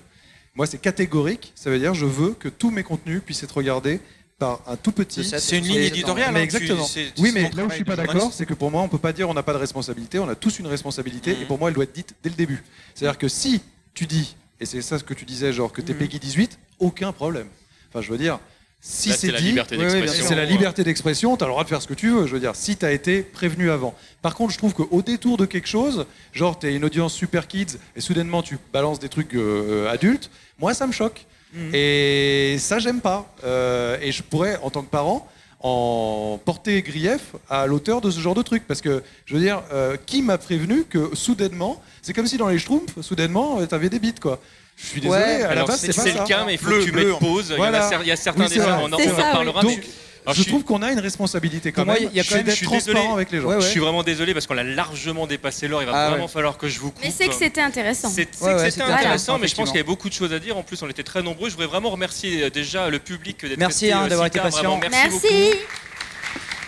[0.56, 4.02] Moi c'est catégorique, ça veut dire je veux que tous mes contenus puissent être regardés
[4.40, 5.24] par un tout petit.
[5.24, 6.86] C'est une ligne éditoriale, Mais hein, tu- exactement.
[6.86, 8.98] c'est- oui, mais là où je suis pas d'accord, c'est que pour moi on peut
[9.00, 10.20] pas dire on n'a pas de responsabilité.
[10.20, 11.42] On a tous une responsabilité Mhm.
[11.42, 12.64] et pour moi elle doit être dite dès le début.
[12.94, 13.62] C'est-à-dire que si
[13.94, 16.00] tu dis et c'est ça ce que tu disais, genre que t'es Mhm.
[16.00, 17.48] Peggy 18, aucun problème.
[17.90, 18.40] Enfin, je veux dire.
[18.80, 21.96] Si c'est dit, c'est la liberté d'expression, tu as le droit de faire ce que
[21.96, 23.96] tu veux, je veux dire, si tu as été prévenu avant.
[24.22, 27.48] Par contre, je trouve qu'au détour de quelque chose, genre tu es une audience super
[27.48, 31.26] kids et soudainement tu balances des trucs euh, adultes, moi ça me choque.
[31.54, 31.72] Mhm.
[31.74, 33.26] Et ça, j'aime pas.
[33.44, 35.28] Euh, et je pourrais, en tant que parent,
[35.62, 38.64] en porter grief à l'auteur de ce genre de truc.
[38.68, 42.48] Parce que, je veux dire, euh, qui m'a prévenu que soudainement, c'est comme si dans
[42.48, 44.40] les Schtroumpfs, soudainement, tu avais des bites, quoi.
[44.76, 46.22] Je suis désolé, Ouais, à la alors base, c'est- c'est pas c'est ça.
[46.22, 47.48] le cas, mais il faut que tu mettes pause.
[47.50, 47.90] Il y en a Voilà.
[48.04, 48.74] il y a certains Oui, c'est vrai.
[48.74, 49.80] on en- on en reparlera, mais-
[50.28, 52.10] Alors, je je suis- trouve qu'on a une responsabilité quand Pour moi, même.
[52.12, 53.14] il y a quand même- d'être je suis transparent désolé.
[53.14, 53.62] avec les gens.
[53.62, 55.82] Je suis vraiment désolé parce qu'on a largement dépassé l'heure.
[55.82, 56.30] Il va Ah vraiment ouais.
[56.32, 57.02] falloir que je vous coupe.
[57.02, 58.10] Mais c'est que c'était intéressant.
[58.10, 60.10] C'est c'est Ouais, que ouais, c'était c'était intéressant, mais je pense qu'il y avait beaucoup
[60.10, 60.58] de choses à dire.
[60.58, 61.48] En plus, on était très nombreux.
[61.50, 64.40] Je voudrais vraiment remercier euh, déjà le public d'être Merci, resté hein, euh, d'avoir été
[64.40, 64.78] patient.
[64.78, 65.28] Vraiment, Merci.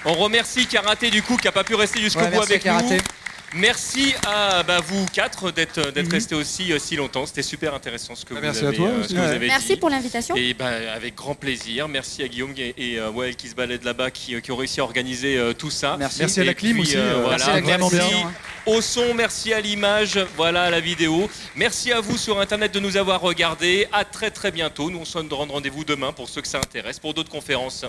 [0.06, 2.64] On remercie Karaté du coup qui n'a pas pu rester jusqu'au Ouais, bout merci avec
[2.64, 2.95] Karaté.
[2.95, 3.02] nous.
[3.55, 6.11] Merci à bah, vous quatre d'être d'être Mhm.
[6.13, 7.26] restés aussi euh, si longtemps.
[7.26, 9.09] C'était super intéressant ce que Bah, vous merci à avez, toi euh, aussi.
[9.09, 9.35] ce que vous Ouais.
[9.35, 9.76] avez Merci dit.
[9.77, 10.35] pour l'invitation.
[10.35, 11.88] Et ben, avec grand plaisir.
[11.88, 14.80] Merci à Guillaume et, et, euh, Wael qui se baladent là-bas, qui, qui ont réussi
[14.81, 15.95] à organiser euh, tout ça.
[15.97, 16.19] Merci.
[16.19, 17.95] Merci à la Et clim puis, aussi, euh, euh, voilà, merci à la clim, merci
[17.97, 18.34] vraiment bien.
[18.67, 21.27] au son, merci à l'image, voilà à la vidéo.
[21.55, 23.88] Merci à vous sur Internet de nous avoir regardés.
[23.91, 24.91] À très très bientôt.
[24.91, 27.84] Nous on se donne rendez-vous demain pour ceux que ça intéresse, pour d'autres conférences.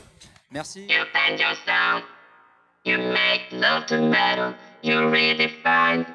[0.50, 0.80] Merci.
[0.88, 2.04] You bend yourself.
[2.82, 4.54] You make love to metal.
[4.80, 6.06] You redefine.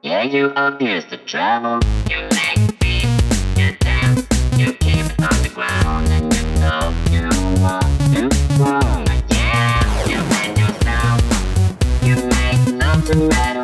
[0.00, 1.80] Yeah, you abuse the travel.
[2.08, 3.08] You make beat.
[3.56, 4.24] You dance.
[4.56, 6.06] You keep it on the ground.
[6.06, 7.28] And you know you
[7.60, 7.82] want
[8.14, 9.04] to grow.
[9.28, 11.20] Yeah, you bend yourself.
[12.04, 13.57] You make love to metal.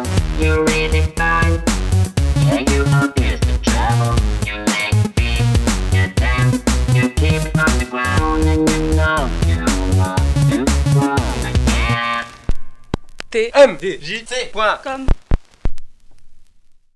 [13.34, 13.40] Grow.
[13.42, 13.76] Yeah.
[13.76, 15.23] tmjc.com